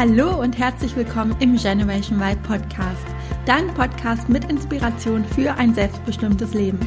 Hallo 0.00 0.40
und 0.40 0.56
herzlich 0.56 0.96
willkommen 0.96 1.36
im 1.40 1.56
Generation 1.56 2.22
Y 2.22 2.42
Podcast, 2.42 3.04
dein 3.44 3.66
Podcast 3.74 4.30
mit 4.30 4.50
Inspiration 4.50 5.26
für 5.26 5.52
ein 5.58 5.74
selbstbestimmtes 5.74 6.54
Leben. 6.54 6.78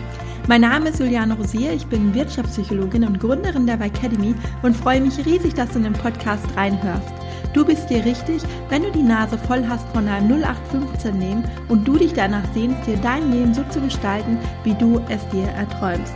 Mein 0.47 0.61
Name 0.61 0.89
ist 0.89 0.99
Juliane 0.99 1.35
Rosier, 1.35 1.73
ich 1.73 1.85
bin 1.85 2.15
Wirtschaftspsychologin 2.15 3.03
und 3.03 3.19
Gründerin 3.19 3.67
der 3.67 3.79
Academy 3.79 4.33
und 4.63 4.75
freue 4.75 4.99
mich 4.99 5.23
riesig, 5.27 5.53
dass 5.53 5.69
du 5.69 5.77
in 5.77 5.83
den 5.83 5.93
Podcast 5.93 6.43
reinhörst. 6.55 7.13
Du 7.53 7.63
bist 7.63 7.87
dir 7.87 8.03
richtig, 8.03 8.41
wenn 8.69 8.81
du 8.81 8.91
die 8.91 9.03
Nase 9.03 9.37
voll 9.37 9.63
hast 9.69 9.87
von 9.89 10.07
einem 10.07 10.41
0815 10.41 11.19
Leben 11.19 11.43
und 11.69 11.87
du 11.87 11.97
dich 11.97 12.13
danach 12.13 12.51
sehnst, 12.55 12.87
dir 12.87 12.97
dein 12.97 13.31
Leben 13.31 13.53
so 13.53 13.61
zu 13.69 13.79
gestalten, 13.79 14.39
wie 14.63 14.73
du 14.73 14.99
es 15.09 15.21
dir 15.29 15.49
erträumst. 15.49 16.15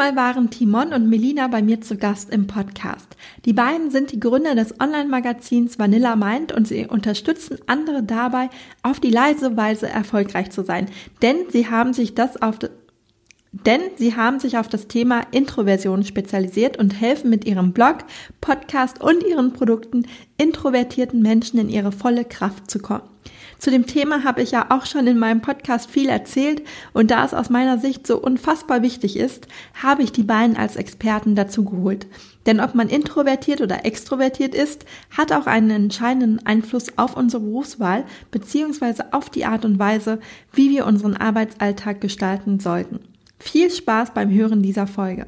Diesmal 0.00 0.16
waren 0.16 0.48
Timon 0.48 0.94
und 0.94 1.10
Melina 1.10 1.48
bei 1.48 1.60
mir 1.60 1.82
zu 1.82 1.94
Gast 1.98 2.30
im 2.30 2.46
Podcast. 2.46 3.18
Die 3.44 3.52
beiden 3.52 3.90
sind 3.90 4.12
die 4.12 4.18
Gründer 4.18 4.54
des 4.54 4.80
Online-Magazins 4.80 5.78
Vanilla 5.78 6.16
Mind 6.16 6.52
und 6.52 6.66
sie 6.66 6.86
unterstützen 6.86 7.58
andere 7.66 8.02
dabei, 8.02 8.48
auf 8.82 8.98
die 8.98 9.10
leise 9.10 9.58
Weise 9.58 9.90
erfolgreich 9.90 10.52
zu 10.52 10.64
sein. 10.64 10.86
Denn 11.20 11.36
sie 11.50 11.68
haben 11.68 11.92
sich 11.92 12.14
das 12.14 12.40
auf 12.40 12.60
denn 13.52 13.82
sie 13.96 14.16
haben 14.16 14.40
sich 14.40 14.56
auf 14.56 14.68
das 14.68 14.88
Thema 14.88 15.20
Introversion 15.32 16.02
spezialisiert 16.02 16.78
und 16.78 16.98
helfen 16.98 17.28
mit 17.28 17.44
ihrem 17.44 17.72
Blog, 17.72 17.98
Podcast 18.40 19.02
und 19.02 19.22
ihren 19.22 19.52
Produkten 19.52 20.06
introvertierten 20.38 21.20
Menschen 21.20 21.60
in 21.60 21.68
ihre 21.68 21.92
volle 21.92 22.24
Kraft 22.24 22.70
zu 22.70 22.78
kommen. 22.78 23.02
Zu 23.60 23.70
dem 23.70 23.86
Thema 23.86 24.24
habe 24.24 24.40
ich 24.40 24.52
ja 24.52 24.66
auch 24.70 24.86
schon 24.86 25.06
in 25.06 25.18
meinem 25.18 25.42
Podcast 25.42 25.90
viel 25.90 26.08
erzählt 26.08 26.62
und 26.94 27.10
da 27.10 27.26
es 27.26 27.34
aus 27.34 27.50
meiner 27.50 27.76
Sicht 27.76 28.06
so 28.06 28.16
unfassbar 28.16 28.80
wichtig 28.80 29.18
ist, 29.18 29.48
habe 29.74 30.02
ich 30.02 30.12
die 30.12 30.22
beiden 30.22 30.56
als 30.56 30.76
Experten 30.76 31.34
dazu 31.34 31.66
geholt. 31.66 32.06
Denn 32.46 32.58
ob 32.58 32.74
man 32.74 32.88
introvertiert 32.88 33.60
oder 33.60 33.84
extrovertiert 33.84 34.54
ist, 34.54 34.86
hat 35.14 35.30
auch 35.32 35.46
einen 35.46 35.68
entscheidenden 35.70 36.44
Einfluss 36.46 36.96
auf 36.96 37.18
unsere 37.18 37.42
Berufswahl 37.42 38.04
bzw. 38.30 39.02
auf 39.10 39.28
die 39.28 39.44
Art 39.44 39.66
und 39.66 39.78
Weise, 39.78 40.20
wie 40.54 40.70
wir 40.70 40.86
unseren 40.86 41.18
Arbeitsalltag 41.18 42.00
gestalten 42.00 42.60
sollten. 42.60 43.00
Viel 43.38 43.70
Spaß 43.70 44.14
beim 44.14 44.30
Hören 44.30 44.62
dieser 44.62 44.86
Folge. 44.86 45.26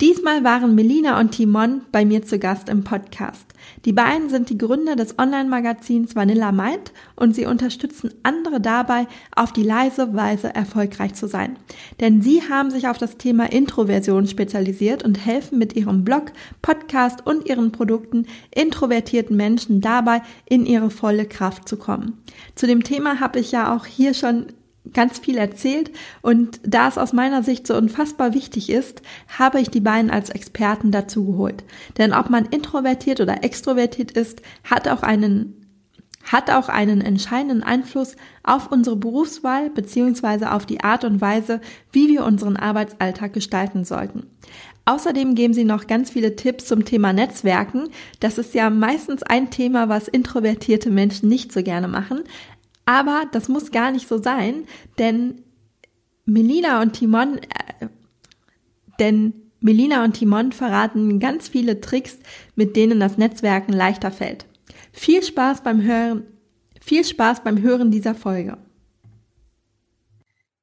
Diesmal 0.00 0.44
waren 0.44 0.76
Melina 0.76 1.18
und 1.18 1.32
Timon 1.32 1.80
bei 1.90 2.04
mir 2.04 2.22
zu 2.22 2.38
Gast 2.38 2.68
im 2.68 2.84
Podcast. 2.84 3.44
Die 3.84 3.92
beiden 3.92 4.28
sind 4.28 4.48
die 4.48 4.56
Gründer 4.56 4.94
des 4.94 5.18
Online-Magazins 5.18 6.14
Vanilla 6.14 6.52
Mind 6.52 6.92
und 7.16 7.34
sie 7.34 7.46
unterstützen 7.46 8.14
andere 8.22 8.60
dabei, 8.60 9.08
auf 9.34 9.52
die 9.52 9.64
leise 9.64 10.14
Weise 10.14 10.54
erfolgreich 10.54 11.14
zu 11.14 11.26
sein. 11.26 11.56
Denn 11.98 12.22
sie 12.22 12.42
haben 12.48 12.70
sich 12.70 12.86
auf 12.86 12.96
das 12.96 13.16
Thema 13.16 13.50
Introversion 13.50 14.28
spezialisiert 14.28 15.02
und 15.02 15.26
helfen 15.26 15.58
mit 15.58 15.74
ihrem 15.74 16.04
Blog, 16.04 16.30
Podcast 16.62 17.26
und 17.26 17.48
ihren 17.48 17.72
Produkten 17.72 18.26
introvertierten 18.54 19.36
Menschen 19.36 19.80
dabei, 19.80 20.22
in 20.48 20.64
ihre 20.64 20.90
volle 20.90 21.26
Kraft 21.26 21.68
zu 21.68 21.76
kommen. 21.76 22.18
Zu 22.54 22.68
dem 22.68 22.84
Thema 22.84 23.18
habe 23.18 23.40
ich 23.40 23.50
ja 23.50 23.74
auch 23.74 23.84
hier 23.84 24.14
schon 24.14 24.46
ganz 24.94 25.18
viel 25.18 25.36
erzählt 25.36 25.90
und 26.22 26.60
da 26.64 26.88
es 26.88 26.98
aus 26.98 27.12
meiner 27.12 27.42
Sicht 27.42 27.66
so 27.66 27.76
unfassbar 27.76 28.34
wichtig 28.34 28.70
ist, 28.70 29.02
habe 29.38 29.60
ich 29.60 29.70
die 29.70 29.80
beiden 29.80 30.10
als 30.10 30.30
Experten 30.30 30.90
dazu 30.90 31.26
geholt. 31.26 31.64
Denn 31.98 32.12
ob 32.12 32.30
man 32.30 32.46
introvertiert 32.46 33.20
oder 33.20 33.44
extrovertiert 33.44 34.10
ist, 34.12 34.42
hat 34.64 34.88
auch 34.88 35.02
einen 35.02 35.54
hat 36.32 36.50
auch 36.50 36.68
einen 36.68 37.00
entscheidenden 37.00 37.62
Einfluss 37.62 38.16
auf 38.42 38.70
unsere 38.70 38.96
Berufswahl 38.96 39.70
beziehungsweise 39.70 40.52
auf 40.52 40.66
die 40.66 40.80
Art 40.80 41.04
und 41.04 41.22
Weise, 41.22 41.60
wie 41.90 42.08
wir 42.08 42.24
unseren 42.24 42.56
Arbeitsalltag 42.56 43.32
gestalten 43.32 43.84
sollten. 43.84 44.26
Außerdem 44.84 45.34
geben 45.34 45.52
sie 45.52 45.64
noch 45.64 45.86
ganz 45.86 46.08
viele 46.10 46.34
Tipps 46.34 46.64
zum 46.64 46.86
Thema 46.86 47.12
Netzwerken. 47.12 47.88
Das 48.20 48.38
ist 48.38 48.54
ja 48.54 48.70
meistens 48.70 49.22
ein 49.22 49.50
Thema, 49.50 49.90
was 49.90 50.08
introvertierte 50.08 50.90
Menschen 50.90 51.28
nicht 51.28 51.52
so 51.52 51.62
gerne 51.62 51.88
machen. 51.88 52.22
Aber 52.88 53.26
das 53.32 53.50
muss 53.50 53.70
gar 53.70 53.90
nicht 53.90 54.08
so 54.08 54.16
sein, 54.16 54.64
denn 54.98 55.42
Melina 56.24 56.80
und 56.80 56.94
Timon, 56.94 57.36
äh, 57.36 57.88
denn 58.98 59.34
Melina 59.60 60.04
und 60.04 60.14
Timon 60.14 60.52
verraten 60.52 61.20
ganz 61.20 61.48
viele 61.48 61.82
Tricks, 61.82 62.18
mit 62.56 62.76
denen 62.76 62.98
das 62.98 63.18
Netzwerken 63.18 63.74
leichter 63.74 64.10
fällt. 64.10 64.46
Viel 64.90 65.22
Spaß 65.22 65.62
beim 65.62 65.82
Hören, 65.82 66.22
viel 66.80 67.04
Spaß 67.04 67.44
beim 67.44 67.60
Hören 67.60 67.90
dieser 67.90 68.14
Folge. 68.14 68.56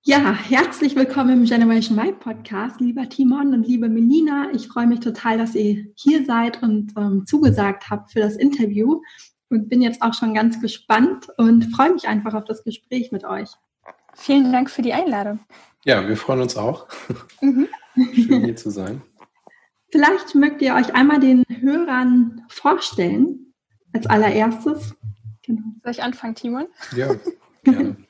Ja, 0.01 0.33
herzlich 0.33 0.95
willkommen 0.95 1.41
im 1.41 1.45
Generation 1.45 1.99
Y 1.99 2.19
Podcast, 2.19 2.81
lieber 2.81 3.07
Timon 3.07 3.53
und 3.53 3.67
liebe 3.67 3.87
Melina. 3.87 4.47
Ich 4.51 4.67
freue 4.67 4.87
mich 4.87 4.99
total, 4.99 5.37
dass 5.37 5.53
ihr 5.53 5.85
hier 5.93 6.25
seid 6.25 6.63
und 6.63 6.91
ähm, 6.97 7.27
zugesagt 7.27 7.91
habt 7.91 8.13
für 8.13 8.19
das 8.19 8.35
Interview 8.35 8.99
und 9.55 9.69
bin 9.69 9.81
jetzt 9.81 10.01
auch 10.01 10.13
schon 10.13 10.33
ganz 10.33 10.61
gespannt 10.61 11.27
und 11.37 11.63
freue 11.75 11.93
mich 11.93 12.07
einfach 12.07 12.33
auf 12.33 12.45
das 12.45 12.63
Gespräch 12.63 13.11
mit 13.11 13.23
euch. 13.23 13.49
Vielen 14.13 14.51
Dank 14.51 14.69
für 14.69 14.81
die 14.81 14.93
Einladung. 14.93 15.39
Ja, 15.83 16.07
wir 16.07 16.17
freuen 16.17 16.41
uns 16.41 16.57
auch. 16.57 16.87
Mhm. 17.41 17.67
Schön 18.13 18.43
hier 18.43 18.55
zu 18.55 18.69
sein. 18.69 19.01
Vielleicht 19.91 20.35
mögt 20.35 20.61
ihr 20.61 20.75
euch 20.75 20.93
einmal 20.93 21.19
den 21.19 21.45
Hörern 21.47 22.45
vorstellen, 22.49 23.53
als 23.93 24.07
allererstes. 24.07 24.95
Genau. 25.43 25.61
Soll 25.83 25.91
ich 25.91 26.03
anfangen, 26.03 26.35
Timon? 26.35 26.67
Ja, 26.95 27.15
gerne. 27.63 27.95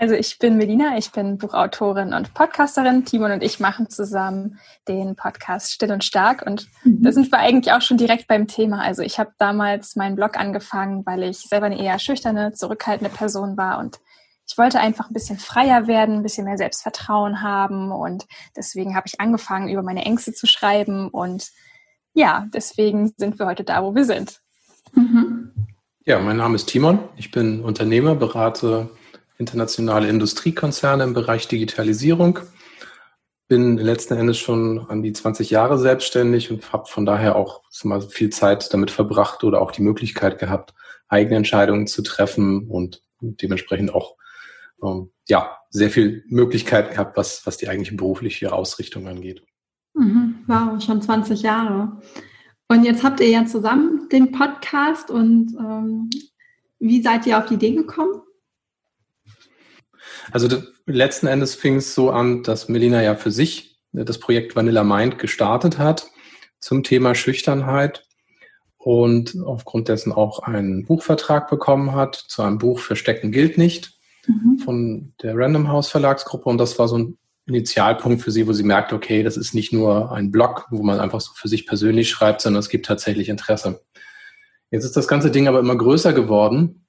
Also 0.00 0.14
ich 0.14 0.38
bin 0.38 0.56
Melina, 0.56 0.96
ich 0.96 1.10
bin 1.10 1.38
Buchautorin 1.38 2.14
und 2.14 2.32
Podcasterin. 2.32 3.04
Timon 3.04 3.32
und 3.32 3.42
ich 3.42 3.58
machen 3.58 3.90
zusammen 3.90 4.60
den 4.86 5.16
Podcast 5.16 5.72
Still 5.72 5.90
und 5.90 6.04
Stark 6.04 6.44
und 6.46 6.68
mhm. 6.84 7.02
da 7.02 7.10
sind 7.10 7.32
wir 7.32 7.40
eigentlich 7.40 7.74
auch 7.74 7.82
schon 7.82 7.96
direkt 7.96 8.28
beim 8.28 8.46
Thema. 8.46 8.80
Also 8.80 9.02
ich 9.02 9.18
habe 9.18 9.32
damals 9.38 9.96
meinen 9.96 10.14
Blog 10.14 10.38
angefangen, 10.38 11.04
weil 11.04 11.24
ich 11.24 11.38
selber 11.38 11.66
eine 11.66 11.82
eher 11.82 11.98
schüchterne, 11.98 12.52
zurückhaltende 12.52 13.12
Person 13.12 13.56
war 13.56 13.80
und 13.80 13.98
ich 14.46 14.56
wollte 14.56 14.78
einfach 14.78 15.10
ein 15.10 15.14
bisschen 15.14 15.36
freier 15.36 15.88
werden, 15.88 16.18
ein 16.18 16.22
bisschen 16.22 16.44
mehr 16.44 16.58
Selbstvertrauen 16.58 17.42
haben 17.42 17.90
und 17.90 18.24
deswegen 18.56 18.94
habe 18.94 19.08
ich 19.08 19.20
angefangen, 19.20 19.68
über 19.68 19.82
meine 19.82 20.04
Ängste 20.04 20.32
zu 20.32 20.46
schreiben 20.46 21.08
und 21.08 21.50
ja, 22.14 22.46
deswegen 22.54 23.12
sind 23.16 23.40
wir 23.40 23.46
heute 23.46 23.64
da, 23.64 23.82
wo 23.82 23.96
wir 23.96 24.04
sind. 24.04 24.40
Mhm. 24.92 25.50
Ja, 26.04 26.20
mein 26.20 26.36
Name 26.36 26.54
ist 26.54 26.66
Timon. 26.66 27.00
Ich 27.16 27.32
bin 27.32 27.64
Unternehmer, 27.64 28.14
berate 28.14 28.90
internationale 29.38 30.08
Industriekonzerne 30.08 31.04
im 31.04 31.14
Bereich 31.14 31.48
Digitalisierung. 31.48 32.40
Bin 33.46 33.78
letzten 33.78 34.14
Endes 34.14 34.36
schon 34.36 34.86
an 34.88 35.02
die 35.02 35.12
20 35.12 35.48
Jahre 35.48 35.78
selbstständig 35.78 36.50
und 36.50 36.72
habe 36.72 36.86
von 36.86 37.06
daher 37.06 37.36
auch 37.36 37.62
mal 37.84 38.02
viel 38.02 38.30
Zeit 38.30 38.74
damit 38.74 38.90
verbracht 38.90 39.44
oder 39.44 39.62
auch 39.62 39.70
die 39.70 39.82
Möglichkeit 39.82 40.38
gehabt, 40.38 40.74
eigene 41.08 41.36
Entscheidungen 41.36 41.86
zu 41.86 42.02
treffen 42.02 42.68
und 42.68 43.02
dementsprechend 43.20 43.94
auch 43.94 44.16
ähm, 44.82 45.10
ja 45.28 45.56
sehr 45.70 45.90
viel 45.90 46.24
Möglichkeit 46.28 46.90
gehabt, 46.90 47.16
was, 47.16 47.46
was 47.46 47.56
die 47.56 47.68
eigentliche 47.68 47.96
berufliche 47.96 48.52
Ausrichtung 48.52 49.06
angeht. 49.06 49.42
Mhm. 49.94 50.44
Wow, 50.46 50.82
schon 50.82 51.00
20 51.00 51.42
Jahre. 51.42 52.00
Und 52.68 52.84
jetzt 52.84 53.02
habt 53.02 53.20
ihr 53.20 53.30
ja 53.30 53.46
zusammen 53.46 54.08
den 54.10 54.30
Podcast 54.32 55.10
und 55.10 55.56
ähm, 55.58 56.10
wie 56.78 57.02
seid 57.02 57.26
ihr 57.26 57.38
auf 57.38 57.46
die 57.46 57.54
Idee 57.54 57.72
gekommen? 57.72 58.20
Also 60.30 60.62
letzten 60.86 61.26
Endes 61.26 61.54
fing 61.54 61.76
es 61.76 61.94
so 61.94 62.10
an, 62.10 62.42
dass 62.42 62.68
Melina 62.68 63.02
ja 63.02 63.14
für 63.14 63.30
sich 63.30 63.78
äh, 63.94 64.04
das 64.04 64.18
Projekt 64.18 64.56
Vanilla 64.56 64.84
Mind 64.84 65.18
gestartet 65.18 65.78
hat 65.78 66.10
zum 66.60 66.82
Thema 66.82 67.14
Schüchternheit 67.14 68.04
und 68.78 69.36
aufgrund 69.44 69.88
dessen 69.88 70.12
auch 70.12 70.40
einen 70.40 70.84
Buchvertrag 70.86 71.48
bekommen 71.48 71.94
hat 71.94 72.14
zu 72.14 72.42
einem 72.42 72.58
Buch 72.58 72.80
Verstecken 72.80 73.32
gilt 73.32 73.58
nicht 73.58 73.98
mhm. 74.26 74.58
von 74.58 75.14
der 75.22 75.36
Random 75.36 75.68
House 75.68 75.88
Verlagsgruppe 75.88 76.48
und 76.48 76.58
das 76.58 76.78
war 76.78 76.88
so 76.88 76.98
ein 76.98 77.18
Initialpunkt 77.46 78.22
für 78.22 78.30
sie, 78.30 78.46
wo 78.46 78.52
sie 78.52 78.62
merkt, 78.62 78.92
okay, 78.92 79.22
das 79.22 79.38
ist 79.38 79.54
nicht 79.54 79.72
nur 79.72 80.12
ein 80.12 80.30
Blog, 80.30 80.66
wo 80.70 80.82
man 80.82 81.00
einfach 81.00 81.20
so 81.20 81.32
für 81.34 81.48
sich 81.48 81.66
persönlich 81.66 82.10
schreibt, 82.10 82.42
sondern 82.42 82.60
es 82.60 82.68
gibt 82.68 82.84
tatsächlich 82.84 83.30
Interesse. 83.30 83.80
Jetzt 84.70 84.84
ist 84.84 84.96
das 84.98 85.08
ganze 85.08 85.30
Ding 85.30 85.48
aber 85.48 85.60
immer 85.60 85.76
größer 85.76 86.12
geworden 86.12 86.86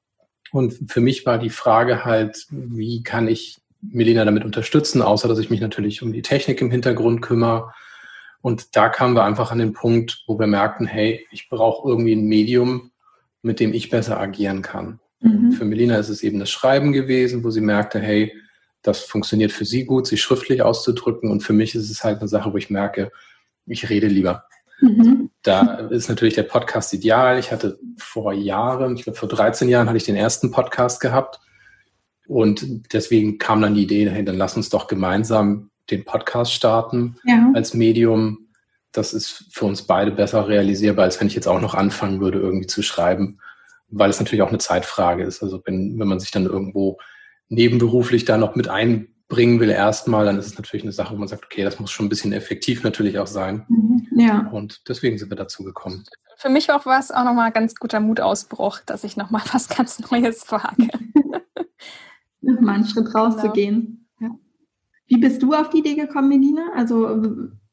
und 0.52 0.92
für 0.92 1.02
mich 1.02 1.26
war 1.26 1.38
die 1.38 1.50
Frage 1.50 2.06
halt, 2.06 2.48
wie 2.50 3.04
kann 3.04 3.28
ich 3.28 3.58
Melina 3.82 4.26
damit 4.26 4.44
unterstützen, 4.44 5.02
außer 5.02 5.28
dass 5.28 5.40
ich 5.40 5.50
mich 5.50 5.62
natürlich 5.62 6.02
um 6.02 6.12
die 6.12 6.22
Technik 6.22 6.62
im 6.62 6.72
Hintergrund 6.72 7.22
kümmere. 7.22 7.72
Und 8.42 8.76
da 8.76 8.90
kamen 8.90 9.16
wir 9.16 9.24
einfach 9.24 9.52
an 9.52 9.60
den 9.60 9.74
Punkt, 9.74 10.24
wo 10.28 10.40
wir 10.40 10.48
merkten, 10.48 10.86
hey, 10.86 11.26
ich 11.32 11.50
brauche 11.50 11.88
irgendwie 11.88 12.14
ein 12.14 12.26
Medium, 12.26 12.92
mit 13.42 13.60
dem 13.60 13.74
ich 13.74 13.90
besser 13.90 14.20
agieren 14.20 14.62
kann. 14.62 15.00
Mhm. 15.22 15.52
Für 15.52 15.66
Melina 15.66 15.98
ist 15.98 16.10
es 16.10 16.24
eben 16.24 16.40
das 16.40 16.50
Schreiben 16.50 16.92
gewesen, 16.92 17.44
wo 17.44 17.50
sie 17.52 17.62
merkte, 17.62 18.00
hey, 18.00 18.34
das 18.82 19.02
funktioniert 19.02 19.52
für 19.52 19.66
sie 19.66 19.86
gut, 19.86 20.08
sich 20.08 20.22
schriftlich 20.22 20.62
auszudrücken. 20.62 21.30
Und 21.30 21.42
für 21.42 21.54
mich 21.54 21.76
ist 21.76 21.90
es 21.90 22.04
halt 22.04 22.20
eine 22.20 22.30
Sache, 22.30 22.54
wo 22.54 22.58
ich 22.58 22.70
merke, 22.70 23.12
ich 23.66 23.90
rede 23.90 24.08
lieber. 24.08 24.46
Mhm. 24.82 25.29
Da 25.44 25.76
ist 25.90 26.10
natürlich 26.10 26.36
der 26.36 26.44
Podcast 26.44 26.94
ideal. 26.94 27.40
Ich 27.40 27.52
hatte 27.52 27.80
vor 27.98 28.34
Jahren, 28.34 28.96
ich 28.96 29.04
glaube 29.04 29.18
vor 29.18 29.30
13 29.30 29.70
Jahren 29.70 29.88
hatte 29.88 29.98
ich 29.98 30.04
den 30.04 30.18
ersten 30.18 30.52
Podcast 30.52 31.00
gehabt. 31.00 31.40
Und 32.28 32.94
deswegen 32.94 33.38
kam 33.38 33.62
dann 33.62 33.74
die 33.74 33.84
Idee, 33.84 34.10
hey, 34.10 34.24
dann 34.24 34.38
lass 34.38 34.56
uns 34.56 34.70
doch 34.70 34.88
gemeinsam 34.88 35.72
den 35.90 36.06
Podcast 36.06 36.54
starten 36.54 37.16
ja. 37.26 37.52
als 37.56 37.74
Medium. 37.74 38.50
Das 38.92 39.14
ist 39.14 39.46
für 39.52 39.66
uns 39.66 39.84
beide 39.84 40.12
besser 40.12 40.48
realisierbar, 40.48 41.06
als 41.06 41.20
wenn 41.20 41.28
ich 41.28 41.36
jetzt 41.36 41.48
auch 41.48 41.62
noch 41.62 41.74
anfangen 41.74 42.20
würde, 42.20 42.40
irgendwie 42.40 42.68
zu 42.68 42.84
schreiben, 42.84 43.40
weil 43.90 44.10
es 44.10 44.20
natürlich 44.20 44.42
auch 44.42 44.50
eine 44.50 44.58
Zeitfrage 44.58 45.24
ist. 45.24 45.42
Also 45.42 45.62
wenn, 45.66 45.98
wenn 46.00 46.08
man 46.08 46.20
sich 46.20 46.32
dann 46.32 46.46
irgendwo 46.46 47.00
nebenberuflich 47.48 48.26
da 48.26 48.38
noch 48.38 48.56
mit 48.56 48.68
einbringen 48.68 49.60
will 49.60 49.70
erstmal, 49.70 50.26
dann 50.26 50.38
ist 50.38 50.48
es 50.48 50.58
natürlich 50.58 50.84
eine 50.84 50.92
Sache, 50.92 51.14
wo 51.14 51.18
man 51.18 51.28
sagt, 51.28 51.46
okay, 51.46 51.64
das 51.64 51.80
muss 51.80 51.92
schon 51.92 52.06
ein 52.06 52.10
bisschen 52.10 52.34
effektiv 52.34 52.84
natürlich 52.84 53.18
auch 53.18 53.28
sein. 53.28 53.66
Mhm. 53.70 53.89
Ja. 54.20 54.48
Und 54.52 54.88
deswegen 54.90 55.18
sind 55.18 55.32
wir 55.32 55.38
dazu 55.38 55.64
gekommen. 55.64 56.04
Für 56.38 56.50
mich 56.50 56.72
auch 56.72 56.86
war 56.86 57.00
es 57.00 57.12
auch 57.12 57.24
nochmal 57.24 57.48
ein 57.48 57.54
ganz 57.54 57.76
guter 57.76 58.00
Mutausbruch, 58.00 58.80
dass 58.86 59.04
ich 59.04 59.18
nochmal 59.18 59.42
was 59.54 59.70
ganz 59.70 60.00
Neues 60.12 60.50
wage. 60.52 60.90
nochmal 62.42 62.76
einen 62.76 62.86
Schritt 62.86 63.14
rauszugehen. 63.14 64.08
Genau. 64.18 64.34
Ja. 64.34 64.40
Wie 65.08 65.18
bist 65.18 65.42
du 65.42 65.54
auf 65.54 65.70
die 65.70 65.80
Idee 65.80 65.96
gekommen, 65.96 66.30
Melina? 66.30 66.72
Also, 66.76 67.24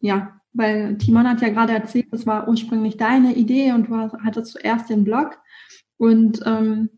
ja, 0.01 0.41
weil 0.53 0.97
Timon 0.99 1.29
hat 1.29 1.43
ja 1.43 1.51
gerade 1.51 1.75
erzählt, 1.75 2.07
das 2.11 2.27
war 2.27 2.49
ursprünglich 2.49 2.97
deine 2.97 3.35
Idee 3.35 3.73
und 3.73 3.89
du 3.89 3.97
hattest 4.25 4.53
zuerst 4.53 4.89
den 4.89 5.05
Blog. 5.05 5.39
Und 5.99 6.41
ähm, 6.47 6.91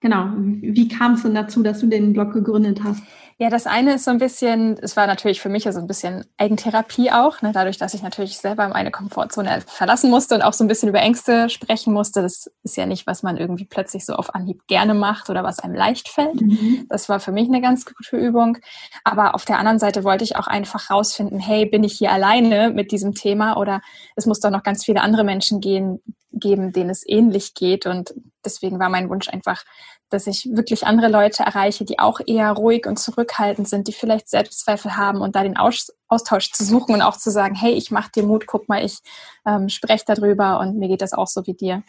genau, 0.00 0.32
wie 0.36 0.88
kam 0.88 1.14
es 1.14 1.22
denn 1.22 1.34
dazu, 1.34 1.62
dass 1.62 1.80
du 1.80 1.86
den 1.88 2.12
Blog 2.12 2.32
gegründet 2.32 2.82
hast? 2.82 3.02
Ja, 3.38 3.50
das 3.50 3.66
eine 3.66 3.94
ist 3.94 4.04
so 4.04 4.12
ein 4.12 4.18
bisschen, 4.18 4.78
es 4.80 4.96
war 4.96 5.08
natürlich 5.08 5.40
für 5.40 5.48
mich 5.48 5.64
so 5.64 5.70
also 5.70 5.80
ein 5.80 5.88
bisschen 5.88 6.24
Eigentherapie 6.36 7.10
auch, 7.10 7.42
ne, 7.42 7.50
dadurch, 7.52 7.78
dass 7.78 7.92
ich 7.92 8.02
natürlich 8.02 8.38
selber 8.38 8.68
meine 8.68 8.92
Komfortzone 8.92 9.60
verlassen 9.66 10.08
musste 10.08 10.36
und 10.36 10.42
auch 10.42 10.52
so 10.52 10.62
ein 10.62 10.68
bisschen 10.68 10.88
über 10.88 11.00
Ängste 11.00 11.50
sprechen 11.50 11.92
musste. 11.92 12.22
Das 12.22 12.48
ist 12.62 12.76
ja 12.76 12.86
nicht, 12.86 13.08
was 13.08 13.24
man 13.24 13.36
irgendwie 13.36 13.64
plötzlich 13.64 14.06
so 14.06 14.14
auf 14.14 14.34
Anhieb 14.36 14.66
gerne 14.68 14.94
macht 14.94 15.30
oder 15.30 15.42
was 15.42 15.58
einem 15.58 15.74
leicht 15.74 16.08
fällt. 16.08 16.40
Mhm. 16.40 16.86
Das 16.88 17.08
war 17.08 17.18
für 17.18 17.32
mich 17.32 17.48
eine 17.48 17.60
ganz 17.60 17.84
gute 17.86 18.16
Übung. 18.16 18.58
Aber 19.02 19.34
auf 19.34 19.44
der 19.44 19.58
anderen 19.58 19.80
Seite 19.80 20.04
wollte 20.04 20.22
ich 20.22 20.36
auch 20.36 20.46
einfach 20.46 20.90
rausfinden, 20.90 21.40
hey, 21.40 21.66
bin 21.66 21.82
ich 21.82 21.94
hier 21.94 22.12
alleine 22.12 22.70
mit 22.70 22.92
diesem 22.92 23.14
Thema 23.14 23.56
oder 23.56 23.80
es 24.14 24.26
muss 24.26 24.38
doch 24.38 24.50
noch 24.50 24.62
ganz 24.62 24.84
viele 24.84 25.00
andere 25.00 25.24
Menschen 25.24 25.60
gehen, 25.60 26.00
geben, 26.30 26.72
denen 26.72 26.90
es 26.90 27.02
ähnlich 27.06 27.54
geht. 27.54 27.86
Und 27.86 28.14
deswegen 28.44 28.78
war 28.78 28.88
mein 28.88 29.08
Wunsch 29.08 29.28
einfach, 29.28 29.64
dass 30.10 30.26
ich 30.26 30.48
wirklich 30.52 30.86
andere 30.86 31.08
Leute 31.08 31.42
erreiche, 31.42 31.84
die 31.84 31.98
auch 31.98 32.20
eher 32.26 32.52
ruhig 32.52 32.86
und 32.86 32.98
zurückhaltend 32.98 33.68
sind, 33.68 33.88
die 33.88 33.92
vielleicht 33.92 34.28
Selbstzweifel 34.28 34.96
haben 34.96 35.20
und 35.20 35.34
da 35.34 35.42
den 35.42 35.56
Austausch 35.56 36.52
zu 36.52 36.64
suchen 36.64 36.94
und 36.94 37.02
auch 37.02 37.16
zu 37.16 37.30
sagen, 37.30 37.54
hey, 37.54 37.72
ich 37.72 37.90
mache 37.90 38.12
dir 38.12 38.22
Mut, 38.22 38.46
guck 38.46 38.68
mal, 38.68 38.84
ich 38.84 38.98
ähm, 39.46 39.68
spreche 39.68 40.04
darüber 40.06 40.60
und 40.60 40.76
mir 40.76 40.88
geht 40.88 41.02
das 41.02 41.12
auch 41.12 41.26
so 41.26 41.46
wie 41.46 41.54
dir. 41.54 41.82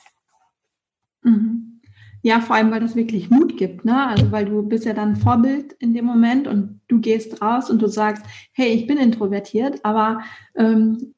Mhm. 1.22 1.82
Ja, 2.22 2.42
vor 2.42 2.56
allem, 2.56 2.72
weil 2.72 2.80
das 2.80 2.96
wirklich 2.96 3.30
Mut 3.30 3.56
gibt, 3.56 3.86
ne? 3.86 4.08
Also 4.08 4.32
weil 4.32 4.46
du 4.46 4.64
bist 4.64 4.86
ja 4.86 4.94
dann 4.94 5.16
Vorbild 5.16 5.74
in 5.74 5.94
dem 5.94 6.06
Moment 6.06 6.48
und 6.48 6.82
du 6.88 7.00
gehst 7.00 7.40
raus 7.40 7.70
und 7.70 7.80
du 7.80 7.88
sagst, 7.88 8.26
hey, 8.54 8.70
ich 8.70 8.88
bin 8.88 8.98
introvertiert, 8.98 9.80
aber 9.84 10.22
ähm, 10.56 11.14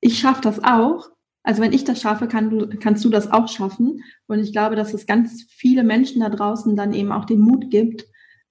ich 0.00 0.18
schaffe 0.18 0.40
das 0.42 0.62
auch 0.64 1.10
also 1.42 1.62
wenn 1.62 1.72
ich 1.72 1.84
das 1.84 2.00
schaffe, 2.00 2.28
kann 2.28 2.50
du, 2.50 2.68
kannst 2.78 3.04
du 3.04 3.10
das 3.10 3.30
auch 3.30 3.48
schaffen. 3.48 4.02
Und 4.26 4.40
ich 4.40 4.52
glaube, 4.52 4.76
dass 4.76 4.94
es 4.94 5.06
ganz 5.06 5.46
viele 5.48 5.82
Menschen 5.82 6.20
da 6.20 6.28
draußen 6.28 6.76
dann 6.76 6.92
eben 6.92 7.12
auch 7.12 7.24
den 7.24 7.40
Mut 7.40 7.70
gibt, 7.70 8.04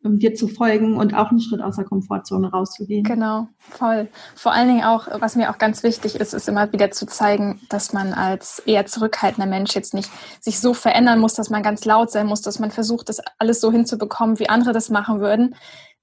um 0.03 0.19
dir 0.19 0.35
zu 0.35 0.47
folgen 0.47 0.95
und 0.97 1.13
auch 1.13 1.29
einen 1.29 1.39
Schritt 1.39 1.61
aus 1.61 1.75
der 1.75 1.85
Komfortzone 1.85 2.51
rauszugehen. 2.51 3.03
Genau, 3.03 3.47
voll. 3.59 4.07
Vor 4.35 4.53
allen 4.53 4.67
Dingen 4.67 4.83
auch, 4.83 5.07
was 5.19 5.35
mir 5.35 5.49
auch 5.51 5.57
ganz 5.57 5.83
wichtig 5.83 6.15
ist, 6.15 6.33
ist 6.33 6.47
immer 6.47 6.71
wieder 6.71 6.91
zu 6.91 7.05
zeigen, 7.05 7.59
dass 7.69 7.93
man 7.93 8.13
als 8.13 8.59
eher 8.59 8.85
zurückhaltender 8.85 9.49
Mensch 9.49 9.75
jetzt 9.75 9.93
nicht 9.93 10.09
sich 10.39 10.59
so 10.59 10.73
verändern 10.73 11.19
muss, 11.19 11.33
dass 11.33 11.49
man 11.49 11.63
ganz 11.63 11.85
laut 11.85 12.11
sein 12.11 12.27
muss, 12.27 12.41
dass 12.41 12.59
man 12.59 12.71
versucht, 12.71 13.09
das 13.09 13.21
alles 13.37 13.59
so 13.59 13.71
hinzubekommen, 13.71 14.39
wie 14.39 14.49
andere 14.49 14.71
das 14.71 14.89
machen 14.89 15.19
würden. 15.19 15.55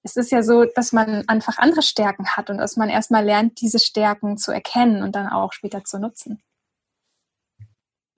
Es 0.02 0.16
ist 0.16 0.30
ja 0.30 0.42
so, 0.42 0.64
dass 0.64 0.92
man 0.92 1.24
einfach 1.28 1.58
andere 1.58 1.82
Stärken 1.82 2.26
hat 2.26 2.50
und 2.50 2.58
dass 2.58 2.76
man 2.76 2.90
erstmal 2.90 3.24
lernt, 3.24 3.60
diese 3.60 3.78
Stärken 3.78 4.36
zu 4.36 4.52
erkennen 4.52 5.02
und 5.02 5.16
dann 5.16 5.28
auch 5.28 5.52
später 5.52 5.82
zu 5.82 5.98
nutzen. 5.98 6.42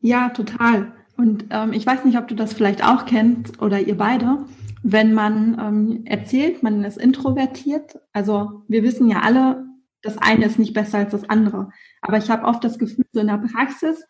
Ja, 0.01 0.29
total. 0.31 0.93
Und 1.17 1.47
ähm, 1.51 1.73
ich 1.73 1.87
weiß 1.87 2.05
nicht, 2.05 2.19
ob 2.19 2.29
du 2.29 2.35
das 2.35 2.53
vielleicht 2.53 2.85
auch 2.85 3.07
kennst 3.07 3.61
oder 3.63 3.81
ihr 3.81 3.97
beide, 3.97 4.45
wenn 4.83 5.15
man 5.15 5.59
ähm, 5.59 6.05
erzählt, 6.05 6.63
man 6.63 6.85
ist 6.85 6.99
introvertiert. 6.99 7.99
Also 8.13 8.63
wir 8.69 8.83
wissen 8.83 9.09
ja 9.09 9.21
alle, 9.21 9.65
das 10.03 10.19
eine 10.19 10.45
ist 10.45 10.59
nicht 10.59 10.75
besser 10.75 10.99
als 10.99 11.11
das 11.11 11.29
andere. 11.29 11.71
Aber 12.03 12.19
ich 12.19 12.31
habe 12.31 12.45
oft 12.45 12.63
das 12.63 12.79
Gefühl, 12.79 13.05
so 13.13 13.21
in 13.21 13.27
der 13.27 13.39
Praxis, 13.39 14.05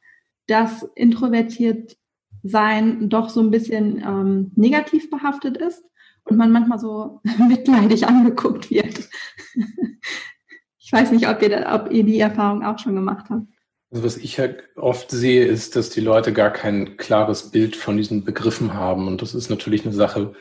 dass 0.49 0.83
introvertiert 0.95 1.97
sein 2.43 3.09
doch 3.09 3.31
so 3.31 3.41
ein 3.41 3.51
bisschen 3.51 3.99
ähm, 3.99 4.53
negativ 4.55 5.11
behaftet 5.11 5.57
ist 5.57 5.85
und 6.25 6.37
man 6.37 6.53
manchmal 6.53 6.79
so 6.79 7.21
mitleidig 7.49 8.07
angeguckt 8.07 8.71
wird. 8.71 9.09
ich 10.79 10.93
weiß 10.93 11.13
nicht, 11.13 11.29
ob 11.29 11.41
ihr, 11.43 11.67
ob 11.73 11.91
ihr 11.93 12.05
die 12.05 12.21
Erfahrung 12.21 12.65
auch 12.65 12.79
schon 12.79 12.95
gemacht 12.95 13.27
habt. 13.31 13.47
Also 13.91 14.05
was 14.05 14.17
ich 14.17 14.39
halt 14.39 14.65
oft 14.77 15.11
sehe, 15.11 15.45
ist, 15.47 15.77
dass 15.77 15.91
die 15.91 16.01
Leute 16.01 16.33
gar 16.33 16.51
kein 16.51 16.97
klares 16.97 17.51
Bild 17.51 17.77
von 17.77 17.97
diesen 17.97 18.25
Begriffen 18.25 18.75
haben. 18.75 19.07
Und 19.07 19.23
das 19.23 19.35
ist 19.35 19.49
natürlich 19.49 19.85
eine 19.85 19.95
Sache, 19.95 20.35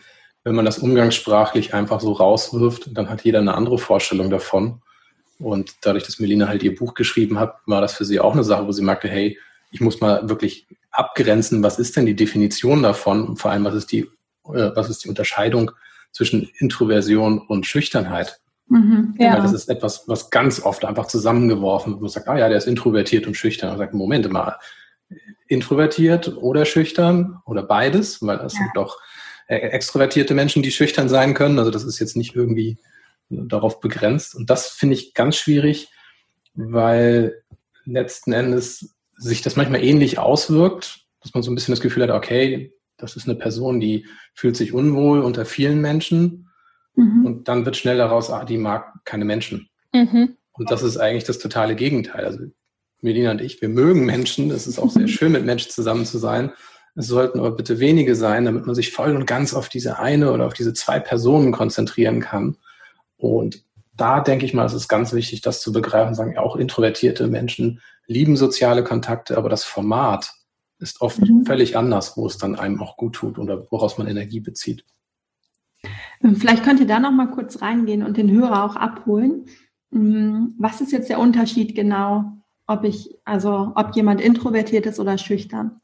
wenn 0.44 0.56
man 0.56 0.66
das 0.66 0.80
umgangssprachlich 0.80 1.74
einfach 1.74 2.00
so 2.00 2.12
rauswirft, 2.12 2.96
dann 2.96 3.10
hat 3.10 3.24
jeder 3.24 3.40
eine 3.40 3.56
andere 3.56 3.78
Vorstellung 3.78 4.30
davon. 4.30 4.82
Und 5.40 5.74
dadurch, 5.82 6.06
dass 6.06 6.20
Melina 6.20 6.48
halt 6.48 6.64
ihr 6.64 6.76
Buch 6.76 6.94
geschrieben 6.94 7.40
hat, 7.40 7.56
war 7.66 7.82
das 7.82 7.94
für 7.94 8.06
sie 8.06 8.20
auch 8.20 8.34
eine 8.34 8.44
Sache, 8.44 8.66
wo 8.66 8.72
sie 8.72 8.84
merkte, 8.84 9.08
hey, 9.08 9.38
ich 9.72 9.82
muss 9.82 10.00
mal 10.02 10.30
wirklich 10.30 10.68
abgrenzen, 10.92 11.62
was 11.64 11.80
ist 11.80 11.98
denn 11.98 12.06
die 12.06 12.16
Definition 12.16 12.84
davon 12.84 13.28
und 13.28 13.38
vor 13.38 13.52
allem, 13.52 13.66
was 13.66 13.76
ist 13.76 13.92
die, 13.92 14.02
äh, 14.46 14.72
was 14.76 14.90
ist 14.90 15.04
die 15.04 15.10
Unterscheidung 15.10 15.72
zwischen 16.12 16.50
Introversion 16.60 17.40
und 17.40 17.66
Schüchternheit. 17.66 18.40
Mhm, 18.68 19.16
ja. 19.20 19.34
Weil 19.34 19.42
das 19.42 19.54
ist 19.54 19.70
etwas, 19.70 20.08
was 20.08 20.30
ganz 20.30 20.62
oft 20.64 20.86
einfach 20.86 21.08
zusammengeworfen 21.08 21.94
wird. 21.94 22.02
Man 22.02 22.10
sagt, 22.10 22.28
ah 22.28 22.38
ja, 22.38 22.50
der 22.50 22.58
ist 22.58 22.68
introvertiert 22.68 23.28
und 23.28 23.36
schüchtern. 23.36 23.70
Man 23.70 23.78
sagt, 23.78 23.94
Moment 23.94 24.30
mal, 24.32 24.58
introvertiert 25.48 26.36
oder 26.38 26.66
schüchtern 26.66 27.40
oder 27.46 27.64
beides, 27.64 28.22
weil 28.22 28.40
es 28.40 28.54
ja. 28.54 28.60
sind 28.60 28.72
doch 28.74 29.00
äh, 29.48 29.58
extrovertierte 29.58 30.34
Menschen, 30.34 30.64
die 30.64 30.72
schüchtern 30.72 31.10
sein 31.10 31.34
können. 31.34 31.60
Also 31.60 31.72
das 31.72 31.84
ist 31.84 32.00
jetzt 32.00 32.18
nicht 32.18 32.36
irgendwie 32.36 32.78
darauf 33.30 33.80
begrenzt. 33.80 34.36
Und 34.36 34.50
das 34.50 34.70
finde 34.70 34.96
ich 34.96 35.14
ganz 35.14 35.36
schwierig, 35.36 35.90
weil 36.54 37.44
letzten 37.86 38.34
Endes 38.34 38.96
sich 39.18 39.42
das 39.42 39.56
manchmal 39.56 39.84
ähnlich 39.84 40.18
auswirkt, 40.20 41.06
dass 41.22 41.34
man 41.34 41.44
so 41.44 41.52
ein 41.52 41.56
bisschen 41.56 41.74
das 41.74 41.82
Gefühl 41.82 42.04
hat, 42.04 42.10
okay, 42.10 42.74
das 42.98 43.16
ist 43.16 43.28
eine 43.28 43.38
Person, 43.38 43.80
die 43.80 44.08
fühlt 44.34 44.56
sich 44.56 44.74
unwohl 44.74 45.22
unter 45.22 45.46
vielen 45.46 45.82
Menschen 45.82 46.50
Mhm. 46.96 47.26
Und 47.26 47.48
dann 47.48 47.66
wird 47.66 47.78
schnell 47.78 47.98
daraus, 47.98 48.30
ah, 48.30 48.46
die 48.46 48.58
mag 48.58 48.94
keine 49.06 49.26
Menschen. 49.26 49.70
Mhm. 49.94 50.38
Und 50.54 50.72
das 50.72 50.84
ist 50.84 50.98
eigentlich 50.98 51.26
das 51.26 51.40
totale 51.40 51.76
Gegenteil. 51.76 52.26
Also 52.26 52.40
Melina 53.02 53.32
und 53.32 53.42
ich, 53.42 53.62
wir 53.62 53.70
mögen 53.70 54.06
Menschen. 54.06 54.52
Es 54.52 54.68
ist 54.68 54.80
auch 54.80 54.90
sehr 54.90 55.08
schön, 55.08 55.32
mit 55.32 55.46
Menschen 55.46 55.72
zusammen 55.72 56.06
zu 56.06 56.18
sein. 56.18 56.52
Es 56.96 57.08
sollten 57.08 57.40
aber 57.40 57.52
bitte 57.52 57.80
wenige 57.80 58.16
sein, 58.16 58.46
damit 58.46 58.66
man 58.66 58.76
sich 58.76 58.92
voll 58.92 59.16
und 59.16 59.26
ganz 59.28 59.54
auf 59.54 59.68
diese 59.68 60.00
eine 60.00 60.32
oder 60.32 60.48
auf 60.48 60.54
diese 60.54 60.74
zwei 60.74 61.00
Personen 61.00 61.52
konzentrieren 61.52 62.22
kann. 62.22 62.58
Und 63.18 63.64
da 63.98 64.22
denke 64.22 64.46
ich 64.46 64.54
mal, 64.54 64.66
es 64.66 64.74
ist 64.74 64.88
ganz 64.88 65.14
wichtig, 65.14 65.42
das 65.42 65.62
zu 65.62 65.72
begreifen, 65.72 66.16
sagen, 66.16 66.38
auch 66.38 66.56
introvertierte 66.56 67.28
Menschen 67.28 67.82
lieben 68.08 68.38
soziale 68.38 68.84
Kontakte, 68.84 69.38
aber 69.38 69.50
das 69.50 69.64
Format 69.64 70.34
ist 70.80 71.02
oft 71.02 71.20
mhm. 71.20 71.46
völlig 71.46 71.78
anders, 71.78 72.18
wo 72.18 72.28
es 72.28 72.38
dann 72.38 72.56
einem 72.56 72.82
auch 72.82 72.98
gut 72.98 73.16
tut 73.16 73.40
oder 73.40 73.66
woraus 73.72 73.98
man 73.98 74.08
Energie 74.08 74.40
bezieht. 74.40 74.86
Ähm, 76.24 76.36
vielleicht 76.36 76.64
könnt 76.64 76.80
ihr 76.80 76.88
da 76.88 77.00
noch 77.00 77.12
mal 77.12 77.32
kurz 77.32 77.62
reingehen 77.62 78.04
und 78.04 78.18
den 78.18 78.32
Hörer 78.32 78.64
auch 78.64 78.76
abholen. 78.76 79.46
Mm, 79.92 80.48
was 80.58 80.82
ist 80.82 80.92
jetzt 80.92 81.10
der 81.10 81.20
Unterschied 81.20 81.76
genau, 81.76 82.42
ob 82.68 82.84
ich, 82.84 83.18
also 83.26 83.74
ob 83.76 83.96
jemand 83.96 84.22
introvertiert 84.22 84.86
ist 84.86 85.00
oder 85.00 85.18
schüchtern? 85.18 85.82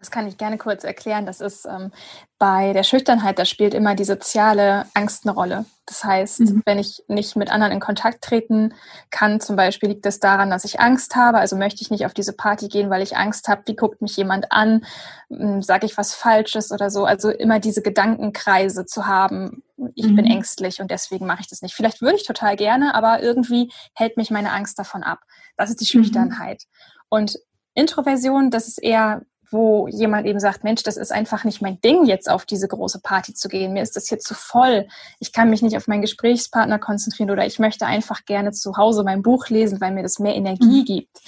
Das 0.00 0.10
kann 0.10 0.26
ich 0.26 0.38
gerne 0.38 0.56
kurz 0.56 0.82
erklären. 0.82 1.26
Das 1.26 1.42
ist 1.42 1.66
ähm, 1.66 1.92
bei 2.38 2.72
der 2.72 2.84
Schüchternheit, 2.84 3.38
da 3.38 3.44
spielt 3.44 3.74
immer 3.74 3.94
die 3.94 4.04
soziale 4.04 4.86
Angst 4.94 5.26
eine 5.26 5.34
Rolle. 5.34 5.66
Das 5.84 6.02
heißt, 6.02 6.40
mhm. 6.40 6.62
wenn 6.64 6.78
ich 6.78 7.04
nicht 7.06 7.36
mit 7.36 7.50
anderen 7.50 7.74
in 7.74 7.80
Kontakt 7.80 8.24
treten 8.24 8.72
kann, 9.10 9.40
zum 9.40 9.56
Beispiel 9.56 9.90
liegt 9.90 10.06
es 10.06 10.18
daran, 10.18 10.48
dass 10.48 10.64
ich 10.64 10.80
Angst 10.80 11.16
habe. 11.16 11.38
Also 11.38 11.54
möchte 11.54 11.82
ich 11.82 11.90
nicht 11.90 12.06
auf 12.06 12.14
diese 12.14 12.32
Party 12.32 12.68
gehen, 12.68 12.88
weil 12.88 13.02
ich 13.02 13.18
Angst 13.18 13.46
habe, 13.46 13.62
wie 13.66 13.76
guckt 13.76 14.00
mich 14.00 14.16
jemand 14.16 14.50
an, 14.52 14.86
hm, 15.28 15.60
sage 15.60 15.84
ich 15.84 15.98
was 15.98 16.14
Falsches 16.14 16.72
oder 16.72 16.88
so. 16.88 17.04
Also 17.04 17.28
immer 17.28 17.60
diese 17.60 17.82
Gedankenkreise 17.82 18.86
zu 18.86 19.06
haben, 19.06 19.62
ich 19.94 20.06
mhm. 20.06 20.16
bin 20.16 20.24
ängstlich 20.24 20.80
und 20.80 20.90
deswegen 20.90 21.26
mache 21.26 21.42
ich 21.42 21.48
das 21.48 21.60
nicht. 21.60 21.74
Vielleicht 21.74 22.00
würde 22.00 22.16
ich 22.16 22.26
total 22.26 22.56
gerne, 22.56 22.94
aber 22.94 23.22
irgendwie 23.22 23.70
hält 23.94 24.16
mich 24.16 24.30
meine 24.30 24.52
Angst 24.52 24.78
davon 24.78 25.02
ab. 25.02 25.20
Das 25.58 25.68
ist 25.68 25.80
die 25.80 25.84
mhm. 25.84 26.04
Schüchternheit. 26.04 26.62
Mhm. 26.64 27.06
Und 27.10 27.38
Introversion, 27.74 28.50
das 28.50 28.66
ist 28.66 28.78
eher 28.78 29.22
wo 29.50 29.88
jemand 29.88 30.26
eben 30.26 30.38
sagt, 30.38 30.64
Mensch, 30.64 30.82
das 30.82 30.96
ist 30.96 31.12
einfach 31.12 31.44
nicht 31.44 31.60
mein 31.60 31.80
Ding, 31.80 32.04
jetzt 32.04 32.30
auf 32.30 32.44
diese 32.44 32.68
große 32.68 33.00
Party 33.00 33.34
zu 33.34 33.48
gehen. 33.48 33.72
Mir 33.72 33.82
ist 33.82 33.96
das 33.96 34.08
hier 34.08 34.18
zu 34.18 34.34
voll. 34.34 34.86
Ich 35.18 35.32
kann 35.32 35.50
mich 35.50 35.62
nicht 35.62 35.76
auf 35.76 35.88
meinen 35.88 36.02
Gesprächspartner 36.02 36.78
konzentrieren 36.78 37.30
oder 37.30 37.46
ich 37.46 37.58
möchte 37.58 37.86
einfach 37.86 38.24
gerne 38.24 38.52
zu 38.52 38.76
Hause 38.76 39.02
mein 39.04 39.22
Buch 39.22 39.48
lesen, 39.48 39.80
weil 39.80 39.92
mir 39.92 40.02
das 40.02 40.18
mehr 40.18 40.34
Energie 40.34 40.80
mhm. 40.80 40.84
gibt. 40.84 41.20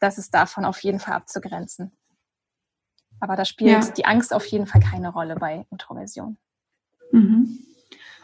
Das 0.00 0.18
ist 0.18 0.34
davon 0.34 0.64
auf 0.64 0.80
jeden 0.82 1.00
Fall 1.00 1.14
abzugrenzen. 1.14 1.92
Aber 3.20 3.36
da 3.36 3.44
spielt 3.44 3.84
ja. 3.84 3.90
die 3.92 4.04
Angst 4.04 4.32
auf 4.32 4.44
jeden 4.46 4.66
Fall 4.66 4.80
keine 4.80 5.12
Rolle 5.12 5.36
bei 5.36 5.66
Introversion. 5.70 6.36
Mhm. 7.12 7.58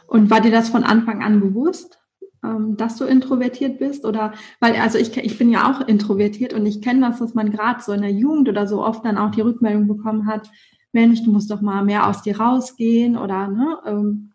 Und 0.06 0.30
war 0.30 0.40
dir 0.40 0.52
das 0.52 0.68
von 0.68 0.84
Anfang 0.84 1.22
an 1.22 1.40
bewusst? 1.40 1.98
Ähm, 2.44 2.76
dass 2.76 2.96
du 2.96 3.04
introvertiert 3.04 3.78
bist? 3.78 4.04
Oder 4.04 4.34
weil, 4.60 4.76
also 4.76 4.98
ich, 4.98 5.16
ich 5.16 5.38
bin 5.38 5.50
ja 5.50 5.70
auch 5.70 5.86
introvertiert 5.86 6.52
und 6.52 6.66
ich 6.66 6.82
kenne 6.82 7.08
das, 7.08 7.18
dass 7.18 7.34
man 7.34 7.50
gerade 7.50 7.82
so 7.82 7.92
in 7.92 8.02
der 8.02 8.12
Jugend 8.12 8.48
oder 8.48 8.66
so 8.66 8.84
oft 8.84 9.04
dann 9.04 9.18
auch 9.18 9.30
die 9.30 9.40
Rückmeldung 9.40 9.88
bekommen 9.88 10.26
hat, 10.26 10.50
Mensch, 10.92 11.24
du 11.24 11.32
musst 11.32 11.50
doch 11.50 11.60
mal 11.60 11.82
mehr 11.84 12.06
aus 12.06 12.22
dir 12.22 12.38
rausgehen 12.38 13.16
oder 13.18 13.48
ne? 13.48 13.78
Ähm, 13.86 14.30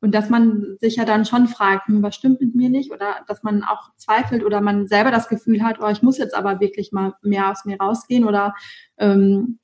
und 0.00 0.14
dass 0.14 0.28
man 0.28 0.76
sich 0.80 0.96
ja 0.96 1.06
dann 1.06 1.24
schon 1.24 1.48
fragt, 1.48 1.88
hm, 1.88 2.02
was 2.02 2.14
stimmt 2.14 2.42
mit 2.42 2.54
mir 2.54 2.68
nicht? 2.68 2.92
Oder 2.92 3.24
dass 3.26 3.42
man 3.42 3.62
auch 3.62 3.90
zweifelt 3.96 4.44
oder 4.44 4.60
man 4.60 4.86
selber 4.86 5.10
das 5.10 5.28
Gefühl 5.28 5.62
hat, 5.62 5.78
oh, 5.80 5.88
ich 5.88 6.02
muss 6.02 6.18
jetzt 6.18 6.34
aber 6.34 6.60
wirklich 6.60 6.92
mal 6.92 7.14
mehr 7.22 7.50
aus 7.50 7.64
mir 7.64 7.78
rausgehen 7.78 8.24
oder 8.26 8.54
ähm, 8.98 9.58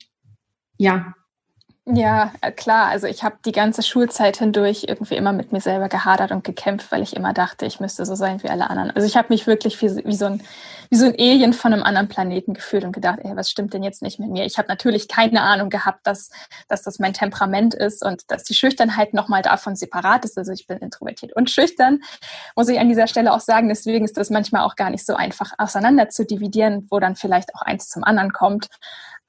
ja, 0.79 1.13
ja, 1.93 2.31
äh, 2.41 2.51
klar. 2.51 2.87
Also 2.87 3.07
ich 3.07 3.23
habe 3.23 3.37
die 3.45 3.51
ganze 3.51 3.83
Schulzeit 3.83 4.37
hindurch 4.37 4.85
irgendwie 4.87 5.15
immer 5.15 5.33
mit 5.33 5.51
mir 5.51 5.61
selber 5.61 5.89
gehadert 5.89 6.31
und 6.31 6.43
gekämpft, 6.43 6.91
weil 6.91 7.01
ich 7.01 7.15
immer 7.15 7.33
dachte, 7.33 7.65
ich 7.65 7.79
müsste 7.79 8.05
so 8.05 8.15
sein 8.15 8.41
wie 8.43 8.49
alle 8.49 8.69
anderen. 8.69 8.91
Also 8.91 9.07
ich 9.07 9.17
habe 9.17 9.27
mich 9.29 9.47
wirklich 9.47 9.81
wie, 9.81 10.05
wie, 10.05 10.15
so 10.15 10.25
ein, 10.25 10.41
wie 10.89 10.95
so 10.95 11.05
ein 11.05 11.15
Alien 11.17 11.53
von 11.53 11.73
einem 11.73 11.83
anderen 11.83 12.07
Planeten 12.07 12.53
gefühlt 12.53 12.83
und 12.83 12.93
gedacht, 12.93 13.19
ey, 13.23 13.35
was 13.35 13.49
stimmt 13.49 13.73
denn 13.73 13.83
jetzt 13.83 14.01
nicht 14.01 14.19
mit 14.19 14.29
mir? 14.29 14.45
Ich 14.45 14.57
habe 14.57 14.67
natürlich 14.67 15.07
keine 15.07 15.41
Ahnung 15.41 15.69
gehabt, 15.69 16.05
dass, 16.07 16.29
dass 16.67 16.81
das 16.83 16.99
mein 16.99 17.13
Temperament 17.13 17.73
ist 17.73 18.05
und 18.05 18.29
dass 18.31 18.43
die 18.43 18.55
Schüchternheit 18.55 19.13
nochmal 19.13 19.41
davon 19.41 19.75
separat 19.75 20.23
ist. 20.25 20.37
Also 20.37 20.51
ich 20.51 20.67
bin 20.67 20.77
introvertiert 20.77 21.33
und 21.33 21.49
schüchtern, 21.49 21.99
muss 22.55 22.69
ich 22.69 22.79
an 22.79 22.89
dieser 22.89 23.07
Stelle 23.07 23.33
auch 23.33 23.41
sagen. 23.41 23.69
Deswegen 23.69 24.05
ist 24.05 24.17
das 24.17 24.29
manchmal 24.29 24.63
auch 24.63 24.75
gar 24.75 24.89
nicht 24.89 25.05
so 25.05 25.15
einfach 25.15 25.51
auseinander 25.57 26.09
zu 26.09 26.25
dividieren, 26.25 26.87
wo 26.89 26.99
dann 26.99 27.15
vielleicht 27.15 27.53
auch 27.55 27.61
eins 27.61 27.89
zum 27.89 28.03
anderen 28.03 28.31
kommt. 28.31 28.69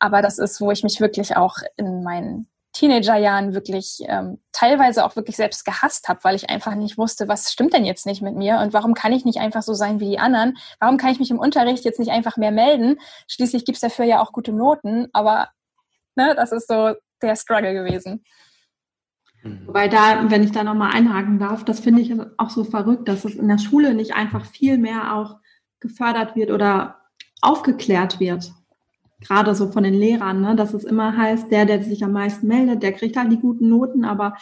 Aber 0.03 0.21
das 0.21 0.39
ist, 0.39 0.61
wo 0.61 0.73
ich 0.73 0.83
mich 0.83 1.01
wirklich 1.01 1.37
auch 1.37 1.59
in 1.77 2.03
meinen 2.03 2.49
Teenagerjahren 2.73 3.55
wirklich 3.55 3.99
ähm, 4.07 4.39
teilweise 4.53 5.05
auch 5.05 5.15
wirklich 5.17 5.37
selbst 5.37 5.65
gehasst 5.65 6.09
habe, 6.09 6.25
weil 6.25 6.37
ich 6.37 6.49
einfach 6.49 6.75
nicht 6.75 6.97
wusste, 6.97 7.29
was 7.29 7.53
stimmt 7.53 7.75
denn 7.75 7.85
jetzt 7.85 8.07
nicht 8.07 8.23
mit 8.23 8.35
mir 8.35 8.59
und 8.59 8.73
warum 8.73 8.95
kann 8.95 9.13
ich 9.13 9.25
nicht 9.25 9.39
einfach 9.39 9.63
so 9.63 9.75
sein 9.75 10.01
wie 10.01 10.09
die 10.09 10.19
anderen? 10.19 10.57
Warum 10.81 10.97
kann 10.97 11.11
ich 11.11 11.19
mich 11.19 11.31
im 11.31 11.39
Unterricht 11.39 11.85
jetzt 11.85 11.99
nicht 11.99 12.11
einfach 12.11 12.37
mehr 12.37 12.51
melden? 12.51 12.99
Schließlich 13.29 13.65
gibt's 13.65 13.81
dafür 13.81 14.07
ja 14.07 14.21
auch 14.21 14.33
gute 14.33 14.53
Noten, 14.53 15.09
aber 15.13 15.49
ne, 16.17 16.35
das 16.35 16.53
ist 16.53 16.69
so 16.69 16.95
der 17.21 17.37
Struggle 17.37 17.75
gewesen. 17.75 18.25
Mhm. 19.43 19.67
Wobei 19.67 19.89
da, 19.89 20.31
wenn 20.31 20.43
ich 20.43 20.53
da 20.53 20.65
nochmal 20.65 20.95
einhaken 20.95 21.39
darf, 21.39 21.65
das 21.65 21.81
finde 21.81 22.01
ich 22.01 22.15
auch 22.39 22.51
so 22.51 22.65
verrückt, 22.65 23.09
dass 23.09 23.25
es 23.25 23.35
in 23.35 23.49
der 23.49 23.59
Schule 23.59 23.95
nicht 23.95 24.15
einfach 24.15 24.47
viel 24.47 24.79
mehr 24.79 25.15
auch 25.15 25.37
gefördert 25.81 26.37
wird 26.37 26.51
oder 26.51 27.03
aufgeklärt 27.43 28.21
wird 28.21 28.53
gerade 29.23 29.55
so 29.55 29.71
von 29.71 29.85
den 29.85 29.95
Lehrern, 29.95 30.41
ne, 30.41 30.57
dass 30.57 30.75
es 30.75 30.85
immer 30.85 31.17
heißt, 31.17 31.51
der, 31.51 31.65
der 31.65 31.83
sich 31.83 32.05
am 32.05 32.13
meisten 32.13 32.47
meldet, 32.47 32.83
der 32.83 32.93
kriegt 32.93 33.17
halt 33.17 33.33
die 33.33 33.39
guten 33.39 33.69
Noten, 33.69 34.05
aber 34.05 34.37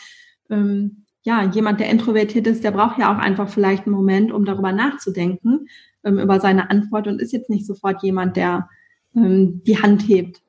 ähm, 0.51 1.05
ja, 1.23 1.45
jemand, 1.45 1.81
der 1.81 1.91
introvertiert 1.91 2.47
ist, 2.47 2.65
der 2.65 2.71
braucht 2.71 2.99
ja 2.99 3.13
auch 3.13 3.19
einfach 3.19 3.49
vielleicht 3.49 3.87
einen 3.87 3.95
Moment, 3.95 4.33
um 4.33 4.45
darüber 4.45 4.73
nachzudenken, 4.73 5.69
ähm, 6.05 6.19
über 6.19 6.41
seine 6.41 6.71
Antwort 6.71 7.07
und 7.07 7.21
ist 7.21 7.33
jetzt 7.33 7.51
nicht 7.51 7.67
sofort 7.67 8.03
jemand, 8.03 8.37
der 8.37 8.69
ähm, 9.15 9.63
die 9.65 9.83
Hand 9.83 10.09
hebt. 10.09 10.41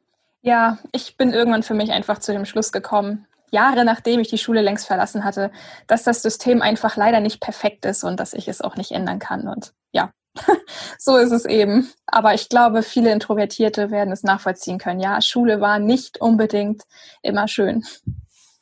Ja, 0.42 0.80
ich 0.92 1.18
bin 1.18 1.34
irgendwann 1.34 1.64
für 1.64 1.74
mich 1.74 1.92
einfach 1.92 2.20
zu 2.20 2.32
dem 2.32 2.46
Schluss 2.46 2.72
gekommen, 2.72 3.28
Jahre 3.52 3.84
nachdem 3.84 4.22
ich 4.22 4.30
die 4.30 4.38
Schule 4.38 4.62
längst 4.62 4.88
verlassen 4.88 5.24
hatte, 5.24 5.52
dass 5.88 6.04
das 6.04 6.22
System 6.22 6.62
einfach 6.62 6.96
leider 6.96 7.20
nicht 7.20 7.42
perfekt 7.42 7.86
ist 7.86 8.04
und 8.04 8.20
dass 8.20 8.34
ich 8.34 8.48
es 8.48 8.62
auch 8.62 8.78
nicht 8.78 8.92
ändern 8.92 9.20
kann. 9.20 9.48
Und 9.48 9.74
ja, 9.92 10.12
so 11.00 11.18
ist 11.18 11.32
es 11.32 11.46
eben. 11.46 11.90
Aber 12.08 12.34
ich 12.34 12.50
glaube, 12.50 12.84
viele 12.84 13.12
Introvertierte 13.12 13.92
werden 13.92 14.12
es 14.12 14.24
nachvollziehen 14.24 14.78
können. 14.78 15.00
Ja, 15.00 15.22
Schule 15.22 15.62
war 15.62 15.80
nicht 15.80 16.22
unbedingt 16.22 16.84
immer 17.22 17.48
schön. 17.48 17.84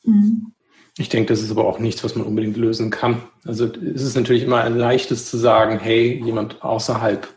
Mhm. 0.04 0.52
Ich 0.98 1.08
denke, 1.08 1.32
das 1.32 1.40
ist 1.40 1.50
aber 1.50 1.64
auch 1.64 1.78
nichts, 1.78 2.04
was 2.04 2.14
man 2.14 2.26
unbedingt 2.26 2.56
lösen 2.56 2.90
kann. 2.90 3.22
Also 3.44 3.66
es 3.66 4.02
ist 4.02 4.16
natürlich 4.16 4.42
immer 4.42 4.62
ein 4.62 4.76
leichtes 4.76 5.30
zu 5.30 5.38
sagen, 5.38 5.78
hey, 5.78 6.22
jemand 6.22 6.62
außerhalb 6.62 7.28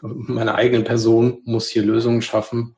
meiner 0.00 0.54
eigenen 0.54 0.84
Person 0.84 1.38
muss 1.44 1.68
hier 1.68 1.82
Lösungen 1.82 2.20
schaffen. 2.20 2.76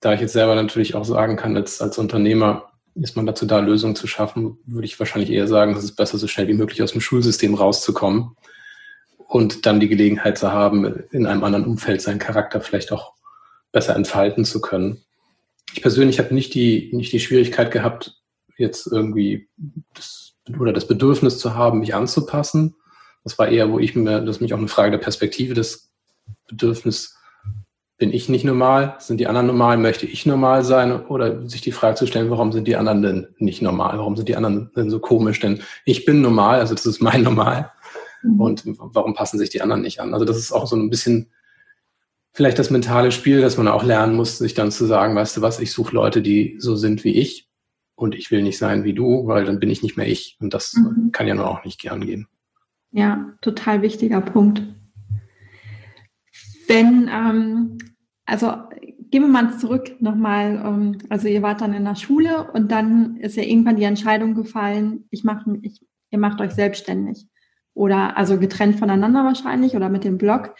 Da 0.00 0.14
ich 0.14 0.20
jetzt 0.20 0.32
selber 0.32 0.54
natürlich 0.54 0.94
auch 0.94 1.04
sagen 1.04 1.36
kann, 1.36 1.56
als, 1.56 1.80
als 1.80 1.98
Unternehmer 1.98 2.70
ist 2.94 3.16
man 3.16 3.26
dazu 3.26 3.46
da, 3.46 3.58
Lösungen 3.58 3.96
zu 3.96 4.06
schaffen, 4.06 4.58
würde 4.64 4.86
ich 4.86 4.98
wahrscheinlich 4.98 5.30
eher 5.30 5.48
sagen, 5.48 5.76
es 5.76 5.84
ist 5.84 5.96
besser, 5.96 6.16
so 6.16 6.28
schnell 6.28 6.48
wie 6.48 6.54
möglich 6.54 6.82
aus 6.82 6.92
dem 6.92 7.00
Schulsystem 7.00 7.54
rauszukommen 7.54 8.36
und 9.28 9.66
dann 9.66 9.80
die 9.80 9.88
Gelegenheit 9.88 10.38
zu 10.38 10.52
haben, 10.52 11.04
in 11.10 11.26
einem 11.26 11.44
anderen 11.44 11.66
Umfeld 11.66 12.00
seinen 12.00 12.18
Charakter 12.18 12.60
vielleicht 12.60 12.92
auch 12.92 13.14
besser 13.72 13.96
entfalten 13.96 14.44
zu 14.44 14.60
können. 14.60 15.02
Ich 15.74 15.82
persönlich 15.82 16.18
habe 16.18 16.34
nicht 16.34 16.54
die, 16.54 16.90
nicht 16.92 17.12
die 17.12 17.20
Schwierigkeit 17.20 17.70
gehabt, 17.70 18.20
jetzt 18.56 18.86
irgendwie 18.86 19.48
das, 19.94 20.34
oder 20.58 20.72
das 20.72 20.86
Bedürfnis 20.86 21.38
zu 21.38 21.54
haben, 21.54 21.80
mich 21.80 21.94
anzupassen. 21.94 22.76
Das 23.24 23.38
war 23.38 23.48
eher, 23.48 23.70
wo 23.70 23.78
ich 23.78 23.94
mir, 23.96 24.20
das 24.20 24.36
ist 24.36 24.40
mich 24.40 24.54
auch 24.54 24.58
eine 24.58 24.68
Frage 24.68 24.92
der 24.92 24.98
Perspektive, 24.98 25.54
das 25.54 25.90
Bedürfnis, 26.48 27.16
bin 27.98 28.12
ich 28.12 28.28
nicht 28.28 28.44
normal? 28.44 28.96
Sind 28.98 29.20
die 29.20 29.26
anderen 29.26 29.46
normal? 29.46 29.78
Möchte 29.78 30.06
ich 30.06 30.26
normal 30.26 30.64
sein? 30.64 31.06
Oder 31.06 31.48
sich 31.48 31.62
die 31.62 31.72
Frage 31.72 31.96
zu 31.96 32.06
stellen, 32.06 32.30
warum 32.30 32.52
sind 32.52 32.68
die 32.68 32.76
anderen 32.76 33.02
denn 33.02 33.28
nicht 33.38 33.62
normal? 33.62 33.98
Warum 33.98 34.16
sind 34.16 34.28
die 34.28 34.36
anderen 34.36 34.70
denn 34.76 34.90
so 34.90 34.98
komisch? 34.98 35.40
Denn 35.40 35.62
ich 35.86 36.04
bin 36.04 36.20
normal, 36.20 36.60
also 36.60 36.74
das 36.74 36.84
ist 36.84 37.00
mein 37.00 37.22
Normal. 37.22 37.72
Mhm. 38.22 38.40
Und 38.40 38.62
warum 38.66 39.14
passen 39.14 39.38
sich 39.38 39.50
die 39.50 39.62
anderen 39.62 39.82
nicht 39.82 40.00
an? 40.00 40.14
Also 40.14 40.24
das 40.24 40.36
ist 40.36 40.52
auch 40.52 40.66
so 40.66 40.76
ein 40.76 40.90
bisschen 40.90 41.30
vielleicht 42.36 42.58
das 42.58 42.70
mentale 42.70 43.12
Spiel, 43.12 43.40
dass 43.40 43.56
man 43.56 43.66
auch 43.66 43.82
lernen 43.82 44.14
muss, 44.14 44.36
sich 44.38 44.52
dann 44.52 44.70
zu 44.70 44.84
sagen, 44.84 45.16
weißt 45.16 45.38
du 45.38 45.42
was, 45.42 45.58
ich 45.58 45.72
suche 45.72 45.94
Leute, 45.94 46.20
die 46.20 46.56
so 46.58 46.76
sind 46.76 47.02
wie 47.02 47.14
ich 47.14 47.48
und 47.94 48.14
ich 48.14 48.30
will 48.30 48.42
nicht 48.42 48.58
sein 48.58 48.84
wie 48.84 48.92
du, 48.92 49.26
weil 49.26 49.46
dann 49.46 49.58
bin 49.58 49.70
ich 49.70 49.82
nicht 49.82 49.96
mehr 49.96 50.06
ich. 50.06 50.36
Und 50.38 50.52
das 50.52 50.74
mhm. 50.74 51.12
kann 51.12 51.26
ja 51.26 51.34
nur 51.34 51.50
auch 51.50 51.64
nicht 51.64 51.80
gern 51.80 52.02
gehen. 52.02 52.28
Ja, 52.90 53.32
total 53.40 53.80
wichtiger 53.80 54.20
Punkt. 54.20 54.62
Wenn, 56.68 57.08
ähm, 57.10 57.78
also 58.26 58.52
gehen 59.10 59.22
wir 59.22 59.28
mal 59.28 59.58
zurück 59.58 59.96
nochmal, 60.00 60.62
ähm, 60.62 60.98
also 61.08 61.28
ihr 61.28 61.40
wart 61.40 61.62
dann 61.62 61.72
in 61.72 61.84
der 61.84 61.94
Schule 61.94 62.52
und 62.52 62.70
dann 62.70 63.16
ist 63.16 63.36
ja 63.36 63.44
irgendwann 63.44 63.76
die 63.76 63.84
Entscheidung 63.84 64.34
gefallen, 64.34 65.06
ich 65.10 65.24
mache, 65.24 65.58
ich, 65.62 65.80
ihr 66.10 66.18
macht 66.18 66.42
euch 66.42 66.52
selbstständig 66.52 67.26
oder 67.76 68.16
also 68.16 68.38
getrennt 68.38 68.78
voneinander 68.78 69.24
wahrscheinlich 69.24 69.76
oder 69.76 69.90
mit 69.90 70.02
dem 70.02 70.16
Blog. 70.16 70.54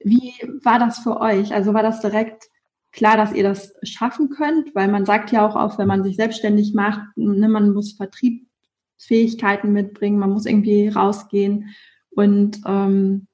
Wie 0.00 0.34
war 0.62 0.78
das 0.78 0.98
für 0.98 1.18
euch? 1.18 1.52
Also 1.54 1.72
war 1.72 1.82
das 1.82 2.00
direkt 2.00 2.44
klar, 2.92 3.16
dass 3.16 3.32
ihr 3.32 3.42
das 3.42 3.72
schaffen 3.82 4.28
könnt? 4.28 4.74
Weil 4.74 4.88
man 4.88 5.06
sagt 5.06 5.32
ja 5.32 5.48
auch 5.48 5.56
oft, 5.56 5.78
wenn 5.78 5.88
man 5.88 6.04
sich 6.04 6.16
selbstständig 6.16 6.74
macht, 6.74 7.00
ne, 7.16 7.48
man 7.48 7.72
muss 7.72 7.94
Vertriebsfähigkeiten 7.94 9.72
mitbringen, 9.72 10.18
man 10.18 10.30
muss 10.30 10.44
irgendwie 10.44 10.88
rausgehen. 10.88 11.74
Und 12.10 12.60
ähm, 12.66 13.28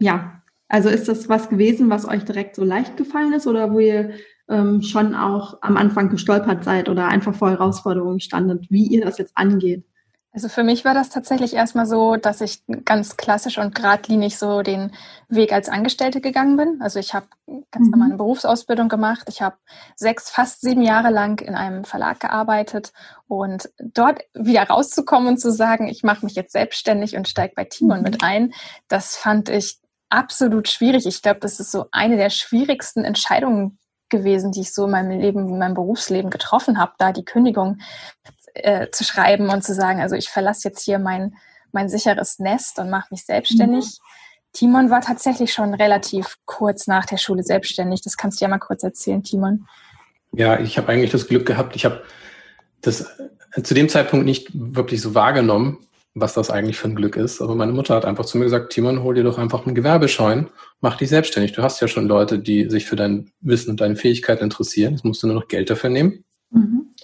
ja, 0.00 0.42
also 0.68 0.88
ist 0.88 1.08
das 1.08 1.28
was 1.28 1.48
gewesen, 1.48 1.90
was 1.90 2.08
euch 2.08 2.24
direkt 2.24 2.56
so 2.56 2.64
leicht 2.64 2.96
gefallen 2.96 3.32
ist 3.34 3.46
oder 3.46 3.72
wo 3.72 3.78
ihr 3.78 4.14
ähm, 4.48 4.82
schon 4.82 5.14
auch 5.14 5.58
am 5.62 5.76
Anfang 5.76 6.10
gestolpert 6.10 6.64
seid 6.64 6.88
oder 6.88 7.06
einfach 7.06 7.36
vor 7.36 7.50
Herausforderungen 7.50 8.18
standet, 8.18 8.66
wie 8.68 8.88
ihr 8.88 9.04
das 9.04 9.18
jetzt 9.18 9.36
angeht? 9.36 9.84
Also 10.34 10.48
für 10.48 10.64
mich 10.64 10.84
war 10.84 10.94
das 10.94 11.10
tatsächlich 11.10 11.54
erstmal 11.54 11.86
so, 11.86 12.16
dass 12.16 12.40
ich 12.40 12.64
ganz 12.84 13.16
klassisch 13.16 13.58
und 13.58 13.72
geradlinig 13.72 14.36
so 14.36 14.62
den 14.62 14.90
Weg 15.28 15.52
als 15.52 15.68
Angestellte 15.68 16.20
gegangen 16.20 16.56
bin. 16.56 16.78
Also 16.82 16.98
ich 16.98 17.14
habe 17.14 17.26
ganz 17.70 17.88
normal 17.88 18.06
eine 18.06 18.14
mhm. 18.14 18.18
Berufsausbildung 18.18 18.88
gemacht. 18.88 19.28
Ich 19.28 19.42
habe 19.42 19.56
sechs, 19.94 20.30
fast 20.30 20.62
sieben 20.62 20.82
Jahre 20.82 21.10
lang 21.10 21.40
in 21.40 21.54
einem 21.54 21.84
Verlag 21.84 22.18
gearbeitet 22.18 22.92
und 23.28 23.70
dort 23.78 24.22
wieder 24.34 24.64
rauszukommen 24.64 25.28
und 25.28 25.38
zu 25.38 25.52
sagen, 25.52 25.86
ich 25.86 26.02
mache 26.02 26.26
mich 26.26 26.34
jetzt 26.34 26.52
selbstständig 26.52 27.16
und 27.16 27.28
steige 27.28 27.54
bei 27.54 27.64
Timon 27.64 28.02
mit 28.02 28.20
mhm. 28.20 28.26
ein, 28.26 28.54
das 28.88 29.16
fand 29.16 29.48
ich 29.48 29.78
absolut 30.08 30.66
schwierig. 30.68 31.06
Ich 31.06 31.22
glaube, 31.22 31.38
das 31.38 31.60
ist 31.60 31.70
so 31.70 31.86
eine 31.92 32.16
der 32.16 32.30
schwierigsten 32.30 33.04
Entscheidungen, 33.04 33.78
gewesen, 34.10 34.52
die 34.52 34.60
ich 34.60 34.72
so 34.72 34.84
in 34.84 34.92
meinem 34.92 35.18
Leben, 35.18 35.48
in 35.48 35.58
meinem 35.58 35.74
Berufsleben 35.74 36.30
getroffen 36.30 36.78
habe, 36.78 36.92
da 36.98 37.10
die 37.10 37.24
Kündigung 37.24 37.78
äh, 38.54 38.90
zu 38.90 39.04
schreiben 39.04 39.50
und 39.50 39.62
zu 39.62 39.74
sagen, 39.74 40.00
also 40.00 40.16
ich 40.16 40.28
verlasse 40.28 40.68
jetzt 40.68 40.84
hier 40.84 40.98
mein, 40.98 41.36
mein 41.72 41.88
sicheres 41.88 42.38
Nest 42.38 42.78
und 42.78 42.90
mache 42.90 43.08
mich 43.10 43.24
selbstständig. 43.24 43.84
Mhm. 43.84 44.14
Timon 44.52 44.90
war 44.90 45.00
tatsächlich 45.00 45.52
schon 45.52 45.74
relativ 45.74 46.38
kurz 46.44 46.86
nach 46.86 47.04
der 47.06 47.16
Schule 47.16 47.42
selbstständig. 47.42 48.02
Das 48.02 48.16
kannst 48.16 48.40
du 48.40 48.44
ja 48.44 48.48
mal 48.48 48.58
kurz 48.58 48.84
erzählen, 48.84 49.22
Timon. 49.22 49.66
Ja, 50.32 50.58
ich 50.60 50.78
habe 50.78 50.88
eigentlich 50.88 51.10
das 51.10 51.26
Glück 51.26 51.46
gehabt, 51.46 51.76
ich 51.76 51.84
habe 51.84 52.02
das 52.80 53.06
zu 53.62 53.74
dem 53.74 53.88
Zeitpunkt 53.88 54.24
nicht 54.24 54.50
wirklich 54.52 55.00
so 55.00 55.14
wahrgenommen, 55.14 55.78
was 56.14 56.34
das 56.34 56.50
eigentlich 56.50 56.78
für 56.78 56.88
ein 56.88 56.94
Glück 56.94 57.16
ist. 57.16 57.40
Aber 57.40 57.56
meine 57.56 57.72
Mutter 57.72 57.94
hat 57.94 58.04
einfach 58.04 58.24
zu 58.24 58.38
mir 58.38 58.44
gesagt, 58.44 58.72
Timon, 58.72 59.02
hol 59.02 59.14
dir 59.14 59.24
doch 59.24 59.38
einfach 59.38 59.66
einen 59.66 59.74
Gewerbeschein, 59.74 60.50
mach 60.80 60.96
dich 60.96 61.08
selbstständig. 61.08 61.52
Du 61.52 61.62
hast 61.62 61.80
ja 61.80 61.88
schon 61.88 62.06
Leute, 62.06 62.38
die 62.38 62.70
sich 62.70 62.86
für 62.86 62.96
dein 62.96 63.32
Wissen 63.40 63.70
und 63.70 63.80
deine 63.80 63.96
Fähigkeiten 63.96 64.44
interessieren. 64.44 64.92
Jetzt 64.92 65.04
musst 65.04 65.22
du 65.22 65.26
nur 65.26 65.36
noch 65.36 65.48
Geld 65.48 65.70
dafür 65.70 65.90
nehmen. 65.90 66.24
Mhm. 66.50 66.94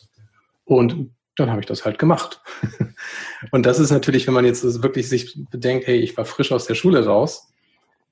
Und 0.64 1.11
dann 1.37 1.51
habe 1.51 1.61
ich 1.61 1.67
das 1.67 1.85
halt 1.85 1.99
gemacht. 1.99 2.43
und 3.51 3.67
das 3.67 3.79
ist 3.79 3.91
natürlich, 3.91 4.27
wenn 4.27 4.35
man 4.35 4.45
jetzt 4.45 4.83
wirklich 4.83 5.09
sich 5.09 5.39
bedenkt, 5.51 5.87
hey, 5.87 5.99
ich 5.99 6.17
war 6.17 6.25
frisch 6.25 6.53
aus 6.53 6.67
der 6.67 6.75
Schule 6.75 7.07
raus. 7.07 7.49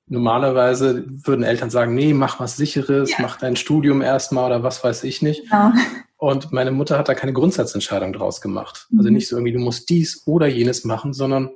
Normalerweise 0.07 1.05
würden 1.07 1.43
Eltern 1.43 1.69
sagen, 1.69 1.93
nee, 1.93 2.13
mach 2.13 2.39
was 2.39 2.57
Sicheres, 2.57 3.11
ja. 3.11 3.17
mach 3.19 3.37
dein 3.37 3.55
Studium 3.55 4.01
erstmal 4.01 4.47
oder 4.47 4.63
was 4.63 4.83
weiß 4.83 5.03
ich 5.03 5.21
nicht. 5.21 5.43
Ja. 5.51 5.73
Und 6.17 6.51
meine 6.51 6.71
Mutter 6.71 6.97
hat 6.97 7.07
da 7.07 7.13
keine 7.13 7.31
Grundsatzentscheidung 7.31 8.11
draus 8.11 8.41
gemacht. 8.41 8.87
Also 8.89 8.93
mhm. 8.93 8.99
Also 8.99 9.09
nicht 9.11 9.27
so 9.27 9.35
irgendwie, 9.37 9.53
du 9.53 9.59
musst 9.59 9.89
dies 9.89 10.23
oder 10.25 10.47
jenes 10.47 10.83
machen, 10.83 11.13
sondern 11.13 11.51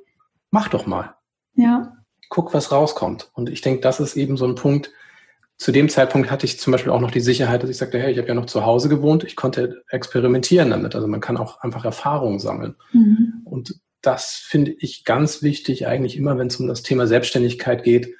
mach 0.52 0.70
doch 0.70 0.86
mal. 0.86 1.16
Ja. 1.56 1.94
Guck, 2.30 2.54
was 2.54 2.72
rauskommt. 2.72 3.32
Und 3.34 3.50
ich 3.50 3.62
denke, 3.62 3.82
das 3.82 4.00
ist 4.00 4.16
eben 4.16 4.38
so 4.38 4.46
ein 4.46 4.56
Punkt, 4.56 4.92
zu 5.58 5.72
dem 5.72 5.88
Zeitpunkt 5.90 6.32
hatte 6.32 6.46
ich 6.46 6.60
zum 6.60 6.72
Beispiel 6.72 6.92
auch 6.92 7.00
noch 7.00 7.12
die 7.12 7.20
Sicherheit, 7.20 7.64
dass 7.64 7.70
ich 7.70 7.78
sagte, 7.78 8.00
hey, 8.00 8.12
ich 8.12 8.18
habe 8.18 8.28
ja 8.28 8.34
noch 8.34 8.48
zu 8.48 8.66
Hause 8.66 8.90
gewohnt, 8.90 9.24
ich 9.24 9.36
konnte 9.36 9.84
experimentieren 9.90 10.72
damit. 10.72 10.96
Also 10.96 11.08
man 11.08 11.22
kann 11.22 11.38
auch 11.38 11.62
einfach 11.62 11.86
Erfahrungen 11.86 12.40
sammeln. 12.40 12.76
Mhm. 12.92 13.42
Und 13.46 13.76
das 14.02 14.34
finde 14.34 14.76
ich 14.80 15.06
ganz 15.06 15.42
wichtig, 15.42 15.88
eigentlich 15.88 16.18
immer, 16.18 16.38
wenn 16.38 16.48
es 16.48 16.58
um 16.58 16.68
das 16.68 16.84
Thema 16.84 17.08
Selbstständigkeit 17.08 17.84
geht, 17.84 18.16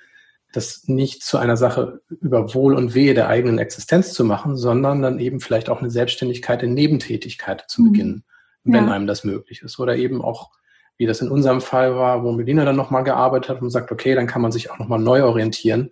das 0.54 0.88
nicht 0.88 1.24
zu 1.24 1.38
einer 1.38 1.58
Sache 1.58 2.02
über 2.22 2.54
Wohl 2.54 2.76
und 2.76 2.94
Wehe 2.94 3.16
der 3.16 3.28
eigenen 3.28 3.58
Existenz 3.58 4.14
zu 4.14 4.24
machen, 4.24 4.56
sondern 4.56 5.02
dann 5.02 5.20
eben 5.20 5.40
vielleicht 5.40 5.68
auch 5.68 5.82
eine 5.82 5.90
Selbstständigkeit 5.90 6.62
in 6.62 6.76
Nebentätigkeit 6.76 7.66
zu 7.68 7.82
mhm. 7.82 7.92
beginnen, 7.92 8.24
wenn 8.64 8.86
ja. 8.86 8.92
einem 8.92 9.08
das 9.08 9.24
möglich 9.24 9.64
ist. 9.64 9.80
Oder 9.80 9.98
eben 9.98 10.22
auch, 10.22 10.52
wie 10.98 11.08
das 11.08 11.22
in 11.22 11.32
unserem 11.32 11.60
Fall 11.60 11.96
war, 11.96 12.24
wo 12.24 12.32
Melina 12.32 12.64
dann 12.64 12.76
nochmal 12.76 13.04
gearbeitet 13.04 13.50
hat 13.50 13.62
und 13.62 13.72
sagt, 13.72 13.92
okay, 13.92 14.14
dann 14.14 14.28
kann 14.28 14.44
man 14.44 14.52
sich 14.52 14.70
auch 14.70 14.78
nochmal 14.78 15.00
neu 15.00 15.24
orientieren 15.24 15.90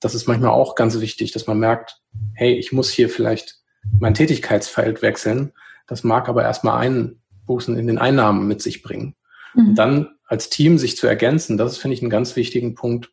das 0.00 0.14
ist 0.14 0.26
manchmal 0.26 0.50
auch 0.50 0.74
ganz 0.74 1.00
wichtig, 1.00 1.32
dass 1.32 1.46
man 1.46 1.58
merkt, 1.58 2.00
hey, 2.34 2.54
ich 2.54 2.72
muss 2.72 2.90
hier 2.90 3.08
vielleicht 3.08 3.56
mein 3.98 4.14
Tätigkeitsfeld 4.14 5.02
wechseln. 5.02 5.52
Das 5.86 6.04
mag 6.04 6.28
aber 6.28 6.42
erstmal 6.42 6.78
Einbußen 6.78 7.76
in 7.76 7.86
den 7.86 7.98
Einnahmen 7.98 8.46
mit 8.46 8.62
sich 8.62 8.82
bringen. 8.82 9.14
Mhm. 9.54 9.68
Und 9.68 9.74
dann 9.76 10.08
als 10.26 10.50
Team 10.50 10.78
sich 10.78 10.96
zu 10.96 11.06
ergänzen, 11.06 11.56
das 11.56 11.72
ist, 11.72 11.78
finde 11.78 11.94
ich, 11.94 12.02
einen 12.02 12.10
ganz 12.10 12.36
wichtigen 12.36 12.74
Punkt, 12.74 13.10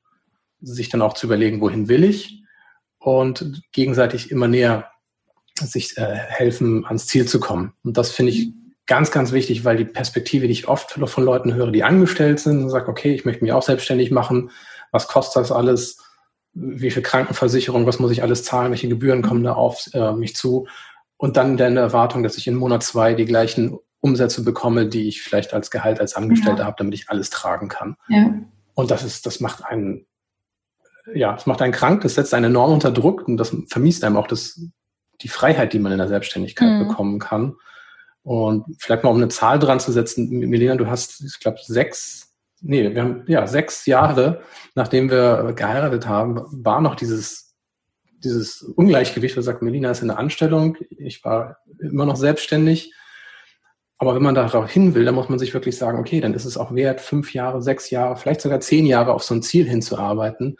sich 0.62 0.90
dann 0.90 1.02
auch 1.02 1.14
zu 1.14 1.28
überlegen, 1.28 1.62
wohin 1.62 1.88
will 1.88 2.04
ich 2.04 2.44
und 3.00 3.62
gegenseitig 3.72 4.32
immer 4.32 4.48
näher 4.48 4.92
sich 5.60 5.98
äh, 5.98 6.16
helfen, 6.16 6.86
ans 6.86 7.08
Ziel 7.08 7.28
zu 7.28 7.40
kommen. 7.40 7.74
Und 7.84 7.98
das 7.98 8.12
finde 8.12 8.34
ich 8.34 8.52
ganz, 8.88 9.12
ganz 9.12 9.32
wichtig, 9.32 9.64
weil 9.64 9.78
die 9.78 9.86
Perspektive, 9.86 10.48
die 10.48 10.54
ich 10.54 10.68
oft 10.68 10.92
von 10.92 11.24
Leuten 11.24 11.54
höre, 11.54 11.72
die 11.72 11.84
angestellt 11.84 12.40
sind 12.40 12.64
und 12.64 12.70
sagen, 12.70 12.90
okay, 12.90 13.14
ich 13.14 13.26
möchte 13.26 13.44
mich 13.44 13.54
auch 13.54 13.64
selbstständig 13.64 14.12
machen, 14.12 14.52
was 14.92 15.08
kostet 15.08 15.42
das 15.42 15.52
alles? 15.52 16.05
Wie 16.56 16.90
viel 16.90 17.04
Krankenversicherung, 17.04 17.86
was 17.86 18.00
muss 18.00 18.12
ich 18.12 18.24
alles 18.24 18.44
zahlen, 18.44 18.72
welche 18.72 18.88
Gebühren 18.88 19.22
kommen 19.22 19.44
da 19.44 19.54
auf 19.54 19.88
äh, 19.94 20.14
mich 20.14 20.36
zu. 20.36 20.68
Und 21.18 21.38
dann 21.38 21.58
in 21.58 21.76
der 21.76 21.84
Erwartung, 21.84 22.24
dass 22.24 22.38
ich 22.38 22.48
in 22.48 22.56
Monat 22.56 22.82
zwei 22.82 23.14
die 23.14 23.26
gleichen 23.26 23.78
Umsätze 24.00 24.44
bekomme, 24.44 24.88
die 24.88 25.08
ich 25.08 25.22
vielleicht 25.22 25.54
als 25.54 25.70
Gehalt 25.70 26.00
als 26.00 26.16
Angestellter 26.16 26.62
ja. 26.62 26.66
habe, 26.66 26.76
damit 26.78 26.94
ich 26.94 27.10
alles 27.10 27.30
tragen 27.30 27.68
kann. 27.68 27.98
Ja. 28.08 28.34
Und 28.74 28.92
das 28.92 29.04
ist, 29.04 29.26
das 29.26 29.40
macht 29.40 29.66
einen, 29.66 30.06
ja, 31.14 31.34
das 31.34 31.46
macht 31.46 31.62
einen 31.62 31.74
krank, 31.74 32.02
das 32.02 32.16
setzt 32.16 32.34
einen 32.34 32.52
enorm 32.52 32.74
unter 32.74 32.92
Druck 32.92 33.28
und 33.28 33.38
das 33.38 33.56
vermisst 33.68 34.04
einem 34.04 34.18
auch 34.18 34.28
das, 34.28 34.62
die 35.22 35.28
Freiheit, 35.28 35.74
die 35.74 35.80
man 35.80 35.92
in 35.92 35.98
der 35.98 36.08
Selbstständigkeit 36.08 36.70
mhm. 36.70 36.88
bekommen 36.88 37.20
kann. 37.20 37.56
Und 38.24 38.66
vielleicht 38.80 39.04
mal 39.04 39.12
um 39.12 39.18
eine 39.18 39.28
Zahl 39.28 39.60
dran 39.60 39.80
zu 39.80 39.92
setzen, 39.92 40.30
Melina, 40.30 40.76
du 40.76 40.88
hast, 40.88 41.22
ich 41.22 41.40
glaube, 41.40 41.60
sechs 41.62 42.35
nee, 42.62 42.94
wir 42.94 43.02
haben 43.02 43.24
ja 43.28 43.48
sechs 43.48 43.86
Jahre, 43.86 44.42
nachdem 44.76 45.10
wir 45.10 45.54
geheiratet 45.54 46.08
haben, 46.08 46.42
war 46.52 46.82
noch 46.82 46.96
dieses, 46.96 47.56
dieses 48.24 48.62
Ungleichgewicht, 48.62 49.38
wo 49.38 49.42
sagt, 49.42 49.62
Melina 49.62 49.92
ist 49.92 50.02
in 50.02 50.08
der 50.08 50.20
Anstellung, 50.20 50.78
ich 50.90 51.24
war 51.24 51.58
immer 51.80 52.06
noch 52.06 52.16
selbstständig. 52.16 52.94
Aber 53.98 54.14
wenn 54.14 54.24
man 54.24 54.36
darauf 54.36 54.70
hin 54.70 54.94
will, 54.94 55.06
dann 55.06 55.16
muss 55.16 55.30
man 55.30 55.40
sich 55.40 55.54
wirklich 55.54 55.78
sagen, 55.78 56.00
okay, 56.00 56.20
dann 56.20 56.34
ist 56.34 56.46
es 56.46 56.58
auch 56.58 56.76
wert, 56.76 57.00
fünf 57.00 57.34
Jahre, 57.34 57.62
sechs 57.62 57.90
Jahre, 57.90 58.18
vielleicht 58.18 58.42
sogar 58.42 58.60
zehn 58.60 58.86
Jahre 58.86 59.14
auf 59.14 59.24
so 59.24 59.34
ein 59.34 59.42
Ziel 59.42 59.70
hinzuarbeiten, 59.70 60.58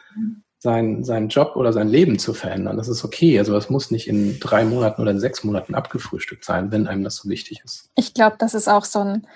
sein, 0.60 1.04
seinen 1.04 1.28
Job 1.28 1.56
oder 1.56 1.74
sein 1.74 1.90
Leben 1.90 2.18
zu 2.18 2.34
verändern. 2.34 2.78
Das 2.78 2.88
ist 2.88 3.04
okay. 3.04 3.38
Also 3.38 3.54
das 3.54 3.70
muss 3.70 3.92
nicht 3.92 4.08
in 4.08 4.40
drei 4.40 4.64
Monaten 4.64 5.02
oder 5.02 5.12
in 5.12 5.20
sechs 5.20 5.44
Monaten 5.44 5.76
abgefrühstückt 5.76 6.46
sein, 6.46 6.72
wenn 6.72 6.88
einem 6.88 7.04
das 7.04 7.18
so 7.18 7.30
wichtig 7.30 7.62
ist. 7.64 7.90
Ich 7.96 8.14
glaube, 8.14 8.38
das 8.40 8.54
ist 8.54 8.70
auch 8.70 8.86
so 8.86 9.00
ein 9.00 9.28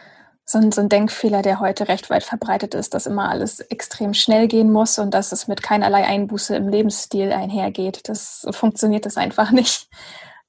so 0.49 0.57
ein, 0.57 0.71
so 0.71 0.81
ein 0.81 0.89
Denkfehler, 0.89 1.43
der 1.43 1.59
heute 1.59 1.88
recht 1.88 2.09
weit 2.09 2.23
verbreitet 2.23 2.73
ist, 2.73 2.95
dass 2.95 3.05
immer 3.05 3.29
alles 3.29 3.59
extrem 3.59 4.15
schnell 4.15 4.47
gehen 4.47 4.71
muss 4.71 4.97
und 4.97 5.13
dass 5.13 5.31
es 5.31 5.47
mit 5.47 5.62
keinerlei 5.62 6.03
Einbuße 6.05 6.55
im 6.55 6.69
Lebensstil 6.69 7.31
einhergeht. 7.31 8.09
Das 8.09 8.47
funktioniert 8.49 9.05
das 9.05 9.17
einfach 9.17 9.51
nicht. 9.51 9.88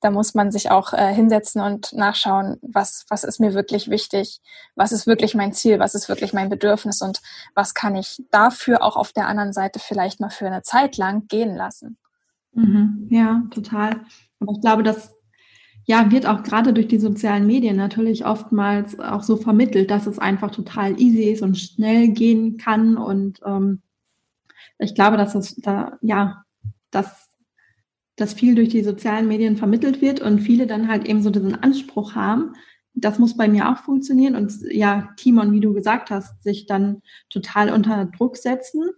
Da 0.00 0.10
muss 0.10 0.32
man 0.32 0.50
sich 0.50 0.70
auch 0.70 0.94
äh, 0.94 1.12
hinsetzen 1.12 1.60
und 1.60 1.92
nachschauen, 1.92 2.56
was, 2.62 3.04
was 3.10 3.24
ist 3.24 3.40
mir 3.40 3.52
wirklich 3.52 3.90
wichtig, 3.90 4.40
was 4.74 4.92
ist 4.92 5.06
wirklich 5.06 5.34
mein 5.34 5.52
Ziel, 5.52 5.78
was 5.78 5.94
ist 5.94 6.08
wirklich 6.08 6.32
mein 6.32 6.48
Bedürfnis 6.48 7.02
und 7.02 7.20
was 7.54 7.74
kann 7.74 7.94
ich 7.94 8.22
dafür 8.30 8.82
auch 8.82 8.96
auf 8.96 9.12
der 9.12 9.26
anderen 9.26 9.52
Seite 9.52 9.78
vielleicht 9.78 10.18
mal 10.18 10.30
für 10.30 10.46
eine 10.46 10.62
Zeit 10.62 10.96
lang 10.96 11.26
gehen 11.28 11.54
lassen. 11.54 11.98
Mhm. 12.52 13.06
Ja, 13.10 13.42
total. 13.50 14.00
Aber 14.40 14.52
ich 14.52 14.62
glaube, 14.62 14.82
dass 14.82 15.14
ja, 15.86 16.10
wird 16.10 16.26
auch 16.26 16.42
gerade 16.42 16.72
durch 16.72 16.88
die 16.88 16.98
sozialen 16.98 17.46
Medien 17.46 17.76
natürlich 17.76 18.24
oftmals 18.24 18.98
auch 19.00 19.22
so 19.22 19.36
vermittelt, 19.36 19.90
dass 19.90 20.06
es 20.06 20.18
einfach 20.18 20.50
total 20.50 21.00
easy 21.00 21.24
ist 21.24 21.42
und 21.42 21.58
schnell 21.58 22.08
gehen 22.08 22.58
kann. 22.58 22.96
Und 22.96 23.40
ähm, 23.44 23.82
ich 24.78 24.94
glaube, 24.94 25.16
dass 25.16 25.34
es 25.34 25.56
da, 25.56 25.98
ja, 26.02 26.44
dass 26.90 27.30
dass 28.20 28.34
viel 28.34 28.54
durch 28.54 28.68
die 28.68 28.82
sozialen 28.82 29.26
Medien 29.26 29.56
vermittelt 29.56 30.02
wird 30.02 30.20
und 30.20 30.40
viele 30.40 30.66
dann 30.66 30.88
halt 30.88 31.06
eben 31.06 31.22
so 31.22 31.30
diesen 31.30 31.54
Anspruch 31.54 32.14
haben, 32.14 32.52
das 32.92 33.18
muss 33.18 33.36
bei 33.36 33.48
mir 33.48 33.70
auch 33.70 33.78
funktionieren 33.78 34.36
und 34.36 34.52
ja, 34.70 35.08
Timon, 35.16 35.52
wie 35.52 35.60
du 35.60 35.72
gesagt 35.72 36.10
hast, 36.10 36.42
sich 36.42 36.66
dann 36.66 37.02
total 37.30 37.70
unter 37.70 38.04
Druck 38.04 38.36
setzen 38.36 38.90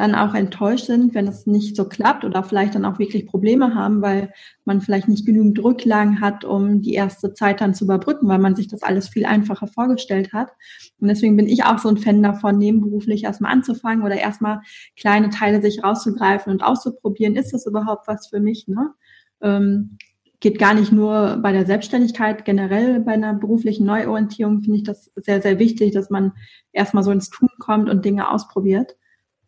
dann 0.00 0.14
auch 0.14 0.34
enttäuscht 0.34 0.86
sind, 0.86 1.14
wenn 1.14 1.28
es 1.28 1.46
nicht 1.46 1.76
so 1.76 1.84
klappt 1.84 2.24
oder 2.24 2.42
vielleicht 2.42 2.74
dann 2.74 2.86
auch 2.86 2.98
wirklich 2.98 3.26
Probleme 3.26 3.74
haben, 3.74 4.00
weil 4.00 4.32
man 4.64 4.80
vielleicht 4.80 5.08
nicht 5.08 5.26
genügend 5.26 5.62
Rücklagen 5.62 6.22
hat, 6.22 6.42
um 6.42 6.80
die 6.80 6.94
erste 6.94 7.34
Zeit 7.34 7.60
dann 7.60 7.74
zu 7.74 7.84
überbrücken, 7.84 8.26
weil 8.26 8.38
man 8.38 8.56
sich 8.56 8.66
das 8.66 8.82
alles 8.82 9.10
viel 9.10 9.26
einfacher 9.26 9.66
vorgestellt 9.66 10.32
hat. 10.32 10.52
Und 11.00 11.08
deswegen 11.08 11.36
bin 11.36 11.46
ich 11.46 11.64
auch 11.64 11.78
so 11.78 11.90
ein 11.90 11.98
Fan 11.98 12.22
davon, 12.22 12.56
nebenberuflich 12.56 13.24
erstmal 13.24 13.52
anzufangen 13.52 14.02
oder 14.02 14.16
erstmal 14.16 14.62
kleine 14.96 15.28
Teile 15.28 15.60
sich 15.60 15.84
rauszugreifen 15.84 16.50
und 16.50 16.62
auszuprobieren, 16.62 17.36
ist 17.36 17.52
das 17.52 17.66
überhaupt 17.66 18.08
was 18.08 18.28
für 18.28 18.40
mich? 18.40 18.68
Ne? 18.68 18.94
Ähm, 19.42 19.98
geht 20.40 20.58
gar 20.58 20.72
nicht 20.72 20.92
nur 20.92 21.40
bei 21.42 21.52
der 21.52 21.66
Selbstständigkeit, 21.66 22.46
generell 22.46 23.00
bei 23.00 23.12
einer 23.12 23.34
beruflichen 23.34 23.84
Neuorientierung 23.84 24.62
finde 24.62 24.78
ich 24.78 24.84
das 24.84 25.12
sehr, 25.16 25.42
sehr 25.42 25.58
wichtig, 25.58 25.92
dass 25.92 26.08
man 26.08 26.32
erstmal 26.72 27.04
so 27.04 27.10
ins 27.10 27.28
Tun 27.28 27.50
kommt 27.58 27.90
und 27.90 28.06
Dinge 28.06 28.30
ausprobiert. 28.30 28.96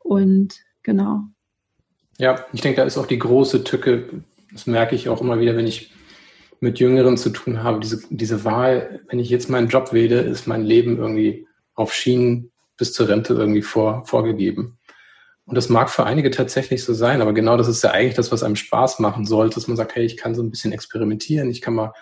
Und 0.03 0.61
genau. 0.83 1.23
Ja, 2.19 2.45
ich 2.53 2.61
denke, 2.61 2.81
da 2.81 2.87
ist 2.87 2.99
auch 2.99 3.07
die 3.07 3.19
große 3.19 3.65
Tücke, 3.65 4.23
das 4.53 4.67
merke 4.67 4.95
ich 4.95 5.09
auch 5.09 5.21
immer 5.21 5.41
wieder, 5.41 5.57
wenn 5.57 5.67
ich 5.67 5.93
mit 6.61 6.79
Jüngeren 6.79 7.17
zu 7.17 7.31
tun 7.31 7.63
habe, 7.63 7.81
diese, 7.81 8.03
diese 8.11 8.45
Wahl, 8.45 9.01
wenn 9.09 9.19
ich 9.19 9.31
jetzt 9.31 9.51
meinen 9.51 9.69
Job 9.69 9.93
wähle, 9.93 10.21
ist 10.21 10.47
mein 10.47 10.63
Leben 10.63 10.99
irgendwie 10.99 11.47
auf 11.75 11.93
Schienen 11.93 12.53
bis 12.77 12.93
zur 12.93 13.09
Rente 13.09 13.35
irgendwie 13.35 13.63
vor, 13.63 14.05
vorgegeben. 14.07 14.79
Und 15.45 15.57
das 15.57 15.69
mag 15.69 15.91
für 15.91 16.05
einige 16.05 16.31
tatsächlich 16.31 16.85
so 16.85 16.95
sein, 16.95 17.21
aber 17.21 17.33
genau 17.33 17.57
das 17.57 17.67
ist 17.67 17.83
ja 17.83 17.91
eigentlich 17.91 18.15
das, 18.15 18.31
was 18.31 18.45
einem 18.45 18.57
Spaß 18.57 19.01
machen 19.01 19.27
sollte, 19.27 19.57
dass 19.57 19.67
man 19.67 19.77
sagt, 19.77 19.97
hey, 19.97 20.05
ich 20.05 20.17
kann 20.17 20.35
so 20.35 20.43
ein 20.43 20.51
bisschen 20.51 20.73
experimentieren, 20.73 21.51
ich 21.51 21.61
kann 21.61 21.75
mal 21.75 21.93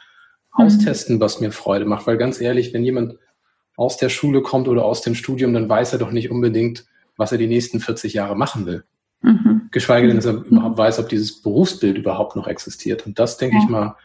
mhm. 0.59 0.67
austesten, 0.67 1.21
was 1.21 1.41
mir 1.41 1.53
Freude 1.53 1.87
macht. 1.87 2.07
Weil 2.07 2.19
ganz 2.19 2.41
ehrlich, 2.41 2.75
wenn 2.75 2.85
jemand 2.85 3.17
aus 3.77 3.97
der 3.97 4.11
Schule 4.11 4.43
kommt 4.43 4.69
oder 4.69 4.85
aus 4.85 5.01
dem 5.01 5.15
Studium, 5.15 5.55
dann 5.55 5.69
weiß 5.69 5.95
er 5.95 5.99
doch 5.99 6.11
nicht 6.11 6.31
unbedingt, 6.31 6.85
was 7.21 7.31
er 7.31 7.39
die 7.39 7.47
nächsten 7.47 7.79
40 7.79 8.15
Jahre 8.15 8.37
machen 8.37 8.67
will. 8.67 8.83
Mhm. 9.23 9.69
Geschweige 9.71 10.09
denn, 10.09 10.17
dass 10.17 10.27
er 10.27 10.43
überhaupt 10.45 10.79
weiß, 10.79 10.99
ob 10.99 11.09
dieses 11.09 11.43
Berufsbild 11.43 11.99
überhaupt 11.99 12.35
noch 12.35 12.49
existiert. 12.49 13.07
Und 13.07 13.21
das, 13.21 13.37
denke 13.37 13.57
ja. 13.57 13.63
ich 13.63 13.69
mal, 13.69 13.97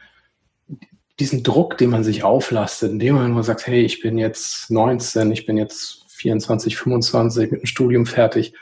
diesen 1.19 1.43
Druck, 1.43 1.77
den 1.77 1.89
man 1.89 2.03
sich 2.03 2.23
auflastet, 2.23 2.91
indem 2.91 3.15
man 3.15 3.31
nur 3.31 3.43
sagt, 3.43 3.65
hey, 3.65 3.81
ich 3.81 4.01
bin 4.01 4.17
jetzt 4.17 4.69
19, 4.69 5.31
ich 5.31 5.45
bin 5.45 5.57
jetzt 5.57 6.03
24, 6.09 6.77
25 6.77 7.51
mit 7.51 7.61
dem 7.61 7.65
Studium 7.65 8.05
fertig 8.05 8.53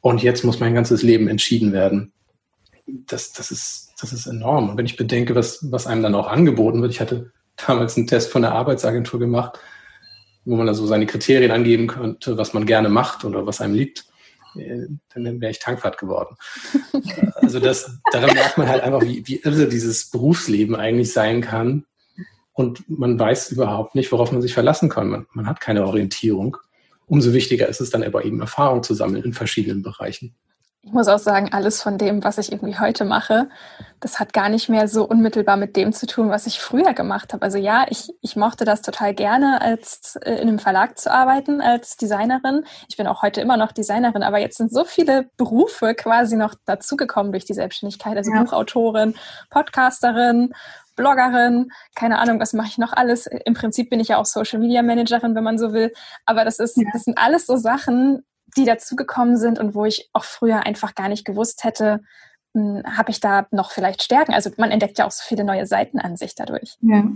und 0.00 0.22
jetzt 0.22 0.44
muss 0.44 0.60
mein 0.60 0.74
ganzes 0.74 1.02
Leben 1.02 1.28
entschieden 1.28 1.72
werden. 1.72 2.12
das, 2.86 3.32
das, 3.32 3.50
ist, 3.50 3.92
das 4.00 4.12
ist 4.12 4.26
enorm. 4.26 4.70
Und 4.70 4.76
wenn 4.76 4.86
ich 4.86 4.96
bedenke, 4.96 5.34
was, 5.34 5.70
was 5.70 5.86
einem 5.86 6.02
dann 6.02 6.14
auch 6.14 6.26
angeboten 6.26 6.82
wird, 6.82 6.92
ich 6.92 7.00
hatte 7.00 7.32
damals 7.66 7.96
einen 7.96 8.08
Test 8.08 8.30
von 8.30 8.42
der 8.42 8.52
Arbeitsagentur 8.52 9.20
gemacht, 9.20 9.58
wo 10.44 10.56
man 10.56 10.68
also 10.68 10.86
seine 10.86 11.06
Kriterien 11.06 11.50
angeben 11.50 11.86
könnte, 11.86 12.36
was 12.36 12.54
man 12.54 12.66
gerne 12.66 12.88
macht 12.88 13.24
oder 13.24 13.46
was 13.46 13.60
einem 13.60 13.74
liegt, 13.74 14.06
äh, 14.56 14.86
dann 15.14 15.40
wäre 15.40 15.50
ich 15.50 15.58
Tankwart 15.58 15.98
geworden. 15.98 16.36
also 17.34 17.60
das, 17.60 17.98
daran 18.12 18.34
merkt 18.34 18.58
man 18.58 18.68
halt 18.68 18.82
einfach, 18.82 19.02
wie, 19.02 19.26
wie 19.26 19.36
irre 19.36 19.68
dieses 19.68 20.10
Berufsleben 20.10 20.76
eigentlich 20.76 21.12
sein 21.12 21.40
kann. 21.40 21.84
Und 22.52 22.88
man 22.88 23.18
weiß 23.18 23.50
überhaupt 23.50 23.96
nicht, 23.96 24.12
worauf 24.12 24.30
man 24.30 24.42
sich 24.42 24.54
verlassen 24.54 24.88
kann. 24.88 25.08
Man, 25.08 25.26
man 25.32 25.46
hat 25.46 25.60
keine 25.60 25.84
Orientierung. 25.86 26.56
Umso 27.06 27.32
wichtiger 27.32 27.68
ist 27.68 27.80
es 27.80 27.90
dann 27.90 28.04
aber 28.04 28.24
eben 28.24 28.40
Erfahrung 28.40 28.82
zu 28.82 28.94
sammeln 28.94 29.24
in 29.24 29.32
verschiedenen 29.32 29.82
Bereichen 29.82 30.34
ich 30.86 30.92
muss 30.92 31.08
auch 31.08 31.18
sagen, 31.18 31.50
alles 31.52 31.82
von 31.82 31.96
dem, 31.96 32.22
was 32.24 32.36
ich 32.36 32.52
irgendwie 32.52 32.78
heute 32.78 33.04
mache, 33.06 33.48
das 34.00 34.20
hat 34.20 34.34
gar 34.34 34.50
nicht 34.50 34.68
mehr 34.68 34.86
so 34.86 35.08
unmittelbar 35.08 35.56
mit 35.56 35.76
dem 35.76 35.94
zu 35.94 36.06
tun, 36.06 36.28
was 36.28 36.46
ich 36.46 36.60
früher 36.60 36.92
gemacht 36.92 37.32
habe. 37.32 37.42
Also 37.42 37.56
ja, 37.56 37.86
ich, 37.88 38.12
ich 38.20 38.36
mochte 38.36 38.66
das 38.66 38.82
total 38.82 39.14
gerne, 39.14 39.62
als 39.62 40.16
äh, 40.16 40.34
in 40.34 40.48
einem 40.48 40.58
Verlag 40.58 40.98
zu 40.98 41.10
arbeiten, 41.10 41.62
als 41.62 41.96
Designerin. 41.96 42.64
Ich 42.88 42.98
bin 42.98 43.06
auch 43.06 43.22
heute 43.22 43.40
immer 43.40 43.56
noch 43.56 43.72
Designerin, 43.72 44.22
aber 44.22 44.38
jetzt 44.38 44.58
sind 44.58 44.72
so 44.72 44.84
viele 44.84 45.30
Berufe 45.38 45.94
quasi 45.94 46.36
noch 46.36 46.54
dazugekommen 46.66 47.32
durch 47.32 47.46
die 47.46 47.54
Selbstständigkeit. 47.54 48.18
Also 48.18 48.30
ja. 48.30 48.42
Buchautorin, 48.42 49.14
Podcasterin, 49.48 50.52
Bloggerin, 50.96 51.72
keine 51.94 52.18
Ahnung, 52.18 52.40
was 52.40 52.52
mache 52.52 52.68
ich 52.68 52.78
noch 52.78 52.92
alles. 52.92 53.26
Im 53.26 53.54
Prinzip 53.54 53.88
bin 53.88 54.00
ich 54.00 54.08
ja 54.08 54.18
auch 54.18 54.26
Social 54.26 54.60
Media 54.60 54.82
Managerin, 54.82 55.34
wenn 55.34 55.44
man 55.44 55.58
so 55.58 55.72
will. 55.72 55.92
Aber 56.26 56.44
das 56.44 56.58
ist, 56.58 56.76
ja. 56.76 56.84
das 56.92 57.04
sind 57.04 57.16
alles 57.18 57.46
so 57.46 57.56
Sachen, 57.56 58.22
die 58.56 58.64
dazugekommen 58.64 59.36
sind 59.36 59.58
und 59.58 59.74
wo 59.74 59.84
ich 59.84 60.08
auch 60.12 60.24
früher 60.24 60.64
einfach 60.66 60.94
gar 60.94 61.08
nicht 61.08 61.24
gewusst 61.24 61.64
hätte, 61.64 62.00
hm, 62.54 62.82
habe 62.96 63.10
ich 63.10 63.20
da 63.20 63.46
noch 63.50 63.72
vielleicht 63.72 64.02
Stärken. 64.02 64.34
Also 64.34 64.50
man 64.56 64.70
entdeckt 64.70 64.98
ja 64.98 65.06
auch 65.06 65.10
so 65.10 65.22
viele 65.26 65.44
neue 65.44 65.66
Seiten 65.66 65.98
an 65.98 66.16
sich 66.16 66.34
dadurch. 66.34 66.76
Ja. 66.80 67.10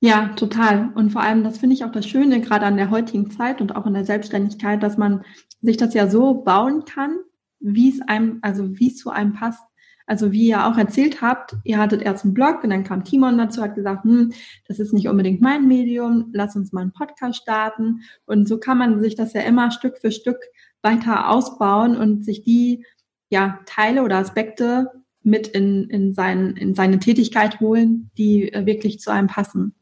Ja, 0.00 0.28
total. 0.36 0.90
Und 0.94 1.10
vor 1.10 1.22
allem, 1.22 1.42
das 1.42 1.58
finde 1.58 1.74
ich 1.74 1.84
auch 1.84 1.90
das 1.90 2.06
Schöne, 2.06 2.40
gerade 2.40 2.66
an 2.66 2.76
der 2.76 2.90
heutigen 2.90 3.30
Zeit 3.30 3.60
und 3.60 3.74
auch 3.74 3.86
in 3.86 3.94
der 3.94 4.04
Selbstständigkeit, 4.04 4.82
dass 4.82 4.98
man 4.98 5.24
sich 5.62 5.78
das 5.78 5.94
ja 5.94 6.08
so 6.08 6.34
bauen 6.34 6.84
kann, 6.84 7.16
wie 7.60 7.88
es 7.88 8.02
einem, 8.06 8.38
also 8.42 8.78
wie 8.78 8.88
es 8.88 8.98
zu 8.98 9.10
einem 9.10 9.32
passt. 9.32 9.62
Also 10.06 10.30
wie 10.30 10.48
ihr 10.48 10.66
auch 10.66 10.78
erzählt 10.78 11.20
habt, 11.20 11.56
ihr 11.64 11.78
hattet 11.78 12.00
erst 12.00 12.24
einen 12.24 12.34
Blog 12.34 12.62
und 12.62 12.70
dann 12.70 12.84
kam 12.84 13.04
Timon 13.04 13.38
dazu, 13.38 13.60
hat 13.60 13.74
gesagt, 13.74 14.04
hm, 14.04 14.32
das 14.68 14.78
ist 14.78 14.92
nicht 14.92 15.08
unbedingt 15.08 15.40
mein 15.40 15.66
Medium, 15.66 16.30
lass 16.32 16.54
uns 16.54 16.72
mal 16.72 16.82
einen 16.82 16.92
Podcast 16.92 17.42
starten. 17.42 18.02
Und 18.24 18.46
so 18.46 18.58
kann 18.58 18.78
man 18.78 19.00
sich 19.00 19.16
das 19.16 19.32
ja 19.32 19.40
immer 19.40 19.72
Stück 19.72 19.98
für 19.98 20.12
Stück 20.12 20.38
weiter 20.82 21.28
ausbauen 21.28 21.96
und 21.96 22.24
sich 22.24 22.42
die 22.44 22.84
ja, 23.28 23.58
Teile 23.66 24.04
oder 24.04 24.18
Aspekte 24.18 24.92
mit 25.24 25.48
in, 25.48 25.90
in, 25.90 26.14
sein, 26.14 26.56
in 26.56 26.76
seine 26.76 27.00
Tätigkeit 27.00 27.58
holen, 27.58 28.10
die 28.16 28.52
äh, 28.52 28.64
wirklich 28.64 29.00
zu 29.00 29.10
einem 29.10 29.26
passen. 29.26 29.74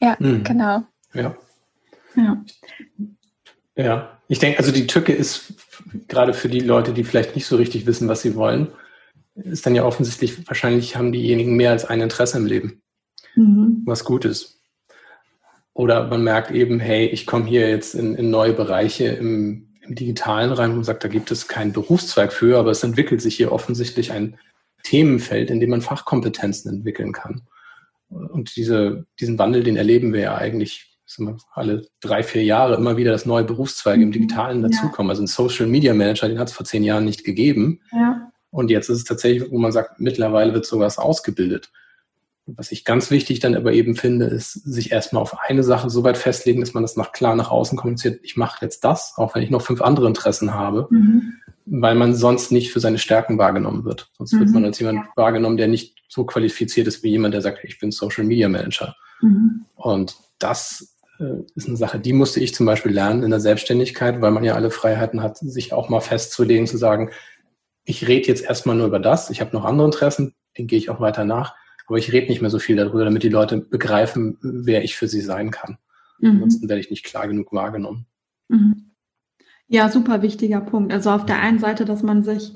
Ja, 0.00 0.18
hm. 0.18 0.42
genau. 0.42 0.82
Ja. 1.14 1.36
Ja. 2.16 2.44
Ja, 3.76 4.18
ich 4.26 4.40
denke, 4.40 4.58
also 4.58 4.72
die 4.72 4.88
Tücke 4.88 5.12
ist 5.12 5.54
gerade 6.08 6.34
für 6.34 6.48
die 6.48 6.60
Leute, 6.60 6.92
die 6.92 7.04
vielleicht 7.04 7.36
nicht 7.36 7.46
so 7.46 7.56
richtig 7.56 7.86
wissen, 7.86 8.08
was 8.08 8.22
sie 8.22 8.34
wollen, 8.34 8.68
ist 9.44 9.66
dann 9.66 9.74
ja 9.74 9.84
offensichtlich, 9.84 10.46
wahrscheinlich 10.48 10.96
haben 10.96 11.12
diejenigen 11.12 11.56
mehr 11.56 11.70
als 11.70 11.84
ein 11.84 12.00
Interesse 12.00 12.38
im 12.38 12.46
Leben, 12.46 12.82
mhm. 13.34 13.82
was 13.84 14.04
gut 14.04 14.24
ist. 14.24 14.60
Oder 15.72 16.08
man 16.08 16.22
merkt 16.22 16.50
eben, 16.50 16.80
hey, 16.80 17.06
ich 17.06 17.26
komme 17.26 17.46
hier 17.46 17.68
jetzt 17.68 17.94
in, 17.94 18.14
in 18.14 18.30
neue 18.30 18.52
Bereiche 18.52 19.06
im, 19.06 19.68
im, 19.82 19.94
Digitalen 19.94 20.52
rein 20.52 20.72
und 20.72 20.84
sagt, 20.84 21.04
da 21.04 21.08
gibt 21.08 21.30
es 21.30 21.48
keinen 21.48 21.72
Berufszweig 21.72 22.32
für, 22.32 22.58
aber 22.58 22.70
es 22.70 22.82
entwickelt 22.82 23.22
sich 23.22 23.36
hier 23.36 23.52
offensichtlich 23.52 24.12
ein 24.12 24.38
Themenfeld, 24.82 25.50
in 25.50 25.60
dem 25.60 25.70
man 25.70 25.82
Fachkompetenzen 25.82 26.72
entwickeln 26.72 27.12
kann. 27.12 27.42
Und 28.08 28.56
diese, 28.56 29.06
diesen 29.20 29.38
Wandel, 29.38 29.62
den 29.62 29.76
erleben 29.76 30.12
wir 30.12 30.20
ja 30.20 30.34
eigentlich 30.36 30.98
alle 31.54 31.86
drei, 32.00 32.22
vier 32.22 32.44
Jahre 32.44 32.76
immer 32.76 32.96
wieder, 32.96 33.12
dass 33.12 33.26
neue 33.26 33.44
Berufszweige 33.44 34.02
im 34.02 34.08
mhm. 34.08 34.12
Digitalen 34.12 34.62
dazukommen. 34.62 35.08
Ja. 35.08 35.10
Also 35.10 35.22
ein 35.22 35.26
Social 35.26 35.66
Media 35.66 35.94
Manager, 35.94 36.28
den 36.28 36.38
hat 36.38 36.48
es 36.48 36.54
vor 36.54 36.66
zehn 36.66 36.84
Jahren 36.84 37.04
nicht 37.04 37.24
gegeben. 37.24 37.80
Ja. 37.92 38.29
Und 38.50 38.70
jetzt 38.70 38.88
ist 38.88 38.98
es 38.98 39.04
tatsächlich, 39.04 39.50
wo 39.50 39.58
man 39.58 39.72
sagt, 39.72 40.00
mittlerweile 40.00 40.54
wird 40.54 40.66
sowas 40.66 40.98
ausgebildet. 40.98 41.70
Was 42.46 42.72
ich 42.72 42.84
ganz 42.84 43.10
wichtig 43.10 43.38
dann 43.38 43.54
aber 43.54 43.72
eben 43.72 43.94
finde, 43.94 44.26
ist, 44.26 44.52
sich 44.52 44.90
erstmal 44.90 45.22
auf 45.22 45.38
eine 45.38 45.62
Sache 45.62 45.88
so 45.88 46.02
weit 46.02 46.16
festlegen, 46.16 46.60
dass 46.60 46.74
man 46.74 46.82
das 46.82 46.96
nach 46.96 47.12
klar 47.12 47.36
nach 47.36 47.50
außen 47.50 47.78
kommuniziert. 47.78 48.20
Ich 48.22 48.36
mache 48.36 48.64
jetzt 48.64 48.84
das, 48.84 49.14
auch 49.16 49.34
wenn 49.34 49.42
ich 49.42 49.50
noch 49.50 49.62
fünf 49.62 49.80
andere 49.82 50.08
Interessen 50.08 50.52
habe, 50.52 50.88
mhm. 50.90 51.34
weil 51.66 51.94
man 51.94 52.14
sonst 52.14 52.50
nicht 52.50 52.72
für 52.72 52.80
seine 52.80 52.98
Stärken 52.98 53.38
wahrgenommen 53.38 53.84
wird. 53.84 54.10
Sonst 54.18 54.32
mhm. 54.32 54.40
wird 54.40 54.50
man 54.50 54.64
als 54.64 54.80
jemand 54.80 55.06
wahrgenommen, 55.14 55.58
der 55.58 55.68
nicht 55.68 55.96
so 56.08 56.24
qualifiziert 56.24 56.88
ist 56.88 57.04
wie 57.04 57.10
jemand, 57.10 57.34
der 57.34 57.42
sagt, 57.42 57.62
ich 57.62 57.78
bin 57.78 57.92
Social 57.92 58.24
Media 58.24 58.48
Manager. 58.48 58.96
Mhm. 59.20 59.66
Und 59.76 60.16
das 60.40 60.96
äh, 61.20 61.44
ist 61.54 61.68
eine 61.68 61.76
Sache, 61.76 62.00
die 62.00 62.12
musste 62.12 62.40
ich 62.40 62.54
zum 62.54 62.66
Beispiel 62.66 62.92
lernen 62.92 63.22
in 63.22 63.30
der 63.30 63.40
Selbstständigkeit, 63.40 64.20
weil 64.20 64.32
man 64.32 64.42
ja 64.42 64.54
alle 64.54 64.70
Freiheiten 64.70 65.22
hat, 65.22 65.38
sich 65.38 65.72
auch 65.72 65.88
mal 65.88 66.00
festzulegen, 66.00 66.66
zu 66.66 66.78
sagen, 66.78 67.10
ich 67.90 68.06
rede 68.06 68.28
jetzt 68.28 68.44
erstmal 68.44 68.76
nur 68.76 68.86
über 68.86 69.00
das. 69.00 69.30
Ich 69.30 69.40
habe 69.40 69.54
noch 69.54 69.64
andere 69.64 69.86
Interessen, 69.86 70.34
den 70.56 70.68
gehe 70.68 70.78
ich 70.78 70.90
auch 70.90 71.00
weiter 71.00 71.24
nach. 71.24 71.54
Aber 71.86 71.98
ich 71.98 72.12
rede 72.12 72.28
nicht 72.28 72.40
mehr 72.40 72.50
so 72.50 72.60
viel 72.60 72.76
darüber, 72.76 73.04
damit 73.04 73.24
die 73.24 73.28
Leute 73.28 73.58
begreifen, 73.58 74.38
wer 74.40 74.84
ich 74.84 74.96
für 74.96 75.08
sie 75.08 75.20
sein 75.20 75.50
kann. 75.50 75.76
Mhm. 76.20 76.30
Ansonsten 76.30 76.68
werde 76.68 76.80
ich 76.80 76.90
nicht 76.90 77.04
klar 77.04 77.26
genug 77.26 77.52
wahrgenommen. 77.52 78.06
Mhm. 78.48 78.92
Ja, 79.66 79.88
super 79.88 80.22
wichtiger 80.22 80.60
Punkt. 80.60 80.92
Also 80.92 81.10
auf 81.10 81.26
der 81.26 81.40
einen 81.40 81.58
Seite, 81.58 81.84
dass 81.84 82.04
man 82.04 82.22
sich 82.22 82.52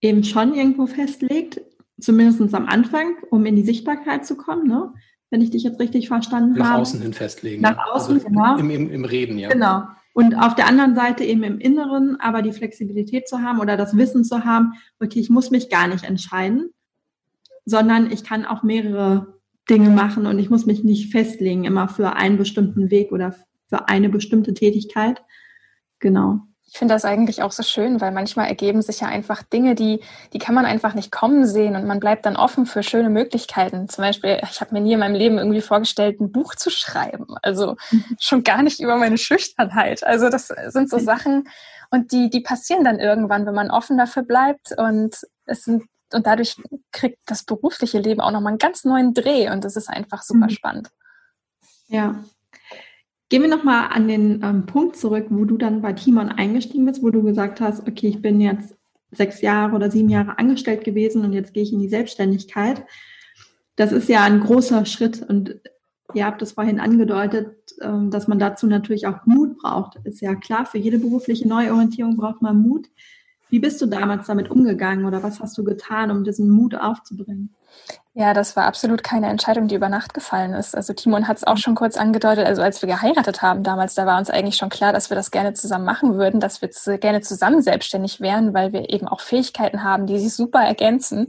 eben 0.00 0.22
schon 0.22 0.54
irgendwo 0.54 0.86
festlegt, 0.86 1.60
zumindest 2.00 2.54
am 2.54 2.66
Anfang, 2.66 3.16
um 3.30 3.46
in 3.46 3.56
die 3.56 3.64
Sichtbarkeit 3.64 4.24
zu 4.24 4.36
kommen, 4.36 4.68
ne? 4.68 4.92
wenn 5.30 5.40
ich 5.40 5.50
dich 5.50 5.64
jetzt 5.64 5.80
richtig 5.80 6.06
verstanden 6.06 6.52
Nach 6.52 6.66
habe. 6.66 6.74
Nach 6.74 6.80
außen 6.82 7.02
hin 7.02 7.14
festlegen. 7.14 7.62
Nach 7.62 7.78
außen, 7.78 8.14
also 8.14 8.28
genau. 8.28 8.58
Im, 8.58 8.70
im, 8.70 8.90
Im 8.92 9.04
Reden, 9.04 9.38
ja. 9.38 9.48
Genau. 9.48 9.82
Und 10.16 10.34
auf 10.34 10.54
der 10.54 10.66
anderen 10.66 10.94
Seite 10.94 11.24
eben 11.24 11.42
im 11.42 11.58
Inneren 11.58 12.18
aber 12.20 12.40
die 12.40 12.54
Flexibilität 12.54 13.28
zu 13.28 13.42
haben 13.42 13.60
oder 13.60 13.76
das 13.76 13.98
Wissen 13.98 14.24
zu 14.24 14.46
haben, 14.46 14.72
okay, 14.98 15.20
ich 15.20 15.28
muss 15.28 15.50
mich 15.50 15.68
gar 15.68 15.88
nicht 15.88 16.04
entscheiden, 16.04 16.70
sondern 17.66 18.10
ich 18.10 18.24
kann 18.24 18.46
auch 18.46 18.62
mehrere 18.62 19.34
Dinge 19.68 19.90
machen 19.90 20.24
und 20.24 20.38
ich 20.38 20.48
muss 20.48 20.64
mich 20.64 20.82
nicht 20.82 21.12
festlegen 21.12 21.64
immer 21.64 21.86
für 21.86 22.14
einen 22.14 22.38
bestimmten 22.38 22.90
Weg 22.90 23.12
oder 23.12 23.34
für 23.68 23.90
eine 23.90 24.08
bestimmte 24.08 24.54
Tätigkeit. 24.54 25.22
Genau. 25.98 26.40
Ich 26.76 26.78
finde 26.78 26.92
das 26.92 27.06
eigentlich 27.06 27.42
auch 27.42 27.52
so 27.52 27.62
schön, 27.62 28.02
weil 28.02 28.12
manchmal 28.12 28.48
ergeben 28.48 28.82
sich 28.82 29.00
ja 29.00 29.08
einfach 29.08 29.42
Dinge, 29.42 29.74
die, 29.74 30.00
die 30.34 30.38
kann 30.38 30.54
man 30.54 30.66
einfach 30.66 30.92
nicht 30.92 31.10
kommen 31.10 31.46
sehen 31.46 31.74
und 31.74 31.86
man 31.86 32.00
bleibt 32.00 32.26
dann 32.26 32.36
offen 32.36 32.66
für 32.66 32.82
schöne 32.82 33.08
Möglichkeiten. 33.08 33.88
Zum 33.88 34.04
Beispiel, 34.04 34.38
ich 34.42 34.60
habe 34.60 34.74
mir 34.74 34.82
nie 34.82 34.92
in 34.92 34.98
meinem 34.98 35.14
Leben 35.14 35.38
irgendwie 35.38 35.62
vorgestellt, 35.62 36.20
ein 36.20 36.30
Buch 36.30 36.54
zu 36.54 36.68
schreiben. 36.68 37.28
Also 37.40 37.76
mhm. 37.90 38.04
schon 38.20 38.42
gar 38.42 38.62
nicht 38.62 38.78
über 38.78 38.96
meine 38.96 39.16
Schüchternheit. 39.16 40.04
Also 40.04 40.28
das 40.28 40.48
sind 40.48 40.90
so 40.90 40.98
Sachen 40.98 41.48
und 41.90 42.12
die, 42.12 42.28
die 42.28 42.40
passieren 42.40 42.84
dann 42.84 42.98
irgendwann, 42.98 43.46
wenn 43.46 43.54
man 43.54 43.70
offen 43.70 43.96
dafür 43.96 44.24
bleibt 44.24 44.72
und 44.76 45.16
es 45.46 45.64
sind 45.64 45.84
und 46.12 46.26
dadurch 46.26 46.56
kriegt 46.92 47.20
das 47.24 47.44
berufliche 47.44 48.00
Leben 48.00 48.20
auch 48.20 48.32
nochmal 48.32 48.50
einen 48.50 48.58
ganz 48.58 48.84
neuen 48.84 49.14
Dreh 49.14 49.48
und 49.48 49.64
das 49.64 49.76
ist 49.76 49.88
einfach 49.88 50.22
super 50.22 50.44
mhm. 50.44 50.50
spannend. 50.50 50.90
Ja, 51.88 52.22
Gehen 53.28 53.42
wir 53.42 53.48
nochmal 53.48 53.88
an 53.90 54.06
den 54.06 54.42
ähm, 54.42 54.66
Punkt 54.66 54.96
zurück, 54.96 55.26
wo 55.30 55.44
du 55.44 55.56
dann 55.56 55.82
bei 55.82 55.92
Timon 55.92 56.28
eingestiegen 56.28 56.86
bist, 56.86 57.02
wo 57.02 57.10
du 57.10 57.22
gesagt 57.22 57.60
hast, 57.60 57.86
okay, 57.86 58.08
ich 58.08 58.22
bin 58.22 58.40
jetzt 58.40 58.76
sechs 59.10 59.40
Jahre 59.40 59.74
oder 59.74 59.90
sieben 59.90 60.08
Jahre 60.08 60.38
angestellt 60.38 60.84
gewesen 60.84 61.24
und 61.24 61.32
jetzt 61.32 61.52
gehe 61.52 61.62
ich 61.62 61.72
in 61.72 61.80
die 61.80 61.88
Selbstständigkeit. 61.88 62.84
Das 63.74 63.92
ist 63.92 64.08
ja 64.08 64.22
ein 64.22 64.40
großer 64.40 64.86
Schritt 64.86 65.22
und 65.28 65.60
ihr 66.14 66.24
habt 66.24 66.40
es 66.42 66.52
vorhin 66.52 66.78
angedeutet, 66.78 67.56
ähm, 67.82 68.10
dass 68.10 68.28
man 68.28 68.38
dazu 68.38 68.66
natürlich 68.66 69.06
auch 69.06 69.26
Mut 69.26 69.58
braucht. 69.58 69.98
Ist 70.04 70.20
ja 70.20 70.34
klar, 70.34 70.66
für 70.66 70.78
jede 70.78 70.98
berufliche 70.98 71.48
Neuorientierung 71.48 72.16
braucht 72.16 72.42
man 72.42 72.60
Mut. 72.60 72.86
Wie 73.48 73.60
bist 73.60 73.80
du 73.80 73.86
damals 73.86 74.26
damit 74.26 74.50
umgegangen 74.50 75.04
oder 75.04 75.22
was 75.22 75.40
hast 75.40 75.56
du 75.56 75.64
getan, 75.64 76.10
um 76.10 76.24
diesen 76.24 76.50
Mut 76.50 76.74
aufzubringen? 76.74 77.54
Ja, 78.14 78.32
das 78.32 78.56
war 78.56 78.64
absolut 78.64 79.04
keine 79.04 79.28
Entscheidung, 79.28 79.68
die 79.68 79.74
über 79.74 79.88
Nacht 79.88 80.14
gefallen 80.14 80.54
ist. 80.54 80.74
Also 80.74 80.94
Timon 80.94 81.28
hat 81.28 81.36
es 81.36 81.44
auch 81.44 81.58
schon 81.58 81.74
kurz 81.74 81.96
angedeutet, 81.96 82.46
also 82.46 82.62
als 82.62 82.80
wir 82.80 82.88
geheiratet 82.88 83.42
haben 83.42 83.62
damals, 83.62 83.94
da 83.94 84.06
war 84.06 84.18
uns 84.18 84.30
eigentlich 84.30 84.56
schon 84.56 84.70
klar, 84.70 84.92
dass 84.92 85.10
wir 85.10 85.16
das 85.16 85.30
gerne 85.30 85.52
zusammen 85.52 85.84
machen 85.84 86.14
würden, 86.14 86.40
dass 86.40 86.62
wir 86.62 86.70
gerne 86.98 87.20
zusammen 87.20 87.60
selbstständig 87.60 88.20
wären, 88.20 88.54
weil 88.54 88.72
wir 88.72 88.88
eben 88.88 89.06
auch 89.06 89.20
Fähigkeiten 89.20 89.84
haben, 89.84 90.06
die 90.06 90.18
sich 90.18 90.34
super 90.34 90.60
ergänzen. 90.60 91.28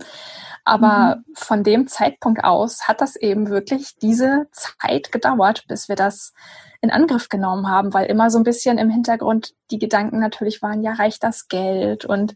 Aber 0.63 1.17
mhm. 1.17 1.25
von 1.33 1.63
dem 1.63 1.87
Zeitpunkt 1.87 2.43
aus 2.43 2.87
hat 2.87 3.01
das 3.01 3.15
eben 3.15 3.49
wirklich 3.49 3.97
diese 4.01 4.47
Zeit 4.51 5.11
gedauert, 5.11 5.65
bis 5.67 5.89
wir 5.89 5.95
das 5.95 6.33
in 6.87 6.91
Angriff 6.91 7.29
genommen 7.29 7.67
haben, 7.67 7.93
weil 7.93 8.05
immer 8.05 8.29
so 8.29 8.37
ein 8.37 8.43
bisschen 8.43 8.77
im 8.77 8.89
Hintergrund 8.89 9.53
die 9.71 9.79
Gedanken 9.79 10.19
natürlich 10.19 10.61
waren, 10.61 10.83
ja, 10.83 10.93
reicht 10.93 11.23
das 11.23 11.47
Geld 11.47 12.05
und 12.05 12.33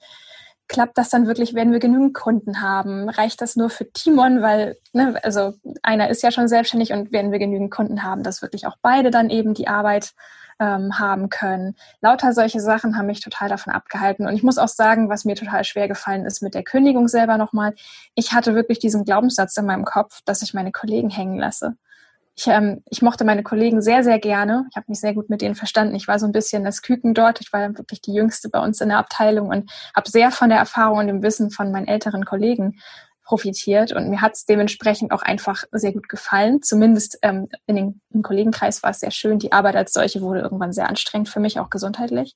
klappt 0.68 0.98
das 0.98 1.10
dann 1.10 1.28
wirklich, 1.28 1.54
werden 1.54 1.74
wir 1.74 1.80
genügend 1.80 2.14
Kunden 2.14 2.62
haben? 2.62 3.10
Reicht 3.10 3.42
das 3.42 3.56
nur 3.56 3.70
für 3.70 3.92
Timon, 3.92 4.42
weil, 4.42 4.78
ne, 4.94 5.16
also 5.24 5.54
einer 5.84 6.10
ist 6.10 6.24
ja 6.24 6.32
schon 6.32 6.48
selbstständig 6.48 6.94
und 6.94 7.12
werden 7.12 7.32
wir 7.32 7.40
genügend 7.40 7.72
Kunden 7.72 8.04
haben, 8.04 8.24
dass 8.24 8.42
wirklich 8.42 8.66
auch 8.68 8.78
beide 8.82 9.12
dann 9.12 9.30
eben 9.30 9.54
die 9.54 9.68
Arbeit 9.68 10.14
ähm, 10.62 10.98
haben 10.98 11.30
können. 11.30 11.76
Lauter 12.02 12.34
solche 12.34 12.62
Sachen 12.62 12.96
haben 12.98 13.08
mich 13.08 13.20
total 13.20 13.50
davon 13.50 13.74
abgehalten. 13.74 14.28
Und 14.28 14.34
ich 14.34 14.44
muss 14.44 14.58
auch 14.58 14.70
sagen, 14.70 15.10
was 15.10 15.26
mir 15.26 15.36
total 15.36 15.64
schwer 15.66 15.88
gefallen 15.88 16.26
ist 16.26 16.42
mit 16.42 16.54
der 16.54 16.64
Kündigung 16.64 17.08
selber 17.08 17.38
nochmal, 17.38 17.74
ich 18.16 18.32
hatte 18.32 18.56
wirklich 18.56 18.80
diesen 18.80 19.04
Glaubenssatz 19.04 19.58
in 19.58 19.66
meinem 19.66 19.86
Kopf, 19.86 20.22
dass 20.24 20.42
ich 20.42 20.54
meine 20.54 20.72
Kollegen 20.72 21.10
hängen 21.10 21.38
lasse. 21.38 21.76
Ich, 22.42 22.48
ähm, 22.48 22.82
ich 22.90 23.04
mochte 23.04 23.24
meine 23.24 23.44
Kollegen 23.44 23.84
sehr, 23.84 24.04
sehr 24.04 24.18
gerne. 24.18 24.66
Ich 24.72 24.76
habe 24.76 24.88
mich 24.90 25.00
sehr 25.00 25.14
gut 25.14 25.30
mit 25.30 25.44
denen 25.44 25.54
verstanden. 25.54 25.94
Ich 25.94 26.08
war 26.08 26.18
so 26.18 26.26
ein 26.26 26.32
bisschen 26.32 26.64
das 26.64 26.82
Küken 26.82 27.14
dort. 27.14 27.40
Ich 27.40 27.54
war 27.54 27.78
wirklich 27.78 28.02
die 28.02 28.14
Jüngste 28.14 28.50
bei 28.50 28.60
uns 28.60 28.82
in 28.82 28.90
der 28.90 28.98
Abteilung 28.98 29.50
und 29.50 29.72
habe 29.96 30.10
sehr 30.10 30.32
von 30.32 30.50
der 30.50 30.58
Erfahrung 30.58 30.98
und 30.98 31.08
dem 31.08 31.22
Wissen 31.22 31.52
von 31.52 31.72
meinen 31.72 31.88
älteren 31.88 32.26
Kollegen 32.26 32.80
profitiert 33.24 33.94
und 33.94 34.10
mir 34.10 34.22
hat 34.22 34.34
es 34.34 34.46
dementsprechend 34.46 35.12
auch 35.12 35.22
einfach 35.22 35.66
sehr 35.72 35.94
gut 35.94 36.10
gefallen. 36.10 36.64
Zumindest 36.64 37.20
ähm, 37.22 37.48
in 37.68 37.76
den, 37.76 38.02
im 38.10 38.24
Kollegenkreis 38.24 38.82
war 38.82 38.90
es 38.90 39.02
sehr 39.02 39.12
schön. 39.12 39.38
Die 39.38 39.52
Arbeit 39.52 39.76
als 39.76 39.94
solche 39.94 40.22
wurde 40.22 40.40
irgendwann 40.40 40.74
sehr 40.74 40.90
anstrengend 40.90 41.30
für 41.30 41.40
mich, 41.40 41.60
auch 41.60 41.70
gesundheitlich. 41.70 42.36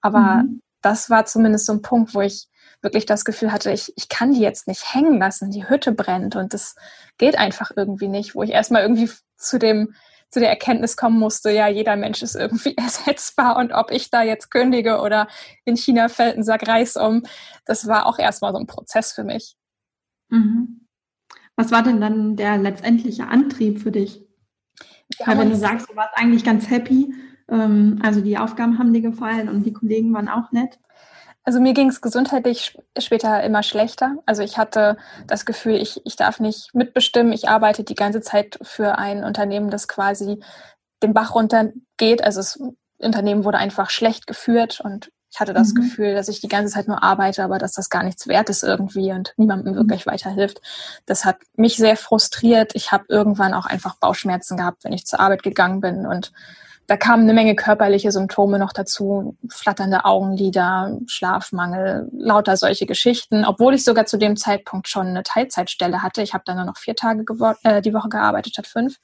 Aber 0.00 0.44
mhm. 0.44 0.62
das 0.80 1.10
war 1.10 1.24
zumindest 1.24 1.66
so 1.66 1.72
ein 1.72 1.82
Punkt, 1.82 2.14
wo 2.14 2.20
ich 2.20 2.46
wirklich 2.82 3.06
das 3.06 3.24
Gefühl 3.24 3.52
hatte, 3.52 3.70
ich, 3.70 3.92
ich 3.96 4.08
kann 4.08 4.32
die 4.32 4.40
jetzt 4.40 4.66
nicht 4.66 4.94
hängen 4.94 5.18
lassen, 5.18 5.50
die 5.50 5.68
Hütte 5.68 5.92
brennt 5.92 6.36
und 6.36 6.54
das 6.54 6.76
geht 7.18 7.38
einfach 7.38 7.70
irgendwie 7.76 8.08
nicht, 8.08 8.34
wo 8.34 8.42
ich 8.42 8.50
erstmal 8.50 8.82
irgendwie 8.82 9.10
zu 9.36 9.58
dem 9.58 9.94
zu 10.30 10.38
der 10.38 10.48
Erkenntnis 10.48 10.96
kommen 10.96 11.18
musste, 11.18 11.50
ja, 11.50 11.66
jeder 11.66 11.96
Mensch 11.96 12.22
ist 12.22 12.36
irgendwie 12.36 12.74
ersetzbar 12.76 13.56
und 13.56 13.72
ob 13.72 13.90
ich 13.90 14.10
da 14.10 14.22
jetzt 14.22 14.50
kündige 14.50 15.00
oder 15.00 15.26
in 15.64 15.76
China 15.76 16.08
fällt 16.08 16.36
ein 16.36 16.44
Sack 16.44 16.68
Reis 16.68 16.96
um, 16.96 17.24
das 17.64 17.86
war 17.88 18.06
auch 18.06 18.18
erstmal 18.18 18.52
so 18.52 18.58
ein 18.58 18.66
Prozess 18.66 19.12
für 19.12 19.24
mich. 19.24 19.56
Mhm. 20.28 20.86
Was 21.56 21.72
war 21.72 21.82
denn 21.82 22.00
dann 22.00 22.36
der 22.36 22.58
letztendliche 22.58 23.26
Antrieb 23.26 23.80
für 23.82 23.90
dich? 23.90 24.24
Ja, 25.18 25.26
Weil 25.26 25.38
wenn 25.38 25.50
du 25.50 25.56
sagst, 25.56 25.90
du 25.90 25.96
warst 25.96 26.16
eigentlich 26.16 26.44
ganz 26.44 26.70
happy, 26.70 27.12
ähm, 27.48 27.98
also 28.02 28.20
die 28.20 28.38
Aufgaben 28.38 28.78
haben 28.78 28.92
dir 28.92 29.02
gefallen 29.02 29.48
und 29.48 29.64
die 29.64 29.72
Kollegen 29.72 30.14
waren 30.14 30.28
auch 30.28 30.52
nett. 30.52 30.78
Also 31.50 31.60
mir 31.60 31.74
ging 31.74 31.88
es 31.88 32.00
gesundheitlich 32.00 32.78
später 32.96 33.42
immer 33.42 33.64
schlechter. 33.64 34.14
Also 34.24 34.44
ich 34.44 34.56
hatte 34.56 34.96
das 35.26 35.44
Gefühl, 35.44 35.74
ich, 35.74 36.00
ich 36.04 36.14
darf 36.14 36.38
nicht 36.38 36.72
mitbestimmen. 36.76 37.32
Ich 37.32 37.48
arbeite 37.48 37.82
die 37.82 37.96
ganze 37.96 38.20
Zeit 38.20 38.56
für 38.62 38.98
ein 38.98 39.24
Unternehmen, 39.24 39.68
das 39.68 39.88
quasi 39.88 40.44
den 41.02 41.12
Bach 41.12 41.34
runtergeht. 41.34 42.22
Also 42.22 42.38
das 42.38 42.62
Unternehmen 42.98 43.42
wurde 43.44 43.58
einfach 43.58 43.90
schlecht 43.90 44.28
geführt 44.28 44.80
und 44.80 45.10
ich 45.32 45.40
hatte 45.40 45.52
das 45.52 45.72
mhm. 45.72 45.80
Gefühl, 45.80 46.14
dass 46.14 46.28
ich 46.28 46.40
die 46.40 46.46
ganze 46.46 46.72
Zeit 46.72 46.86
nur 46.86 47.02
arbeite, 47.02 47.42
aber 47.42 47.58
dass 47.58 47.72
das 47.72 47.90
gar 47.90 48.04
nichts 48.04 48.28
wert 48.28 48.48
ist 48.48 48.62
irgendwie 48.62 49.10
und 49.10 49.34
niemandem 49.36 49.72
mhm. 49.72 49.78
wirklich 49.78 50.06
weiterhilft. 50.06 50.60
Das 51.06 51.24
hat 51.24 51.38
mich 51.56 51.76
sehr 51.78 51.96
frustriert. 51.96 52.76
Ich 52.76 52.92
habe 52.92 53.06
irgendwann 53.08 53.54
auch 53.54 53.66
einfach 53.66 53.96
Bauchschmerzen 53.96 54.56
gehabt, 54.56 54.84
wenn 54.84 54.92
ich 54.92 55.04
zur 55.04 55.18
Arbeit 55.18 55.42
gegangen 55.42 55.80
bin 55.80 56.06
und 56.06 56.30
da 56.90 56.96
kamen 56.96 57.22
eine 57.22 57.34
Menge 57.34 57.54
körperliche 57.54 58.10
Symptome 58.10 58.58
noch 58.58 58.72
dazu, 58.72 59.36
flatternde 59.48 60.04
Augenlider, 60.04 60.98
Schlafmangel, 61.06 62.08
lauter 62.10 62.56
solche 62.56 62.84
Geschichten, 62.84 63.44
obwohl 63.44 63.74
ich 63.74 63.84
sogar 63.84 64.06
zu 64.06 64.18
dem 64.18 64.36
Zeitpunkt 64.36 64.88
schon 64.88 65.06
eine 65.06 65.22
Teilzeitstelle 65.22 66.02
hatte. 66.02 66.20
Ich 66.20 66.34
habe 66.34 66.42
dann 66.44 66.56
nur 66.56 66.64
noch 66.64 66.78
vier 66.78 66.96
Tage 66.96 67.24
äh, 67.62 67.80
die 67.80 67.94
Woche 67.94 68.08
gearbeitet 68.08 68.54
statt 68.54 68.66
fünf. 68.66 68.96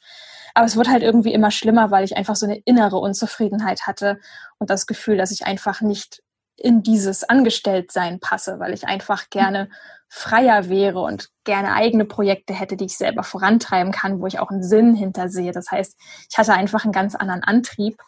Aber 0.53 0.67
es 0.67 0.77
wurde 0.77 0.91
halt 0.91 1.05
irgendwie 1.05 1.33
immer 1.33 1.53
schlimmer, 1.53 1.93
weil 1.93 2.03
ich 2.03 2.17
einfach 2.17 2.35
so 2.35 2.47
eine 2.47 2.57
innere 2.65 2.97
Unzufriedenheit 2.97 3.87
hatte 3.87 4.19
und 4.59 4.69
das 4.69 4.89
Gefühl, 4.89 5.17
dass 5.17 5.31
ich 5.31 5.47
einfach 5.47 5.81
nicht 5.81 6.25
in 6.57 6.83
dieses 6.83 7.23
Angestelltsein 7.23 8.19
passe, 8.19 8.59
weil 8.59 8.75
ich 8.75 8.89
einfach 8.89 9.31
gerne 9.31 9.69
freier 10.09 10.69
wäre 10.69 11.01
und 11.01 11.29
gerne 11.45 11.73
eigene 11.73 12.05
Projekte 12.05 12.55
hätte, 12.55 12.77
die 12.77 12.87
ich 12.87 12.97
selber 12.97 13.23
vorantreiben 13.23 13.93
kann, 13.93 14.21
wo 14.21 14.27
ich 14.27 14.39
auch 14.39 14.51
einen 14.51 14.63
Sinn 14.63 14.95
hintersehe. 14.95 15.53
Das 15.53 15.71
heißt, 15.71 15.97
ich 16.31 16.39
hatte 16.39 16.55
einfach 16.55 16.85
einen 16.85 16.93
ganz 16.93 17.15
anderen 17.15 17.43
Antrieb. 17.43 17.99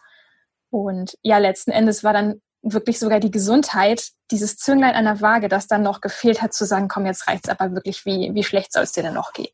Und 0.69 1.17
ja, 1.21 1.37
letzten 1.37 1.71
Endes 1.71 2.03
war 2.03 2.13
dann 2.13 2.41
wirklich 2.61 2.99
sogar 2.99 3.19
die 3.19 3.31
Gesundheit, 3.31 4.09
dieses 4.31 4.57
Zünglein 4.57 4.95
an 4.95 5.05
der 5.05 5.21
Waage, 5.21 5.47
das 5.47 5.67
dann 5.67 5.83
noch 5.83 6.01
gefehlt 6.01 6.41
hat, 6.41 6.53
zu 6.53 6.65
sagen, 6.65 6.87
komm, 6.87 7.05
jetzt 7.05 7.27
reicht's 7.27 7.49
aber 7.49 7.73
wirklich, 7.73 8.05
wie, 8.05 8.33
wie 8.33 8.43
schlecht 8.43 8.73
soll 8.73 8.83
es 8.83 8.91
dir 8.91 9.03
denn 9.03 9.13
noch 9.13 9.33
gehen? 9.33 9.53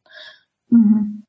Mhm. 0.69 1.25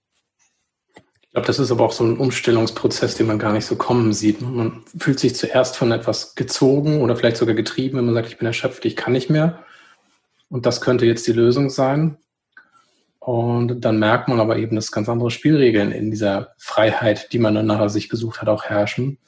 Ich 0.94 1.31
glaube, 1.33 1.46
das 1.46 1.59
ist 1.59 1.70
aber 1.70 1.85
auch 1.85 1.92
so 1.92 2.02
ein 2.02 2.16
Umstellungsprozess, 2.16 3.14
den 3.14 3.26
man 3.26 3.38
gar 3.38 3.52
nicht 3.52 3.66
so 3.66 3.76
kommen 3.76 4.14
sieht. 4.14 4.40
Man 4.40 4.85
fühlt 4.98 5.20
sich 5.20 5.37
zuerst 5.37 5.76
von 5.76 5.92
etwas 5.92 6.35
gezogen 6.35 7.02
oder 7.02 7.14
vielleicht 7.14 7.37
sogar 7.37 7.55
getrieben, 7.55 7.98
wenn 7.98 8.07
man 8.07 8.14
sagt, 8.14 8.29
ich 8.29 8.38
bin 8.38 8.46
erschöpft, 8.46 8.87
ich 8.87 8.96
kann 8.96 9.12
nicht 9.12 9.29
mehr. 9.29 9.65
Und 10.48 10.66
das 10.66 10.80
könnte 10.80 11.06
jetzt 11.06 11.26
die 11.26 11.32
Lösung 11.32 11.70
sein. 11.70 12.18
Und 13.18 13.85
dann 13.85 13.98
merkt 13.98 14.28
man 14.28 14.38
aber 14.38 14.56
eben, 14.56 14.76
dass 14.76 14.92
ganz 14.92 15.09
andere 15.09 15.30
Spielregeln 15.30 15.90
in 15.90 16.11
dieser 16.11 16.54
Freiheit, 16.59 17.32
die 17.32 17.40
man 17.40 17.56
dann 17.56 17.66
nachher 17.66 17.88
sich 17.88 18.09
gesucht 18.09 18.40
hat, 18.40 18.48
auch 18.48 18.64
herrschen. 18.64 19.18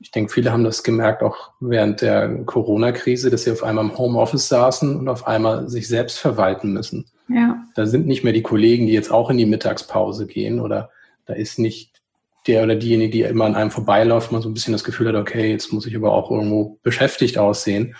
Ich 0.00 0.10
denke, 0.10 0.32
viele 0.32 0.52
haben 0.52 0.64
das 0.64 0.82
gemerkt, 0.82 1.22
auch 1.22 1.52
während 1.60 2.00
der 2.00 2.44
Corona-Krise, 2.44 3.30
dass 3.30 3.44
sie 3.44 3.52
auf 3.52 3.62
einmal 3.62 3.84
im 3.84 3.96
Homeoffice 3.96 4.48
saßen 4.48 4.96
und 4.96 5.08
auf 5.08 5.26
einmal 5.26 5.68
sich 5.68 5.86
selbst 5.86 6.18
verwalten 6.18 6.72
müssen. 6.72 7.06
Ja. 7.28 7.64
Da 7.76 7.86
sind 7.86 8.06
nicht 8.06 8.24
mehr 8.24 8.32
die 8.32 8.42
Kollegen, 8.42 8.86
die 8.86 8.92
jetzt 8.92 9.12
auch 9.12 9.30
in 9.30 9.38
die 9.38 9.46
Mittagspause 9.46 10.26
gehen 10.26 10.60
oder 10.60 10.90
da 11.24 11.34
ist 11.34 11.58
nicht 11.58 12.02
der 12.46 12.62
oder 12.62 12.76
diejenige, 12.76 13.10
die 13.10 13.22
immer 13.22 13.44
an 13.44 13.54
einem 13.54 13.70
vorbeiläuft, 13.70 14.32
man 14.32 14.42
so 14.42 14.48
ein 14.48 14.54
bisschen 14.54 14.72
das 14.72 14.84
Gefühl 14.84 15.08
hat, 15.08 15.14
okay, 15.14 15.50
jetzt 15.50 15.72
muss 15.72 15.86
ich 15.86 15.96
aber 15.96 16.12
auch 16.12 16.30
irgendwo 16.30 16.78
beschäftigt 16.82 17.38
aussehen, 17.38 17.96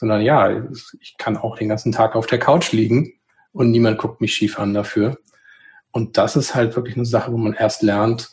sondern 0.00 0.22
ja, 0.22 0.64
ich 0.98 1.18
kann 1.18 1.36
auch 1.36 1.58
den 1.58 1.68
ganzen 1.68 1.92
Tag 1.92 2.16
auf 2.16 2.26
der 2.26 2.38
Couch 2.38 2.72
liegen 2.72 3.12
und 3.52 3.70
niemand 3.70 3.98
guckt 3.98 4.22
mich 4.22 4.32
schief 4.32 4.58
an 4.58 4.72
dafür. 4.72 5.18
Und 5.92 6.16
das 6.16 6.36
ist 6.36 6.54
halt 6.54 6.74
wirklich 6.74 6.96
eine 6.96 7.04
Sache, 7.04 7.30
wo 7.30 7.36
man 7.36 7.52
erst 7.52 7.82
lernt, 7.82 8.30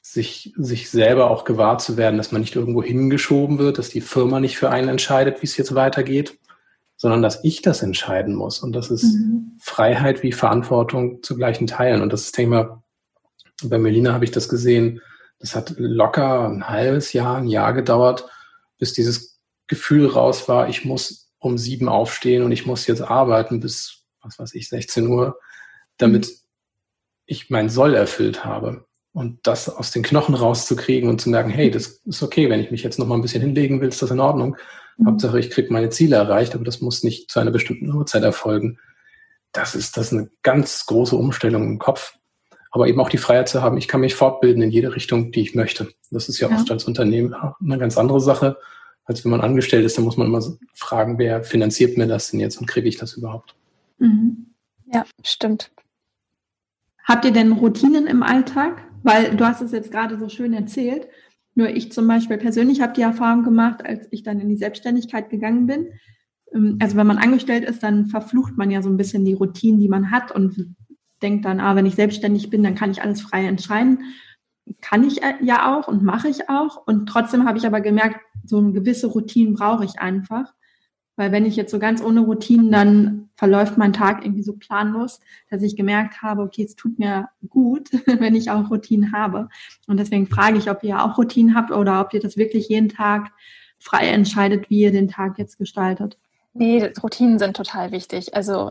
sich, 0.00 0.54
sich 0.56 0.88
selber 0.88 1.30
auch 1.30 1.44
gewahr 1.44 1.76
zu 1.76 1.98
werden, 1.98 2.16
dass 2.16 2.32
man 2.32 2.40
nicht 2.40 2.56
irgendwo 2.56 2.82
hingeschoben 2.82 3.58
wird, 3.58 3.76
dass 3.76 3.90
die 3.90 4.00
Firma 4.00 4.40
nicht 4.40 4.56
für 4.56 4.70
einen 4.70 4.88
entscheidet, 4.88 5.42
wie 5.42 5.46
es 5.46 5.58
jetzt 5.58 5.74
weitergeht, 5.74 6.38
sondern 6.96 7.20
dass 7.20 7.44
ich 7.44 7.60
das 7.60 7.82
entscheiden 7.82 8.34
muss. 8.34 8.60
Und 8.60 8.72
das 8.72 8.90
ist 8.90 9.04
mhm. 9.04 9.58
Freiheit 9.60 10.22
wie 10.22 10.32
Verantwortung 10.32 11.22
zu 11.22 11.36
gleichen 11.36 11.66
Teilen. 11.66 12.00
Und 12.00 12.14
das 12.14 12.32
mal, 12.38 12.82
bei 13.62 13.76
Melina 13.76 14.14
habe 14.14 14.24
ich 14.24 14.30
das 14.30 14.48
gesehen, 14.48 15.02
das 15.38 15.54
hat 15.54 15.74
locker 15.76 16.48
ein 16.48 16.66
halbes 16.66 17.12
Jahr, 17.12 17.36
ein 17.36 17.48
Jahr 17.48 17.74
gedauert, 17.74 18.26
bis 18.78 18.94
dieses 18.94 19.33
Gefühl 19.66 20.06
raus 20.06 20.48
war, 20.48 20.68
ich 20.68 20.84
muss 20.84 21.30
um 21.38 21.58
sieben 21.58 21.88
aufstehen 21.88 22.42
und 22.42 22.52
ich 22.52 22.66
muss 22.66 22.86
jetzt 22.86 23.02
arbeiten 23.02 23.60
bis, 23.60 24.04
was 24.22 24.38
weiß 24.38 24.54
ich, 24.54 24.68
16 24.68 25.06
Uhr, 25.08 25.38
damit 25.98 26.30
ich 27.26 27.50
mein 27.50 27.68
Soll 27.68 27.94
erfüllt 27.94 28.44
habe. 28.44 28.86
Und 29.12 29.46
das 29.46 29.68
aus 29.68 29.92
den 29.92 30.02
Knochen 30.02 30.34
rauszukriegen 30.34 31.08
und 31.08 31.20
zu 31.20 31.30
merken, 31.30 31.50
hey, 31.50 31.70
das 31.70 32.00
ist 32.04 32.22
okay, 32.22 32.50
wenn 32.50 32.60
ich 32.60 32.70
mich 32.70 32.82
jetzt 32.82 32.98
noch 32.98 33.06
mal 33.06 33.14
ein 33.14 33.22
bisschen 33.22 33.42
hinlegen 33.42 33.80
will, 33.80 33.88
ist 33.88 34.02
das 34.02 34.10
in 34.10 34.20
Ordnung. 34.20 34.56
Mhm. 34.96 35.06
Hauptsache, 35.06 35.38
ich 35.38 35.50
kriege 35.50 35.72
meine 35.72 35.90
Ziele 35.90 36.16
erreicht, 36.16 36.54
aber 36.54 36.64
das 36.64 36.80
muss 36.80 37.04
nicht 37.04 37.30
zu 37.30 37.38
einer 37.38 37.52
bestimmten 37.52 37.92
Uhrzeit 37.92 38.24
erfolgen. 38.24 38.78
Das 39.52 39.74
ist, 39.74 39.96
das 39.96 40.06
ist 40.06 40.12
eine 40.12 40.30
ganz 40.42 40.86
große 40.86 41.14
Umstellung 41.14 41.62
im 41.62 41.78
Kopf. 41.78 42.16
Aber 42.70 42.88
eben 42.88 43.00
auch 43.00 43.08
die 43.08 43.18
Freiheit 43.18 43.48
zu 43.48 43.62
haben, 43.62 43.76
ich 43.76 43.86
kann 43.86 44.00
mich 44.00 44.16
fortbilden 44.16 44.62
in 44.62 44.70
jede 44.70 44.96
Richtung, 44.96 45.30
die 45.30 45.42
ich 45.42 45.54
möchte. 45.54 45.92
Das 46.10 46.28
ist 46.28 46.40
ja, 46.40 46.48
ja. 46.48 46.56
oft 46.56 46.68
als 46.72 46.84
Unternehmen 46.84 47.34
eine 47.34 47.78
ganz 47.78 47.96
andere 47.96 48.20
Sache 48.20 48.56
als 49.04 49.24
wenn 49.24 49.30
man 49.30 49.40
angestellt 49.40 49.84
ist, 49.84 49.96
dann 49.96 50.04
muss 50.04 50.16
man 50.16 50.26
immer 50.26 50.42
fragen, 50.74 51.18
wer 51.18 51.44
finanziert 51.44 51.98
mir 51.98 52.06
das 52.06 52.30
denn 52.30 52.40
jetzt 52.40 52.56
und 52.56 52.66
kriege 52.66 52.88
ich 52.88 52.96
das 52.96 53.14
überhaupt? 53.14 53.54
Mhm. 53.98 54.46
Ja, 54.92 55.04
stimmt. 55.22 55.70
Habt 57.04 57.24
ihr 57.24 57.32
denn 57.32 57.52
Routinen 57.52 58.06
im 58.06 58.22
Alltag? 58.22 58.82
Weil 59.02 59.36
du 59.36 59.44
hast 59.44 59.60
es 59.60 59.72
jetzt 59.72 59.90
gerade 59.90 60.18
so 60.18 60.30
schön 60.30 60.54
erzählt. 60.54 61.08
Nur 61.54 61.68
ich 61.68 61.92
zum 61.92 62.08
Beispiel 62.08 62.38
persönlich 62.38 62.80
habe 62.80 62.94
die 62.94 63.02
Erfahrung 63.02 63.44
gemacht, 63.44 63.84
als 63.84 64.08
ich 64.10 64.22
dann 64.22 64.40
in 64.40 64.48
die 64.48 64.56
Selbstständigkeit 64.56 65.28
gegangen 65.28 65.66
bin. 65.66 65.88
Ähm, 66.54 66.78
also 66.80 66.96
wenn 66.96 67.06
man 67.06 67.18
angestellt 67.18 67.64
ist, 67.64 67.82
dann 67.82 68.06
verflucht 68.06 68.56
man 68.56 68.70
ja 68.70 68.80
so 68.80 68.88
ein 68.88 68.96
bisschen 68.96 69.24
die 69.24 69.34
Routinen, 69.34 69.80
die 69.80 69.88
man 69.88 70.10
hat 70.10 70.32
und 70.32 70.74
denkt 71.22 71.44
dann, 71.44 71.60
ah, 71.60 71.76
wenn 71.76 71.86
ich 71.86 71.94
selbstständig 71.94 72.48
bin, 72.48 72.62
dann 72.62 72.74
kann 72.74 72.90
ich 72.90 73.02
alles 73.02 73.20
frei 73.20 73.46
entscheiden 73.46 73.98
kann 74.80 75.04
ich 75.04 75.22
äh, 75.22 75.34
ja 75.40 75.74
auch 75.74 75.88
und 75.88 76.02
mache 76.02 76.28
ich 76.28 76.48
auch. 76.48 76.86
Und 76.86 77.06
trotzdem 77.06 77.46
habe 77.46 77.58
ich 77.58 77.66
aber 77.66 77.80
gemerkt, 77.80 78.20
so 78.44 78.58
eine 78.58 78.72
gewisse 78.72 79.08
Routine 79.08 79.52
brauche 79.52 79.84
ich 79.84 79.98
einfach. 79.98 80.52
Weil 81.16 81.30
wenn 81.30 81.46
ich 81.46 81.54
jetzt 81.54 81.70
so 81.70 81.78
ganz 81.78 82.02
ohne 82.02 82.20
Routinen, 82.20 82.72
dann 82.72 83.28
verläuft 83.36 83.78
mein 83.78 83.92
Tag 83.92 84.24
irgendwie 84.24 84.42
so 84.42 84.54
planlos, 84.54 85.20
dass 85.48 85.62
ich 85.62 85.76
gemerkt 85.76 86.22
habe, 86.22 86.42
okay, 86.42 86.64
es 86.64 86.74
tut 86.74 86.98
mir 86.98 87.28
gut, 87.48 87.90
wenn 88.06 88.34
ich 88.34 88.50
auch 88.50 88.70
Routinen 88.70 89.12
habe. 89.12 89.48
Und 89.86 89.98
deswegen 89.98 90.26
frage 90.26 90.58
ich, 90.58 90.70
ob 90.70 90.82
ihr 90.82 91.02
auch 91.02 91.16
Routinen 91.16 91.54
habt 91.54 91.70
oder 91.70 92.00
ob 92.00 92.14
ihr 92.14 92.20
das 92.20 92.36
wirklich 92.36 92.68
jeden 92.68 92.88
Tag 92.88 93.30
frei 93.78 94.08
entscheidet, 94.08 94.70
wie 94.70 94.80
ihr 94.80 94.92
den 94.92 95.08
Tag 95.08 95.38
jetzt 95.38 95.58
gestaltet. 95.58 96.18
Nee, 96.56 96.92
Routinen 97.02 97.40
sind 97.40 97.56
total 97.56 97.90
wichtig. 97.90 98.36
Also 98.36 98.70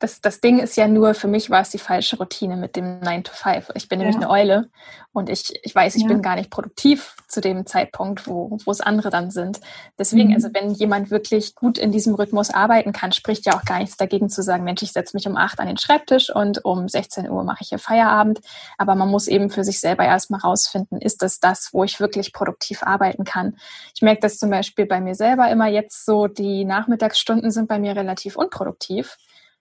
das, 0.00 0.20
das 0.20 0.40
Ding 0.40 0.58
ist 0.58 0.76
ja 0.76 0.88
nur, 0.88 1.14
für 1.14 1.28
mich 1.28 1.50
war 1.50 1.60
es 1.60 1.70
die 1.70 1.78
falsche 1.78 2.16
Routine 2.16 2.56
mit 2.56 2.74
dem 2.74 2.98
9 2.98 3.22
to 3.22 3.32
5. 3.32 3.70
Ich 3.74 3.88
bin 3.88 4.00
ja. 4.00 4.06
nämlich 4.06 4.20
eine 4.20 4.28
Eule 4.28 4.70
und 5.12 5.28
ich, 5.28 5.54
ich 5.62 5.72
weiß, 5.72 5.94
ich 5.94 6.02
ja. 6.02 6.08
bin 6.08 6.20
gar 6.20 6.34
nicht 6.34 6.50
produktiv 6.50 7.14
zu 7.28 7.40
dem 7.40 7.66
Zeitpunkt, 7.66 8.26
wo, 8.26 8.58
wo 8.64 8.70
es 8.70 8.80
andere 8.80 9.10
dann 9.10 9.30
sind. 9.30 9.60
Deswegen, 9.98 10.30
mhm. 10.30 10.34
also 10.34 10.48
wenn 10.52 10.70
jemand 10.72 11.10
wirklich 11.10 11.54
gut 11.54 11.78
in 11.78 11.92
diesem 11.92 12.14
Rhythmus 12.14 12.50
arbeiten 12.50 12.92
kann, 12.92 13.12
spricht 13.12 13.46
ja 13.46 13.54
auch 13.54 13.64
gar 13.64 13.78
nichts 13.78 13.96
dagegen 13.96 14.28
zu 14.28 14.42
sagen, 14.42 14.64
Mensch, 14.64 14.82
ich 14.82 14.92
setze 14.92 15.16
mich 15.16 15.28
um 15.28 15.36
8 15.36 15.60
an 15.60 15.68
den 15.68 15.76
Schreibtisch 15.76 16.34
und 16.34 16.64
um 16.64 16.88
16 16.88 17.30
Uhr 17.30 17.44
mache 17.44 17.58
ich 17.60 17.68
hier 17.68 17.78
Feierabend. 17.78 18.40
Aber 18.78 18.94
man 18.94 19.08
muss 19.08 19.28
eben 19.28 19.50
für 19.50 19.64
sich 19.64 19.80
selber 19.80 20.04
erstmal 20.04 20.40
rausfinden, 20.40 21.00
ist 21.00 21.22
das 21.22 21.38
das, 21.38 21.68
wo 21.72 21.84
ich 21.84 22.00
wirklich 22.00 22.32
produktiv 22.32 22.82
arbeiten 22.82 23.24
kann. 23.24 23.56
Ich 23.94 24.02
merke 24.02 24.22
das 24.22 24.38
zum 24.38 24.50
Beispiel 24.50 24.86
bei 24.86 25.00
mir 25.00 25.14
selber 25.14 25.50
immer 25.50 25.68
jetzt 25.68 26.04
so, 26.04 26.26
die 26.26 26.64
Nachmittags 26.64 27.11
Mittagsstunden 27.12 27.50
sind 27.50 27.68
bei 27.68 27.78
mir 27.78 27.94
relativ 27.94 28.36
unproduktiv. 28.36 29.18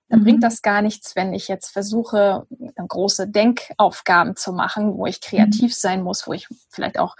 Dann 0.10 0.20
mhm. 0.20 0.24
bringt 0.24 0.44
das 0.44 0.62
gar 0.62 0.82
nichts, 0.82 1.16
wenn 1.16 1.34
ich 1.34 1.48
jetzt 1.48 1.70
versuche, 1.70 2.48
große 2.76 3.28
Denkaufgaben 3.28 4.36
zu 4.36 4.54
machen, 4.54 4.98
wo 4.98 5.06
ich 5.06 5.22
kreativ 5.22 5.72
mhm. 5.72 5.76
sein 5.76 6.02
muss, 6.02 6.28
wo 6.28 6.34
ich 6.34 6.48
vielleicht 6.70 6.98
auch 6.98 7.16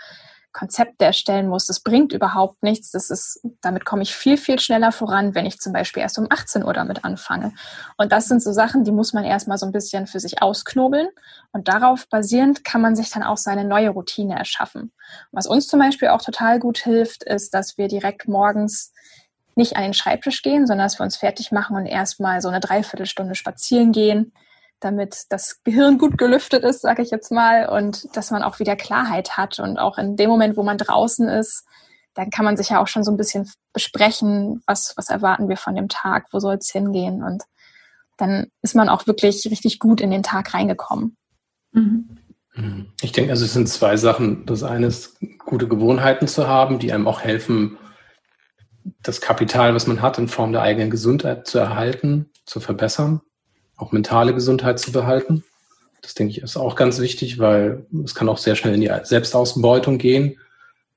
Konzepte 0.54 1.06
erstellen 1.06 1.48
muss. 1.48 1.66
Das 1.66 1.80
bringt 1.80 2.12
überhaupt 2.12 2.62
nichts. 2.62 2.92
Das 2.92 3.10
ist, 3.10 3.40
damit 3.62 3.86
komme 3.86 4.04
ich 4.04 4.14
viel, 4.14 4.38
viel 4.38 4.60
schneller 4.60 4.92
voran, 4.92 5.34
wenn 5.34 5.46
ich 5.46 5.60
zum 5.60 5.72
Beispiel 5.72 6.04
erst 6.04 6.20
um 6.20 6.28
18 6.30 6.66
Uhr 6.66 6.74
damit 6.74 7.06
anfange. 7.06 7.54
Und 7.98 8.12
das 8.12 8.28
sind 8.28 8.44
so 8.44 8.52
Sachen, 8.52 8.84
die 8.84 8.92
muss 8.92 9.14
man 9.14 9.24
erstmal 9.24 9.58
so 9.58 9.66
ein 9.66 9.72
bisschen 9.72 10.08
für 10.08 10.20
sich 10.20 10.42
ausknobeln. 10.42 11.08
Und 11.54 11.70
darauf 11.70 12.08
basierend 12.10 12.66
kann 12.66 12.82
man 12.82 12.98
sich 12.98 13.10
dann 13.10 13.24
auch 13.24 13.38
seine 13.38 13.64
neue 13.64 13.90
Routine 13.90 14.38
erschaffen. 14.38 14.92
Was 15.32 15.48
uns 15.48 15.68
zum 15.68 15.80
Beispiel 15.80 16.10
auch 16.10 16.22
total 16.22 16.60
gut 16.60 16.80
hilft, 16.80 17.24
ist, 17.24 17.54
dass 17.54 17.78
wir 17.78 17.88
direkt 17.88 18.28
morgens 18.28 18.92
nicht 19.56 19.76
an 19.76 19.84
den 19.84 19.94
Schreibtisch 19.94 20.42
gehen, 20.42 20.68
sondern 20.68 20.86
dass 20.86 21.00
wir 21.00 21.04
uns 21.04 21.18
fertig 21.18 21.52
machen 21.52 21.76
und 21.76 21.86
erstmal 21.86 22.42
so 22.42 22.48
eine 22.48 22.60
Dreiviertelstunde 22.60 23.36
spazieren 23.36 23.92
gehen, 23.92 24.34
damit 24.80 25.26
das 25.30 25.64
Gehirn 25.64 25.98
gut 25.98 26.18
gelüftet 26.18 26.64
ist, 26.64 26.82
sage 26.82 27.02
ich 27.02 27.12
jetzt 27.12 27.32
mal, 27.32 27.70
und 27.70 28.16
dass 28.16 28.32
man 28.32 28.44
auch 28.44 28.60
wieder 28.60 28.76
Klarheit 28.76 29.38
hat. 29.38 29.60
Und 29.60 29.78
auch 29.78 29.98
in 29.98 30.16
dem 30.16 30.30
Moment, 30.30 30.58
wo 30.58 30.64
man 30.64 30.78
draußen 30.78 31.28
ist, 31.30 31.66
dann 32.14 32.30
kann 32.30 32.46
man 32.46 32.58
sich 32.58 32.70
ja 32.70 32.82
auch 32.82 32.88
schon 32.88 33.04
so 33.04 33.12
ein 33.12 33.18
bisschen 33.18 33.50
besprechen, 33.74 34.62
was, 34.66 34.94
was 34.98 35.10
erwarten 35.10 35.50
wir 35.50 35.58
von 35.58 35.76
dem 35.76 35.88
Tag, 35.88 36.28
wo 36.32 36.40
soll 36.40 36.56
es 36.56 36.70
hingehen. 36.70 37.24
Und 37.24 37.44
dann 38.18 38.48
ist 38.62 38.76
man 38.76 38.90
auch 38.90 39.08
wirklich 39.08 39.48
richtig 39.50 39.80
gut 39.80 40.02
in 40.02 40.12
den 40.12 40.24
Tag 40.24 40.54
reingekommen. 40.54 41.16
Mhm. 41.72 42.18
Ich 43.02 43.14
denke, 43.14 43.32
also 43.32 43.46
es 43.46 43.54
sind 43.54 43.70
zwei 43.70 43.96
Sachen. 43.96 44.46
Das 44.46 44.64
eine 44.64 44.88
ist, 44.88 45.18
gute 45.46 45.68
Gewohnheiten 45.68 46.28
zu 46.28 46.48
haben, 46.48 46.80
die 46.80 46.92
einem 46.92 47.08
auch 47.08 47.22
helfen, 47.22 47.78
das 49.02 49.22
Kapital, 49.22 49.74
was 49.76 49.88
man 49.88 50.02
hat, 50.02 50.18
in 50.18 50.28
Form 50.28 50.52
der 50.52 50.62
eigenen 50.62 50.90
Gesundheit 50.90 51.48
zu 51.48 51.60
erhalten, 51.60 52.30
zu 52.46 52.60
verbessern, 52.60 53.22
auch 53.78 53.92
mentale 53.92 54.34
Gesundheit 54.34 54.80
zu 54.80 54.92
behalten. 54.92 55.44
Das 56.02 56.14
denke 56.16 56.32
ich 56.32 56.42
ist 56.42 56.58
auch 56.58 56.76
ganz 56.76 57.00
wichtig, 57.00 57.40
weil 57.40 57.86
es 58.04 58.16
kann 58.16 58.30
auch 58.30 58.38
sehr 58.38 58.56
schnell 58.56 58.74
in 58.74 58.82
die 58.82 58.92
Selbstausbeutung 59.04 59.98
gehen, 59.98 60.40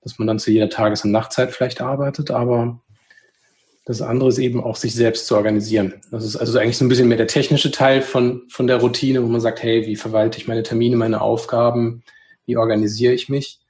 dass 0.02 0.18
man 0.18 0.26
dann 0.26 0.38
zu 0.38 0.50
jeder 0.50 0.70
Tages- 0.70 1.04
und 1.04 1.10
Nachtzeit 1.10 1.52
vielleicht 1.52 1.80
arbeitet, 1.80 2.30
aber 2.30 2.80
das 3.86 4.00
andere 4.00 4.30
ist 4.30 4.38
eben 4.38 4.64
auch, 4.64 4.76
sich 4.76 4.94
selbst 4.94 5.26
zu 5.26 5.36
organisieren. 5.36 5.94
Das 6.10 6.24
ist 6.24 6.36
also 6.36 6.58
eigentlich 6.58 6.78
so 6.78 6.86
ein 6.86 6.88
bisschen 6.88 7.08
mehr 7.08 7.18
der 7.18 7.26
technische 7.26 7.70
Teil 7.70 8.00
von, 8.00 8.42
von 8.48 8.66
der 8.66 8.78
Routine, 8.78 9.22
wo 9.22 9.26
man 9.26 9.42
sagt, 9.42 9.62
hey, 9.62 9.86
wie 9.86 9.96
verwalte 9.96 10.38
ich 10.38 10.48
meine 10.48 10.62
Termine, 10.62 10.96
meine 10.96 11.20
Aufgaben, 11.20 12.02
wie 12.46 12.56
organisiere 12.56 13.12
ich 13.12 13.28
mich? 13.28 13.60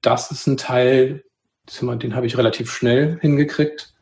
Das 0.00 0.30
ist 0.30 0.46
ein 0.46 0.56
Teil, 0.56 1.23
den 1.66 2.14
habe 2.14 2.26
ich 2.26 2.36
relativ 2.36 2.70
schnell 2.70 3.18
hingekriegt. 3.20 3.94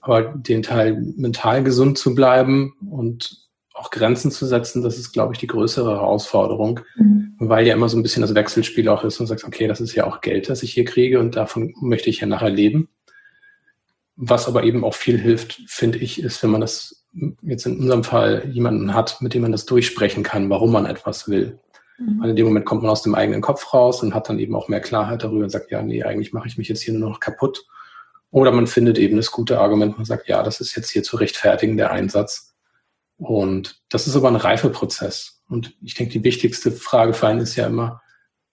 Aber 0.00 0.22
den 0.22 0.62
Teil 0.62 0.94
mental 1.16 1.62
gesund 1.62 1.98
zu 1.98 2.14
bleiben 2.14 2.74
und 2.90 3.50
auch 3.74 3.90
Grenzen 3.90 4.30
zu 4.30 4.46
setzen, 4.46 4.82
das 4.82 4.98
ist, 4.98 5.12
glaube 5.12 5.32
ich, 5.32 5.38
die 5.38 5.46
größere 5.46 5.92
Herausforderung, 5.92 6.80
mhm. 6.96 7.34
weil 7.38 7.66
ja 7.66 7.74
immer 7.74 7.88
so 7.88 7.96
ein 7.96 8.02
bisschen 8.02 8.22
das 8.22 8.34
Wechselspiel 8.34 8.88
auch 8.88 9.04
ist 9.04 9.20
und 9.20 9.26
sagst, 9.26 9.44
okay, 9.44 9.66
das 9.66 9.80
ist 9.80 9.94
ja 9.94 10.06
auch 10.06 10.20
Geld, 10.20 10.48
das 10.48 10.62
ich 10.62 10.72
hier 10.72 10.84
kriege 10.84 11.18
und 11.18 11.36
davon 11.36 11.74
möchte 11.80 12.10
ich 12.10 12.20
ja 12.20 12.26
nachher 12.26 12.50
leben. 12.50 12.88
Was 14.16 14.48
aber 14.48 14.64
eben 14.64 14.84
auch 14.84 14.94
viel 14.94 15.18
hilft, 15.18 15.62
finde 15.66 15.98
ich, 15.98 16.22
ist, 16.22 16.42
wenn 16.42 16.50
man 16.50 16.60
das 16.60 17.06
jetzt 17.42 17.66
in 17.66 17.78
unserem 17.78 18.04
Fall 18.04 18.48
jemanden 18.50 18.94
hat, 18.94 19.20
mit 19.20 19.34
dem 19.34 19.42
man 19.42 19.52
das 19.52 19.66
durchsprechen 19.66 20.22
kann, 20.22 20.50
warum 20.50 20.72
man 20.72 20.86
etwas 20.86 21.28
will. 21.28 21.58
Mhm. 22.00 22.20
Weil 22.20 22.30
in 22.30 22.36
dem 22.36 22.46
Moment 22.46 22.66
kommt 22.66 22.82
man 22.82 22.90
aus 22.90 23.02
dem 23.02 23.14
eigenen 23.14 23.40
Kopf 23.40 23.72
raus 23.72 24.02
und 24.02 24.14
hat 24.14 24.28
dann 24.28 24.38
eben 24.38 24.54
auch 24.54 24.68
mehr 24.68 24.80
Klarheit 24.80 25.22
darüber 25.22 25.44
und 25.44 25.50
sagt, 25.50 25.70
ja, 25.70 25.82
nee, 25.82 26.02
eigentlich 26.02 26.32
mache 26.32 26.48
ich 26.48 26.58
mich 26.58 26.68
jetzt 26.68 26.82
hier 26.82 26.94
nur 26.94 27.10
noch 27.10 27.20
kaputt. 27.20 27.66
Oder 28.30 28.52
man 28.52 28.66
findet 28.66 28.98
eben 28.98 29.16
das 29.16 29.30
gute 29.30 29.60
Argument 29.60 29.98
und 29.98 30.04
sagt, 30.04 30.28
ja, 30.28 30.42
das 30.42 30.60
ist 30.60 30.74
jetzt 30.74 30.90
hier 30.90 31.02
zu 31.02 31.16
rechtfertigen, 31.16 31.76
der 31.76 31.90
Einsatz. 31.90 32.54
Und 33.16 33.82
das 33.88 34.06
ist 34.06 34.16
aber 34.16 34.28
ein 34.28 34.36
Reifeprozess. 34.36 35.42
Und 35.48 35.76
ich 35.82 35.94
denke, 35.94 36.12
die 36.12 36.24
wichtigste 36.24 36.70
Frage 36.70 37.12
für 37.12 37.26
einen 37.26 37.40
ist 37.40 37.56
ja 37.56 37.66
immer, 37.66 38.00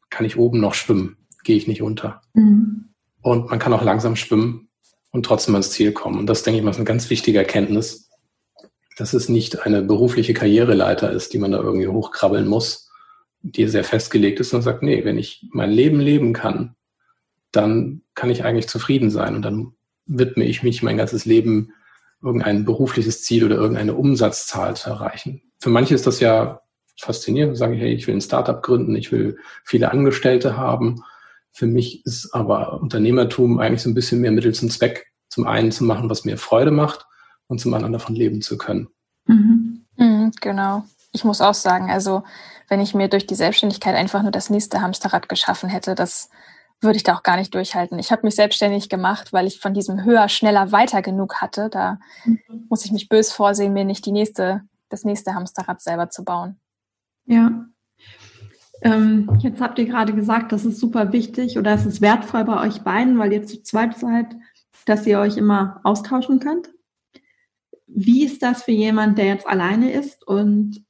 kann 0.10 0.26
ich 0.26 0.38
oben 0.38 0.60
noch 0.60 0.74
schwimmen? 0.74 1.18
Gehe 1.44 1.56
ich 1.56 1.68
nicht 1.68 1.82
unter? 1.82 2.22
Mhm. 2.34 2.90
Und 3.22 3.50
man 3.50 3.60
kann 3.60 3.74
auch 3.74 3.84
langsam 3.84 4.16
schwimmen 4.16 4.70
und 5.12 5.26
trotzdem 5.26 5.56
ans 5.56 5.72
Ziel 5.72 5.92
kommen. 5.92 6.20
Und 6.20 6.28
das, 6.28 6.44
denke 6.44 6.58
ich 6.58 6.64
mal, 6.64 6.72
ist 6.72 6.78
eine 6.78 6.86
ganz 6.86 7.10
wichtige 7.10 7.38
Erkenntnis, 7.38 8.10
dass 8.98 9.14
es 9.14 9.30
nicht 9.30 9.62
eine 9.66 9.84
berufliche 9.84 10.34
Karriereleiter 10.34 11.12
ist, 11.12 11.34
die 11.34 11.38
man 11.38 11.52
da 11.52 11.60
irgendwie 11.60 11.88
hochkrabbeln 11.88 12.48
muss, 12.48 12.87
die 13.42 13.68
sehr 13.68 13.84
festgelegt 13.84 14.40
ist 14.40 14.54
und 14.54 14.62
sagt, 14.62 14.84
nee, 14.84 15.06
wenn 15.06 15.18
ich 15.18 15.46
mein 15.52 15.72
Leben 15.72 16.00
leben 16.00 16.34
kann, 16.34 16.76
dann 17.52 18.02
kann 18.16 18.30
ich 18.30 18.44
eigentlich 18.44 18.68
zufrieden 18.68 19.10
sein 19.10 19.36
und 19.36 19.42
dann 19.42 19.74
widme 20.06 20.46
ich 20.46 20.64
mich 20.64 20.84
mein 20.84 20.98
ganzes 20.98 21.26
Leben 21.26 21.74
irgendein 22.22 22.66
berufliches 22.66 23.24
Ziel 23.24 23.44
oder 23.44 23.56
irgendeine 23.56 23.94
Umsatzzahl 23.94 24.76
zu 24.76 24.90
erreichen. 24.90 25.42
Für 25.60 25.70
manche 25.70 25.96
ist 25.96 26.08
das 26.08 26.20
ja 26.20 26.62
faszinierend, 27.00 27.58
sagen, 27.58 27.74
hey, 27.74 27.94
ich 27.94 28.08
will 28.08 28.16
ein 28.16 28.22
Startup 28.22 28.62
gründen, 28.62 28.96
ich 28.96 29.12
will 29.12 29.38
viele 29.64 29.92
Angestellte 29.92 30.58
haben. 30.58 31.04
Für 31.52 31.68
mich 31.68 32.06
ist 32.06 32.34
aber 32.34 32.82
Unternehmertum 32.82 33.60
eigentlich 33.60 33.82
so 33.82 33.90
ein 33.90 33.94
bisschen 33.94 34.22
mehr 34.22 34.32
Mittel 34.32 34.54
zum 34.54 34.70
Zweck. 34.70 35.12
Zum 35.30 35.46
einen 35.46 35.72
zu 35.72 35.84
machen, 35.84 36.10
was 36.10 36.26
mir 36.26 36.38
Freude 36.38 36.72
macht 36.72 37.06
und 37.48 37.60
zum 37.60 37.74
anderen 37.74 37.94
davon 37.94 38.16
leben 38.16 38.42
zu 38.42 38.58
können. 38.58 38.88
Mhm. 39.26 39.86
Mhm, 39.98 40.32
genau. 40.42 40.86
Ich 41.18 41.24
muss 41.24 41.42
auch 41.42 41.56
sagen, 41.56 41.90
also 41.90 42.22
wenn 42.70 42.80
ich 42.80 42.94
mir 42.94 43.08
durch 43.08 43.26
die 43.26 43.34
Selbstständigkeit 43.34 43.96
einfach 43.96 44.22
nur 44.22 44.32
das 44.32 44.52
nächste 44.52 44.82
Hamsterrad 44.82 45.28
geschaffen 45.28 45.68
hätte, 45.68 45.96
das 45.96 46.30
würde 46.80 46.98
ich 46.98 47.04
da 47.04 47.16
auch 47.16 47.24
gar 47.24 47.38
nicht 47.38 47.56
durchhalten. 47.56 47.98
Ich 47.98 48.12
habe 48.12 48.22
mich 48.24 48.36
selbstständig 48.36 48.88
gemacht, 48.88 49.34
weil 49.34 49.48
ich 49.48 49.60
von 49.60 49.74
diesem 49.74 50.04
höher, 50.04 50.30
schneller, 50.30 50.72
weiter 50.72 51.02
genug 51.02 51.42
hatte. 51.42 51.70
Da 51.72 51.98
mhm. 52.24 52.68
muss 52.70 52.86
ich 52.86 52.92
mich 52.92 53.10
bös 53.10 53.32
vorsehen, 53.32 53.74
mir 53.74 53.84
nicht 53.84 54.06
die 54.06 54.12
nächste, 54.12 54.62
das 54.90 55.04
nächste 55.04 55.34
Hamsterrad 55.34 55.82
selber 55.82 56.12
zu 56.12 56.24
bauen. 56.24 56.60
Ja. 57.26 57.66
Ähm, 58.84 59.28
jetzt 59.40 59.60
habt 59.60 59.80
ihr 59.80 59.86
gerade 59.86 60.14
gesagt, 60.14 60.52
das 60.52 60.66
ist 60.66 60.80
super 60.80 61.12
wichtig 61.12 61.58
oder 61.58 61.74
es 61.74 61.88
ist 61.88 62.02
wertvoll 62.02 62.44
bei 62.44 62.62
euch 62.62 62.84
beiden, 62.84 63.18
weil 63.18 63.34
ihr 63.34 63.44
zu 63.44 63.64
zweit 63.64 63.98
seid, 63.98 64.36
dass 64.86 65.08
ihr 65.08 65.20
euch 65.20 65.36
immer 65.36 65.82
austauschen 65.84 66.40
könnt. 66.40 66.70
Wie 67.88 68.24
ist 68.24 68.44
das 68.44 68.64
für 68.64 68.72
jemand, 68.72 69.18
der 69.18 69.26
jetzt 69.26 69.48
alleine 69.48 69.92
ist 69.92 70.28
und 70.28 70.86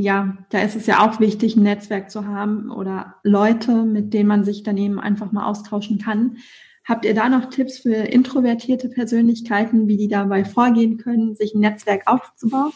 ja, 0.00 0.38
da 0.48 0.60
ist 0.60 0.76
es 0.76 0.86
ja 0.86 1.06
auch 1.06 1.20
wichtig, 1.20 1.56
ein 1.56 1.62
Netzwerk 1.62 2.10
zu 2.10 2.26
haben 2.26 2.70
oder 2.70 3.16
Leute, 3.22 3.84
mit 3.84 4.14
denen 4.14 4.28
man 4.28 4.44
sich 4.44 4.62
daneben 4.62 4.98
einfach 4.98 5.30
mal 5.30 5.44
austauschen 5.44 5.98
kann. 5.98 6.38
Habt 6.86 7.04
ihr 7.04 7.14
da 7.14 7.28
noch 7.28 7.50
Tipps 7.50 7.80
für 7.80 7.94
introvertierte 7.94 8.88
Persönlichkeiten, 8.88 9.88
wie 9.88 9.98
die 9.98 10.08
dabei 10.08 10.46
vorgehen 10.46 10.96
können, 10.96 11.34
sich 11.34 11.54
ein 11.54 11.60
Netzwerk 11.60 12.06
aufzubauen? 12.06 12.72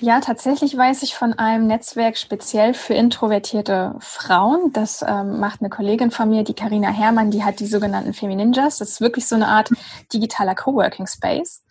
Ja, 0.00 0.20
tatsächlich 0.20 0.74
weiß 0.74 1.02
ich 1.02 1.14
von 1.14 1.34
einem 1.34 1.66
Netzwerk 1.66 2.16
speziell 2.16 2.72
für 2.72 2.94
introvertierte 2.94 3.94
Frauen. 4.00 4.72
Das 4.72 5.04
ähm, 5.06 5.38
macht 5.38 5.60
eine 5.60 5.68
Kollegin 5.68 6.10
von 6.10 6.30
mir, 6.30 6.44
die 6.44 6.54
Karina 6.54 6.88
Herrmann, 6.88 7.30
die 7.30 7.44
hat 7.44 7.60
die 7.60 7.66
sogenannten 7.66 8.14
Femininjas. 8.14 8.78
Das 8.78 8.88
ist 8.88 9.00
wirklich 9.02 9.28
so 9.28 9.34
eine 9.34 9.48
Art 9.48 9.70
digitaler 10.12 10.54
Coworking 10.54 11.06
Space. 11.06 11.62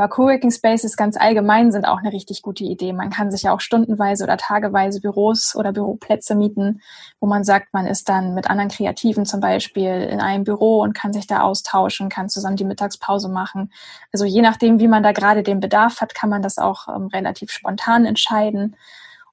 Aber 0.00 0.08
Coworking 0.08 0.50
Spaces 0.50 0.96
ganz 0.96 1.18
allgemein 1.18 1.72
sind 1.72 1.84
auch 1.84 1.98
eine 1.98 2.10
richtig 2.10 2.40
gute 2.40 2.64
Idee. 2.64 2.94
Man 2.94 3.10
kann 3.10 3.30
sich 3.30 3.42
ja 3.42 3.52
auch 3.52 3.60
stundenweise 3.60 4.24
oder 4.24 4.38
tageweise 4.38 4.98
Büros 4.98 5.54
oder 5.54 5.72
Büroplätze 5.72 6.34
mieten, 6.34 6.80
wo 7.20 7.26
man 7.26 7.44
sagt, 7.44 7.74
man 7.74 7.86
ist 7.86 8.08
dann 8.08 8.32
mit 8.32 8.48
anderen 8.48 8.70
Kreativen 8.70 9.26
zum 9.26 9.40
Beispiel 9.40 10.04
in 10.10 10.22
einem 10.22 10.44
Büro 10.44 10.80
und 10.80 10.94
kann 10.94 11.12
sich 11.12 11.26
da 11.26 11.42
austauschen, 11.42 12.08
kann 12.08 12.30
zusammen 12.30 12.56
die 12.56 12.64
Mittagspause 12.64 13.28
machen. 13.28 13.74
Also 14.10 14.24
je 14.24 14.40
nachdem, 14.40 14.80
wie 14.80 14.88
man 14.88 15.02
da 15.02 15.12
gerade 15.12 15.42
den 15.42 15.60
Bedarf 15.60 16.00
hat, 16.00 16.14
kann 16.14 16.30
man 16.30 16.40
das 16.40 16.56
auch 16.56 16.88
ähm, 16.88 17.08
relativ 17.08 17.50
spontan 17.50 18.06
entscheiden. 18.06 18.76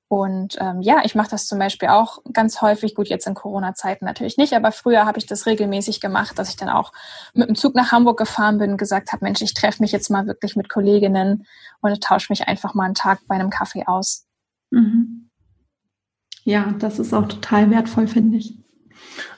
Und 0.09 0.55
ähm, 0.61 0.81
ja, 0.81 1.01
ich 1.03 1.15
mache 1.15 1.29
das 1.29 1.47
zum 1.47 1.59
Beispiel 1.59 1.89
auch 1.89 2.19
ganz 2.31 2.61
häufig, 2.61 2.95
gut, 2.95 3.09
jetzt 3.09 3.27
in 3.27 3.33
Corona-Zeiten 3.33 4.05
natürlich 4.05 4.37
nicht, 4.37 4.53
aber 4.53 4.71
früher 4.71 5.05
habe 5.05 5.17
ich 5.17 5.25
das 5.25 5.45
regelmäßig 5.45 5.99
gemacht, 5.99 6.39
dass 6.39 6.49
ich 6.49 6.55
dann 6.55 6.69
auch 6.69 6.93
mit 7.33 7.49
dem 7.49 7.55
Zug 7.55 7.75
nach 7.75 7.91
Hamburg 7.91 8.17
gefahren 8.17 8.57
bin 8.57 8.71
und 8.71 8.77
gesagt 8.77 9.11
habe, 9.11 9.25
Mensch, 9.25 9.41
ich 9.41 9.53
treffe 9.53 9.81
mich 9.83 9.91
jetzt 9.91 10.09
mal 10.09 10.25
wirklich 10.25 10.55
mit 10.55 10.69
Kolleginnen 10.69 11.45
und 11.81 12.01
tausche 12.01 12.31
mich 12.31 12.47
einfach 12.47 12.73
mal 12.73 12.85
einen 12.85 12.93
Tag 12.93 13.19
bei 13.27 13.35
einem 13.35 13.49
Kaffee 13.49 13.85
aus. 13.85 14.25
Mhm. 14.69 15.29
Ja, 16.43 16.73
das 16.79 16.99
ist 16.99 17.13
auch 17.13 17.27
total 17.27 17.69
wertvoll, 17.69 18.07
finde 18.07 18.37
ich. 18.37 18.57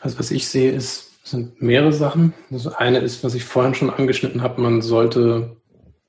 Also 0.01 0.19
was 0.19 0.29
ich 0.29 0.47
sehe, 0.47 0.71
ist 0.71 1.09
sind 1.23 1.61
mehrere 1.61 1.93
Sachen. 1.93 2.33
Das 2.49 2.67
eine 2.67 2.99
ist, 2.99 3.23
was 3.23 3.35
ich 3.35 3.43
vorhin 3.43 3.75
schon 3.75 3.89
angeschnitten 3.89 4.41
habe, 4.41 4.61
man 4.61 4.81
sollte 4.81 5.57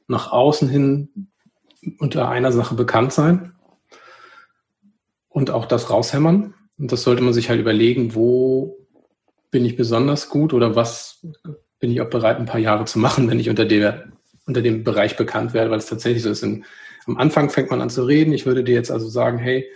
nach 0.08 0.32
außen 0.32 0.68
hin 0.68 1.28
unter 1.98 2.28
einer 2.28 2.52
Sache 2.52 2.74
bekannt 2.74 3.12
sein 3.12 3.52
und 5.30 5.50
auch 5.50 5.64
das 5.64 5.88
raushämmern. 5.88 6.52
Und 6.78 6.92
das 6.92 7.02
sollte 7.02 7.22
man 7.22 7.32
sich 7.32 7.48
halt 7.48 7.60
überlegen, 7.60 8.14
wo 8.14 8.86
bin 9.50 9.64
ich 9.64 9.76
besonders 9.76 10.28
gut 10.28 10.52
oder 10.52 10.76
was 10.76 11.26
bin 11.78 11.90
ich 11.90 12.00
auch 12.00 12.10
bereit, 12.10 12.38
ein 12.38 12.46
paar 12.46 12.60
Jahre 12.60 12.84
zu 12.84 12.98
machen, 12.98 13.30
wenn 13.30 13.40
ich 13.40 13.48
unter, 13.48 13.64
der, 13.64 14.08
unter 14.46 14.60
dem 14.60 14.84
Bereich 14.84 15.16
bekannt 15.16 15.54
werde, 15.54 15.70
weil 15.70 15.78
es 15.78 15.86
tatsächlich 15.86 16.22
so 16.22 16.30
ist. 16.30 16.42
In, 16.42 16.64
am 17.06 17.16
Anfang 17.16 17.48
fängt 17.50 17.70
man 17.70 17.80
an 17.80 17.90
zu 17.90 18.04
reden. 18.04 18.32
Ich 18.32 18.46
würde 18.46 18.62
dir 18.62 18.74
jetzt 18.74 18.90
also 18.90 19.08
sagen, 19.08 19.38
hey, 19.38 19.66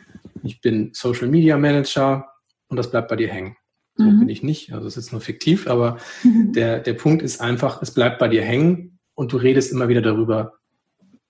ich 0.42 0.60
bin 0.60 0.90
Social 0.92 1.28
Media 1.28 1.56
Manager 1.56 2.26
und 2.68 2.76
das 2.76 2.90
bleibt 2.90 3.08
bei 3.08 3.16
dir 3.16 3.28
hängen. 3.28 3.56
So 3.96 4.04
mhm. 4.04 4.20
bin 4.20 4.28
ich 4.28 4.42
nicht. 4.42 4.72
Also 4.72 4.86
es 4.86 4.96
ist 4.96 5.12
nur 5.12 5.20
fiktiv, 5.20 5.66
aber 5.66 5.98
mhm. 6.22 6.52
der, 6.52 6.80
der 6.80 6.94
Punkt 6.94 7.22
ist 7.22 7.40
einfach, 7.40 7.80
es 7.80 7.92
bleibt 7.92 8.18
bei 8.18 8.28
dir 8.28 8.42
hängen 8.42 8.98
und 9.14 9.32
du 9.32 9.36
redest 9.36 9.72
immer 9.72 9.88
wieder 9.88 10.02
darüber, 10.02 10.54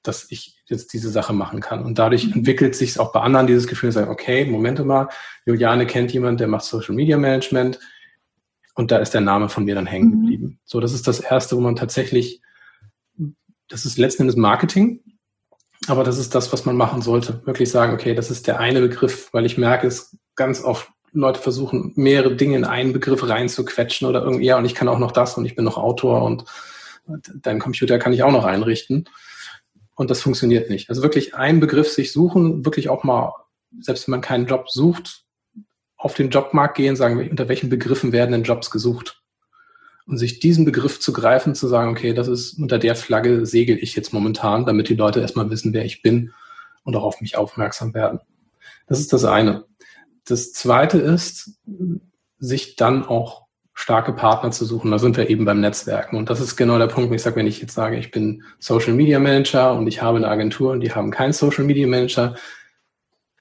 dass 0.05 0.31
ich 0.31 0.57
jetzt 0.67 0.93
diese 0.93 1.11
Sache 1.11 1.33
machen 1.33 1.61
kann. 1.61 1.85
Und 1.85 1.99
dadurch 1.99 2.27
mhm. 2.27 2.35
entwickelt 2.35 2.77
sich 2.77 3.01
auch 3.01 3.11
bei 3.11 3.21
anderen 3.21 3.47
dieses 3.47 3.67
Gefühl, 3.67 3.91
sagen, 3.91 4.11
okay, 4.11 4.45
Moment 4.45 4.85
mal, 4.85 5.09
Juliane 5.47 5.87
kennt 5.87 6.13
jemand, 6.13 6.41
der 6.41 6.47
macht 6.47 6.65
Social 6.65 6.95
Media 6.95 7.17
Management 7.17 7.81
und 8.75 8.91
da 8.91 8.99
ist 8.99 9.15
der 9.15 9.23
Name 9.23 9.49
von 9.49 9.65
mir 9.65 9.75
dann 9.75 9.87
hängen 9.87 10.09
mhm. 10.09 10.21
geblieben. 10.21 10.61
So, 10.65 10.79
das 10.81 10.93
ist 10.93 11.09
das 11.09 11.21
Erste, 11.21 11.57
wo 11.57 11.61
man 11.61 11.75
tatsächlich, 11.75 12.41
das 13.69 13.87
ist 13.87 13.99
letzten 13.99 14.23
Endes 14.23 14.37
Marketing, 14.37 15.01
aber 15.87 16.05
das 16.05 16.19
ist 16.19 16.35
das, 16.35 16.53
was 16.53 16.65
man 16.65 16.77
machen 16.77 17.03
sollte. 17.03 17.43
Wirklich 17.47 17.71
sagen, 17.71 17.95
okay, 17.95 18.15
das 18.15 18.31
ist 18.31 18.47
der 18.47 18.61
eine 18.61 18.81
Begriff, 18.81 19.31
weil 19.33 19.47
ich 19.47 19.59
merke 19.59 19.87
es 19.87 20.17
ganz 20.37 20.63
oft, 20.63 20.89
Leute 21.17 21.41
versuchen, 21.41 21.93
mehrere 21.95 22.35
Dinge 22.35 22.57
in 22.57 22.65
einen 22.65 22.93
Begriff 22.93 23.27
reinzuquetschen 23.27 24.09
oder 24.09 24.23
irgendwie, 24.25 24.47
ja, 24.47 24.59
und 24.59 24.65
ich 24.65 24.75
kann 24.75 24.89
auch 24.89 24.99
noch 24.99 25.13
das 25.13 25.39
und 25.39 25.45
ich 25.45 25.55
bin 25.55 25.65
noch 25.65 25.79
Autor 25.79 26.23
und 26.23 26.45
dein 27.35 27.61
Computer 27.61 27.99
kann 27.99 28.13
ich 28.13 28.25
auch 28.25 28.33
noch 28.33 28.45
einrichten. 28.45 29.09
Und 29.95 30.11
das 30.11 30.23
funktioniert 30.23 30.71
nicht. 30.71 30.89
Also 30.89 31.03
wirklich 31.03 31.35
einen 31.35 31.61
Begriff 31.61 31.89
sich 31.89 32.13
suchen, 32.13 32.65
wirklich 32.65 32.89
auch 32.89 33.05
mal, 33.05 33.33
selbst 33.81 34.07
wenn 34.07 34.13
man 34.13 34.21
keinen 34.21 34.47
Job 34.47 34.71
sucht, 34.71 35.25
auf 35.97 36.15
den 36.15 36.31
Jobmarkt 36.31 36.77
gehen, 36.77 36.97
sagen, 36.97 37.29
unter 37.31 37.49
welchen 37.49 37.71
Begriffen 37.71 38.13
werden 38.13 38.33
denn 38.33 38.43
Jobs 38.43 38.71
gesucht? 38.71 39.23
Und 40.07 40.19
sich 40.19 40.39
diesen 40.39 40.67
Begriff 40.67 41.01
zu 41.01 41.15
greifen, 41.15 41.55
zu 41.55 41.67
sagen, 41.67 41.91
okay, 41.91 42.13
das 42.13 42.29
ist 42.29 42.59
unter 42.59 42.79
der 42.79 42.95
Flagge 42.95 43.47
segel 43.47 43.79
ich 43.81 43.97
jetzt 43.97 44.13
momentan, 44.13 44.67
damit 44.67 44.91
die 44.91 44.97
Leute 44.97 45.21
erstmal 45.21 45.49
wissen, 45.49 45.73
wer 45.73 45.85
ich 45.87 46.03
bin 46.03 46.33
und 46.83 46.95
auch 46.95 47.05
auf 47.05 47.23
mich 47.23 47.39
aufmerksam 47.39 47.95
werden. 47.95 48.21
Das 48.87 49.01
ist 49.01 49.15
das 49.15 49.25
eine. 49.25 49.65
Das 50.27 50.53
zweite 50.53 50.99
ist, 50.99 51.59
sich 52.39 52.77
dann 52.77 53.05
auch 53.05 53.44
starke 53.85 54.15
Partner 54.15 54.51
zu 54.51 54.65
suchen. 54.65 54.91
Da 54.91 54.99
sind 54.99 55.19
wir 55.19 55.29
eben 55.29 55.45
beim 55.45 55.61
Netzwerken. 55.61 56.17
Und 56.17 56.31
das 56.31 56.41
ist 56.41 56.57
genau 56.57 56.79
der 56.79 56.87
Punkt, 56.87 57.11
wo 57.11 57.15
ich 57.15 57.21
sage, 57.21 57.37
wenn 57.37 57.47
ich 57.47 57.61
jetzt 57.61 57.75
sage, 57.75 57.99
ich 57.99 58.11
bin 58.11 58.43
Social 58.59 58.95
Media 58.95 59.19
Manager 59.19 59.75
und 59.75 59.87
ich 59.87 60.01
habe 60.01 60.17
eine 60.17 60.29
Agentur 60.29 60.73
und 60.73 60.81
die 60.81 60.93
haben 60.93 61.11
keinen 61.11 61.35
Social 61.35 61.65
Media 61.65 61.87
Manager, 61.87 62.35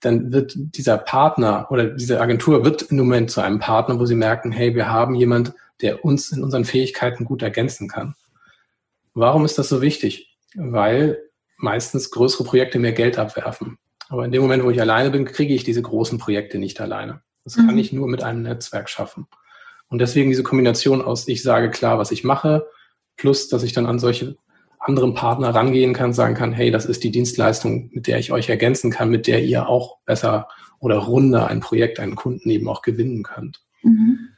dann 0.01 0.33
wird 0.33 0.51
dieser 0.57 0.97
Partner 0.97 1.67
oder 1.69 1.85
diese 1.85 2.19
Agentur 2.19 2.65
wird 2.65 2.81
im 2.81 2.97
Moment 2.97 3.31
zu 3.31 3.39
einem 3.39 3.59
Partner, 3.59 3.97
wo 4.01 4.05
sie 4.05 4.15
merken, 4.15 4.51
hey, 4.51 4.75
wir 4.75 4.91
haben 4.91 5.15
jemand, 5.15 5.53
der 5.81 6.03
uns 6.03 6.33
in 6.33 6.43
unseren 6.43 6.65
Fähigkeiten 6.65 7.23
gut 7.23 7.41
ergänzen 7.41 7.87
kann. 7.87 8.13
Warum 9.13 9.45
ist 9.45 9.57
das 9.57 9.69
so 9.69 9.81
wichtig? 9.81 10.37
Weil 10.55 11.19
meistens 11.55 12.11
größere 12.11 12.43
Projekte 12.43 12.79
mehr 12.79 12.91
Geld 12.91 13.17
abwerfen. 13.17 13.77
Aber 14.09 14.25
in 14.25 14.33
dem 14.33 14.41
Moment, 14.41 14.65
wo 14.65 14.71
ich 14.71 14.81
alleine 14.81 15.09
bin, 15.09 15.23
kriege 15.23 15.53
ich 15.53 15.63
diese 15.63 15.81
großen 15.81 16.17
Projekte 16.17 16.57
nicht 16.57 16.81
alleine. 16.81 17.21
Das 17.45 17.55
kann 17.55 17.75
mhm. 17.75 17.77
ich 17.77 17.93
nur 17.93 18.09
mit 18.09 18.23
einem 18.23 18.41
Netzwerk 18.41 18.89
schaffen. 18.89 19.25
Und 19.93 19.99
deswegen 19.99 20.31
diese 20.31 20.41
Kombination 20.41 21.03
aus, 21.03 21.27
ich 21.27 21.43
sage 21.43 21.69
klar, 21.69 21.99
was 21.99 22.09
ich 22.09 22.23
mache, 22.23 22.65
plus, 23.15 23.47
dass 23.47 23.61
ich 23.61 23.73
dann 23.73 23.85
an 23.85 23.99
solche 23.99 24.37
anderen 24.79 25.13
Partner 25.13 25.53
rangehen 25.53 25.93
kann, 25.93 26.13
sagen 26.13 26.33
kann, 26.33 26.51
hey, 26.51 26.71
das 26.71 26.87
ist 26.87 27.03
die 27.03 27.11
Dienstleistung, 27.11 27.91
mit 27.93 28.07
der 28.07 28.17
ich 28.17 28.31
euch 28.31 28.49
ergänzen 28.49 28.89
kann, 28.89 29.11
mit 29.11 29.27
der 29.27 29.43
ihr 29.43 29.69
auch 29.69 29.99
besser 30.07 30.47
oder 30.79 30.97
runder 30.97 31.45
ein 31.45 31.59
Projekt, 31.59 31.99
einen 31.99 32.15
Kunden 32.15 32.49
eben 32.49 32.67
auch 32.69 32.81
gewinnen 32.81 33.21
könnt. 33.21 33.61
Mhm. 33.83 34.29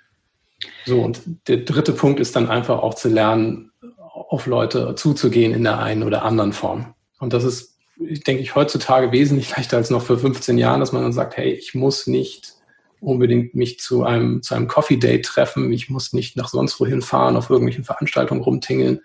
So, 0.86 1.00
und 1.02 1.22
der 1.48 1.60
dritte 1.60 1.94
Punkt 1.94 2.20
ist 2.20 2.36
dann 2.36 2.50
einfach 2.50 2.84
auch 2.84 2.96
zu 2.96 3.08
lernen, 3.08 3.72
auf 4.12 4.48
Leute 4.48 4.96
zuzugehen 4.96 5.54
in 5.54 5.64
der 5.64 5.80
einen 5.80 6.04
oder 6.04 6.24
anderen 6.24 6.52
Form. 6.52 6.96
Und 7.18 7.32
das 7.32 7.46
ist, 7.46 7.78
denke 7.98 8.42
ich, 8.42 8.56
heutzutage 8.56 9.14
wesentlich 9.14 9.52
leichter 9.56 9.78
als 9.78 9.90
noch 9.90 10.02
vor 10.02 10.18
15 10.18 10.58
Jahren, 10.58 10.82
dass 10.82 10.92
man 10.92 11.04
dann 11.04 11.14
sagt, 11.14 11.38
hey, 11.38 11.54
ich 11.54 11.76
muss 11.76 12.08
nicht 12.08 12.56
unbedingt 13.00 13.56
mich 13.56 13.80
zu 13.80 14.04
einem, 14.04 14.42
zu 14.42 14.56
einem 14.56 14.68
Coffee 14.68 14.98
Date 14.98 15.26
treffen. 15.26 15.72
Ich 15.72 15.90
muss 15.90 16.14
nicht 16.14 16.38
nach 16.38 16.50
sonst 16.50 16.80
wohin 16.80 17.02
fahren, 17.02 17.36
auf 17.36 17.50
irgendwelchen 17.50 17.84
Veranstaltungen 17.84 18.42
rumtingeln. 18.42 19.02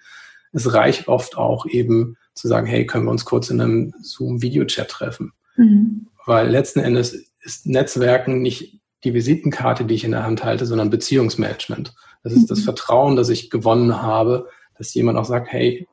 Es 0.52 0.72
reicht 0.72 1.08
oft 1.08 1.36
auch 1.36 1.66
eben 1.66 2.16
zu 2.34 2.48
sagen, 2.48 2.66
hey, 2.66 2.86
können 2.86 3.04
wir 3.04 3.10
uns 3.10 3.24
kurz 3.24 3.50
in 3.50 3.60
einem 3.60 3.94
Zoom-Video-Chat 4.02 4.88
treffen? 4.88 5.32
Mhm. 5.56 6.06
Weil 6.26 6.48
letzten 6.48 6.80
Endes 6.80 7.30
ist 7.42 7.66
Netzwerken 7.66 8.42
nicht 8.42 8.80
die 9.04 9.14
Visitenkarte, 9.14 9.84
die 9.84 9.94
ich 9.94 10.04
in 10.04 10.10
der 10.10 10.24
Hand 10.24 10.44
halte, 10.44 10.66
sondern 10.66 10.90
Beziehungsmanagement. 10.90 11.94
Das 12.22 12.32
ist 12.32 12.42
mhm. 12.42 12.46
das 12.48 12.60
Vertrauen, 12.60 13.16
das 13.16 13.28
ich 13.28 13.50
gewonnen 13.50 14.02
habe, 14.02 14.48
dass 14.76 14.94
jemand 14.94 15.18
auch 15.18 15.24
sagt, 15.24 15.50
hey, 15.52 15.86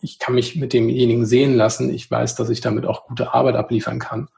ich 0.00 0.18
kann 0.18 0.34
mich 0.34 0.56
mit 0.56 0.72
demjenigen 0.72 1.24
sehen 1.24 1.56
lassen. 1.56 1.92
Ich 1.92 2.10
weiß, 2.10 2.34
dass 2.34 2.50
ich 2.50 2.60
damit 2.60 2.84
auch 2.84 3.06
gute 3.06 3.32
Arbeit 3.32 3.56
abliefern 3.56 3.98
kann. 3.98 4.28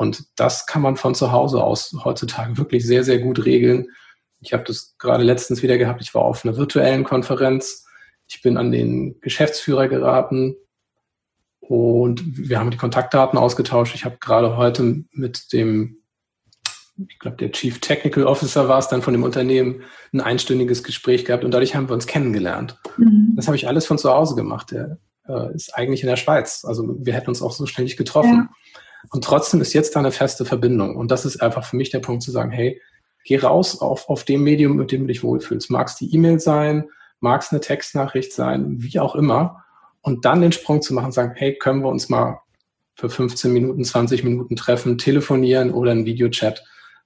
Und 0.00 0.24
das 0.36 0.64
kann 0.64 0.80
man 0.80 0.96
von 0.96 1.14
zu 1.14 1.30
Hause 1.30 1.62
aus 1.62 1.94
heutzutage 2.06 2.56
wirklich 2.56 2.86
sehr, 2.86 3.04
sehr 3.04 3.18
gut 3.18 3.44
regeln. 3.44 3.88
Ich 4.40 4.54
habe 4.54 4.64
das 4.64 4.96
gerade 4.98 5.22
letztens 5.22 5.62
wieder 5.62 5.76
gehabt. 5.76 6.00
Ich 6.00 6.14
war 6.14 6.22
auf 6.22 6.42
einer 6.42 6.56
virtuellen 6.56 7.04
Konferenz. 7.04 7.84
Ich 8.26 8.40
bin 8.40 8.56
an 8.56 8.72
den 8.72 9.20
Geschäftsführer 9.20 9.88
geraten 9.88 10.56
und 11.60 12.22
wir 12.24 12.58
haben 12.58 12.70
die 12.70 12.78
Kontaktdaten 12.78 13.38
ausgetauscht. 13.38 13.94
Ich 13.94 14.06
habe 14.06 14.16
gerade 14.18 14.56
heute 14.56 15.04
mit 15.12 15.52
dem, 15.52 15.98
ich 17.06 17.18
glaube, 17.18 17.36
der 17.36 17.52
Chief 17.52 17.78
Technical 17.80 18.24
Officer 18.24 18.70
war 18.70 18.78
es 18.78 18.88
dann 18.88 19.02
von 19.02 19.12
dem 19.12 19.22
Unternehmen, 19.22 19.82
ein 20.14 20.22
einstündiges 20.22 20.82
Gespräch 20.82 21.26
gehabt 21.26 21.44
und 21.44 21.50
dadurch 21.50 21.74
haben 21.74 21.90
wir 21.90 21.94
uns 21.94 22.06
kennengelernt. 22.06 22.78
Mhm. 22.96 23.34
Das 23.36 23.48
habe 23.48 23.56
ich 23.56 23.68
alles 23.68 23.84
von 23.84 23.98
zu 23.98 24.10
Hause 24.10 24.34
gemacht. 24.34 24.70
Der 24.70 24.98
äh, 25.28 25.54
ist 25.54 25.74
eigentlich 25.74 26.02
in 26.02 26.08
der 26.08 26.16
Schweiz. 26.16 26.64
Also 26.64 26.96
wir 26.98 27.12
hätten 27.12 27.28
uns 27.28 27.42
auch 27.42 27.52
so 27.52 27.66
ständig 27.66 27.98
getroffen. 27.98 28.48
Ja. 28.48 28.48
Und 29.10 29.24
trotzdem 29.24 29.60
ist 29.60 29.72
jetzt 29.72 29.96
da 29.96 30.00
eine 30.00 30.12
feste 30.12 30.44
Verbindung. 30.44 30.96
Und 30.96 31.10
das 31.10 31.24
ist 31.24 31.42
einfach 31.42 31.64
für 31.64 31.76
mich 31.76 31.90
der 31.90 32.00
Punkt 32.00 32.22
zu 32.22 32.30
sagen, 32.30 32.50
hey, 32.50 32.80
geh 33.24 33.38
raus 33.38 33.80
auf, 33.80 34.08
auf 34.08 34.24
dem 34.24 34.42
Medium, 34.42 34.76
mit 34.76 34.92
dem 34.92 35.02
du 35.02 35.06
dich 35.08 35.22
wohlfühlst. 35.22 35.70
Mag 35.70 35.88
es 35.88 35.96
die 35.96 36.14
E-Mail 36.14 36.40
sein, 36.40 36.88
mag 37.20 37.42
es 37.42 37.50
eine 37.50 37.60
Textnachricht 37.60 38.32
sein, 38.32 38.76
wie 38.78 38.98
auch 38.98 39.14
immer. 39.14 39.64
Und 40.02 40.24
dann 40.24 40.40
den 40.40 40.52
Sprung 40.52 40.82
zu 40.82 40.94
machen, 40.94 41.12
sagen, 41.12 41.34
hey, 41.34 41.56
können 41.56 41.82
wir 41.82 41.88
uns 41.88 42.08
mal 42.08 42.40
für 42.94 43.10
15 43.10 43.52
Minuten, 43.52 43.84
20 43.84 44.24
Minuten 44.24 44.56
treffen, 44.56 44.98
telefonieren 44.98 45.70
oder 45.72 45.92
ein 45.92 46.06
Videochat. 46.06 46.64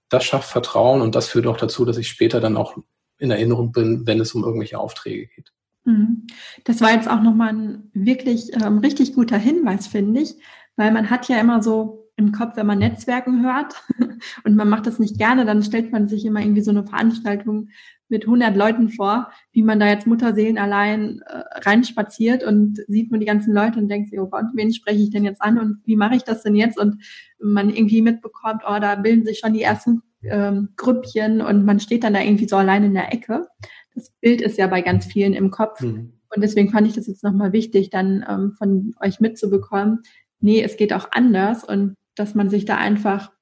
Das 0.09 0.25
schafft 0.25 0.51
Vertrauen 0.51 1.01
und 1.01 1.15
das 1.15 1.29
führt 1.29 1.47
auch 1.47 1.57
dazu, 1.57 1.85
dass 1.85 1.97
ich 1.97 2.09
später 2.09 2.41
dann 2.41 2.57
auch 2.57 2.77
in 3.19 3.31
Erinnerung 3.31 3.73
bin, 3.73 4.07
wenn 4.07 4.21
es 4.21 4.35
um 4.35 4.45
irgendwelche 4.45 4.79
Aufträge 4.79 5.27
geht. 5.27 5.53
Mhm. 5.85 6.27
Das 6.65 6.81
war 6.81 6.93
jetzt 6.93 7.09
auch 7.09 7.23
nochmal 7.23 7.53
ein 7.53 7.91
wirklich 7.93 8.53
ähm, 8.55 8.79
richtig 8.79 9.15
guter 9.15 9.39
Hinweis, 9.39 9.87
finde 9.87 10.21
ich, 10.21 10.37
weil 10.77 10.93
man 10.93 11.11
hat 11.11 11.29
ja 11.29 11.41
immer 11.41 11.63
so 11.63 12.05
im 12.17 12.33
Kopf, 12.33 12.57
wenn 12.57 12.67
man 12.67 12.79
Netzwerken 12.79 13.43
hört 13.45 13.75
und 14.45 14.55
man 14.55 14.69
macht 14.69 14.87
das 14.87 14.99
nicht 14.99 15.19
gerne, 15.19 15.45
dann 15.45 15.63
stellt 15.63 15.91
man 15.91 16.09
sich 16.09 16.25
immer 16.25 16.41
irgendwie 16.41 16.63
so 16.63 16.71
eine 16.71 16.87
Veranstaltung 16.87 17.69
mit 18.09 18.25
100 18.25 18.55
Leuten 18.55 18.91
vor, 18.91 19.31
wie 19.53 19.63
man 19.63 19.81
da 19.81 19.89
jetzt 19.89 20.07
Mutterseelen 20.07 20.59
allein 20.59 21.21
äh, 21.27 21.43
reinspaziert 21.61 22.45
und 22.45 22.79
sieht 22.87 23.11
nur 23.11 23.19
die 23.19 23.27
ganzen 23.27 23.53
Leute 23.53 23.79
und 23.81 23.89
denkt 23.89 24.11
sich, 24.11 24.21
oh 24.21 24.29
Gott, 24.29 24.45
wen 24.55 24.73
spreche 24.73 25.03
ich 25.03 25.11
denn 25.11 25.25
jetzt 25.25 25.43
an 25.43 25.59
und 25.59 25.81
wie 25.85 25.97
mache 25.97 26.15
ich 26.15 26.23
das 26.23 26.43
denn 26.43 26.55
jetzt? 26.55 26.79
Und 26.79 27.03
man 27.41 27.71
irgendwie 27.71 28.03
mitbekommt, 28.03 28.63
oh, 28.67 28.79
da 28.79 28.95
bilden 28.95 29.25
sich 29.25 29.41
schon 29.41 29.55
die 29.55 29.63
ersten 29.63 30.03
ähm, 30.23 30.71
Grüppchen 30.77 31.41
und 31.41 31.65
man 31.65 31.81
steht 31.81 32.05
dann 32.05 32.15
da 32.15 32.21
irgendwie 32.21 32.49
so 32.49 32.57
allein 32.57 32.85
in 32.85 32.95
der 32.95 33.13
Ecke. 33.13 33.49
Das 33.95 34.11
Bild 34.21 34.41
ist 34.41 34.59
ja 34.59 34.67
bei 34.67 34.83
ganz 34.83 35.07
vielen 35.07 35.35
im 35.35 35.51
Kopf. 35.51 35.81
Mhm. 35.81 36.13
Und 36.35 36.43
deswegen 36.43 36.71
fand 36.71 36.87
ich 36.87 36.95
das 36.95 37.07
jetzt 37.07 37.23
nochmal 37.23 37.53
wichtig, 37.53 37.91
dann 37.91 38.25
ähm, 38.29 38.53
von 38.59 38.95
euch 39.01 39.21
mitzubekommen, 39.21 40.01
nee, 40.45 40.63
es 40.63 40.77
geht 40.77 40.93
auch 40.93 41.09
anders 41.11 41.65
und 41.65 41.97
dass 42.15 42.35
man 42.35 42.51
sich 42.51 42.67
da 42.67 42.77
einfach, 42.77 43.33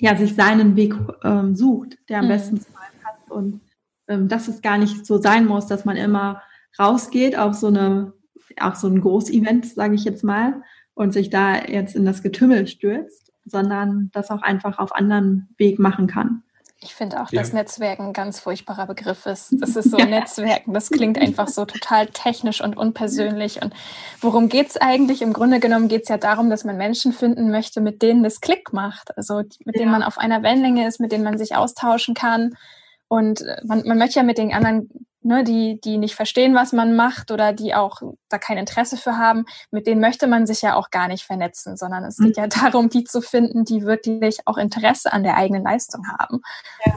ja, 0.00 0.16
sich 0.16 0.34
seinen 0.34 0.74
Weg 0.76 0.94
ähm, 1.22 1.54
sucht, 1.54 1.96
der 2.08 2.18
am 2.18 2.24
mhm. 2.24 2.30
besten 2.30 2.60
zu 2.60 2.66
einem 2.68 3.00
passt 3.00 3.30
und 3.30 3.60
ähm, 4.08 4.28
dass 4.28 4.48
es 4.48 4.60
gar 4.60 4.76
nicht 4.76 5.06
so 5.06 5.18
sein 5.18 5.46
muss, 5.46 5.66
dass 5.66 5.84
man 5.84 5.96
immer 5.96 6.42
rausgeht 6.78 7.38
auf 7.38 7.54
so 7.54 7.68
eine, 7.68 8.12
auf 8.58 8.74
so 8.74 8.88
ein 8.88 9.00
Großevent, 9.00 9.66
sage 9.66 9.94
ich 9.94 10.04
jetzt 10.04 10.24
mal, 10.24 10.62
und 10.94 11.12
sich 11.12 11.30
da 11.30 11.64
jetzt 11.64 11.94
in 11.94 12.04
das 12.04 12.22
Getümmel 12.22 12.66
stürzt, 12.66 13.32
sondern 13.44 14.10
das 14.12 14.30
auch 14.30 14.42
einfach 14.42 14.78
auf 14.78 14.94
anderen 14.94 15.48
Weg 15.58 15.78
machen 15.78 16.08
kann. 16.08 16.42
Ich 16.84 16.94
finde 16.94 17.22
auch, 17.22 17.32
ja. 17.32 17.40
dass 17.40 17.54
Netzwerken 17.54 18.08
ein 18.08 18.12
ganz 18.12 18.40
furchtbarer 18.40 18.86
Begriff 18.86 19.24
ist. 19.24 19.54
Das 19.58 19.74
ist 19.74 19.90
so 19.90 19.96
ja. 19.98 20.04
Netzwerken, 20.04 20.74
das 20.74 20.90
klingt 20.90 21.18
einfach 21.18 21.48
so 21.48 21.64
total 21.64 22.08
technisch 22.08 22.62
und 22.62 22.76
unpersönlich. 22.76 23.62
Und 23.62 23.72
worum 24.20 24.50
geht 24.50 24.68
es 24.68 24.76
eigentlich? 24.76 25.22
Im 25.22 25.32
Grunde 25.32 25.60
genommen 25.60 25.88
geht 25.88 26.02
es 26.02 26.08
ja 26.08 26.18
darum, 26.18 26.50
dass 26.50 26.64
man 26.64 26.76
Menschen 26.76 27.14
finden 27.14 27.50
möchte, 27.50 27.80
mit 27.80 28.02
denen 28.02 28.22
das 28.22 28.42
Klick 28.42 28.74
macht. 28.74 29.16
Also 29.16 29.38
mit 29.38 29.56
ja. 29.64 29.72
denen 29.72 29.92
man 29.92 30.02
auf 30.02 30.18
einer 30.18 30.42
Wellenlänge 30.42 30.86
ist, 30.86 31.00
mit 31.00 31.10
denen 31.10 31.24
man 31.24 31.38
sich 31.38 31.56
austauschen 31.56 32.14
kann. 32.14 32.54
Und 33.08 33.40
äh, 33.40 33.56
man, 33.64 33.82
man 33.86 33.96
möchte 33.96 34.18
ja 34.18 34.22
mit 34.22 34.36
den 34.36 34.52
anderen 34.52 34.90
ne, 35.24 35.44
die, 35.44 35.80
die 35.80 35.98
nicht 35.98 36.14
verstehen, 36.14 36.54
was 36.54 36.72
man 36.72 36.94
macht 36.96 37.30
oder 37.30 37.52
die 37.52 37.74
auch 37.74 38.02
da 38.28 38.38
kein 38.38 38.58
Interesse 38.58 38.96
für 38.96 39.16
haben, 39.16 39.46
mit 39.70 39.86
denen 39.86 40.00
möchte 40.00 40.26
man 40.26 40.46
sich 40.46 40.62
ja 40.62 40.74
auch 40.74 40.90
gar 40.90 41.08
nicht 41.08 41.24
vernetzen, 41.24 41.76
sondern 41.76 42.04
es 42.04 42.18
geht 42.18 42.36
mhm. 42.36 42.42
ja 42.42 42.46
darum, 42.46 42.88
die 42.88 43.04
zu 43.04 43.20
finden, 43.20 43.64
die 43.64 43.84
wirklich 43.84 44.38
auch 44.46 44.58
Interesse 44.58 45.12
an 45.12 45.22
der 45.22 45.36
eigenen 45.36 45.64
Leistung 45.64 46.02
haben. 46.18 46.40
Ja. 46.84 46.96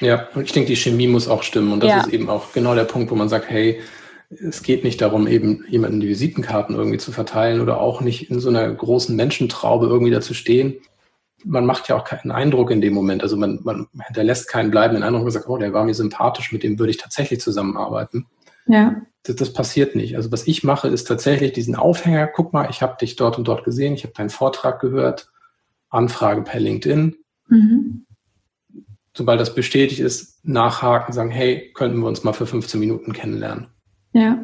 Ja, 0.00 0.28
ich 0.42 0.52
denke, 0.52 0.68
die 0.68 0.76
Chemie 0.76 1.06
muss 1.06 1.28
auch 1.28 1.42
stimmen. 1.42 1.72
Und 1.72 1.82
das 1.82 1.90
ja. 1.90 2.00
ist 2.00 2.08
eben 2.08 2.28
auch 2.28 2.52
genau 2.52 2.74
der 2.74 2.84
Punkt, 2.84 3.10
wo 3.10 3.14
man 3.14 3.28
sagt, 3.28 3.48
hey, 3.48 3.80
es 4.30 4.62
geht 4.62 4.84
nicht 4.84 5.00
darum, 5.00 5.26
eben 5.26 5.64
jemanden 5.68 6.00
die 6.00 6.08
Visitenkarten 6.08 6.74
irgendwie 6.74 6.98
zu 6.98 7.12
verteilen 7.12 7.60
oder 7.60 7.80
auch 7.80 8.00
nicht 8.00 8.30
in 8.30 8.40
so 8.40 8.48
einer 8.48 8.68
großen 8.70 9.14
Menschentraube 9.14 9.86
irgendwie 9.86 10.10
da 10.10 10.20
zu 10.20 10.34
stehen 10.34 10.80
man 11.44 11.66
macht 11.66 11.88
ja 11.88 11.96
auch 11.96 12.04
keinen 12.04 12.32
Eindruck 12.32 12.70
in 12.70 12.80
dem 12.80 12.94
Moment. 12.94 13.22
Also 13.22 13.36
man, 13.36 13.60
man 13.62 13.88
hinterlässt 14.06 14.48
keinen 14.48 14.70
bleibenden 14.70 15.02
Eindruck 15.02 15.24
und 15.24 15.30
sagt, 15.30 15.48
oh, 15.48 15.58
der 15.58 15.72
war 15.72 15.84
mir 15.84 15.94
sympathisch, 15.94 16.52
mit 16.52 16.62
dem 16.62 16.78
würde 16.78 16.90
ich 16.90 16.96
tatsächlich 16.96 17.40
zusammenarbeiten. 17.40 18.26
Ja. 18.66 19.02
Das, 19.24 19.36
das 19.36 19.52
passiert 19.52 19.94
nicht. 19.94 20.16
Also 20.16 20.32
was 20.32 20.46
ich 20.46 20.64
mache, 20.64 20.88
ist 20.88 21.04
tatsächlich 21.04 21.52
diesen 21.52 21.76
Aufhänger, 21.76 22.26
guck 22.26 22.52
mal, 22.52 22.68
ich 22.70 22.82
habe 22.82 22.96
dich 23.00 23.16
dort 23.16 23.38
und 23.38 23.48
dort 23.48 23.64
gesehen, 23.64 23.94
ich 23.94 24.04
habe 24.04 24.14
deinen 24.14 24.30
Vortrag 24.30 24.80
gehört, 24.80 25.30
Anfrage 25.90 26.42
per 26.42 26.60
LinkedIn. 26.60 27.16
Mhm. 27.48 28.06
Sobald 29.16 29.40
das 29.40 29.54
bestätigt 29.54 30.00
ist, 30.00 30.44
nachhaken, 30.44 31.12
sagen, 31.12 31.30
hey, 31.30 31.72
könnten 31.74 32.00
wir 32.00 32.08
uns 32.08 32.24
mal 32.24 32.32
für 32.32 32.46
15 32.46 32.80
Minuten 32.80 33.12
kennenlernen. 33.12 33.68
Ja. 34.12 34.42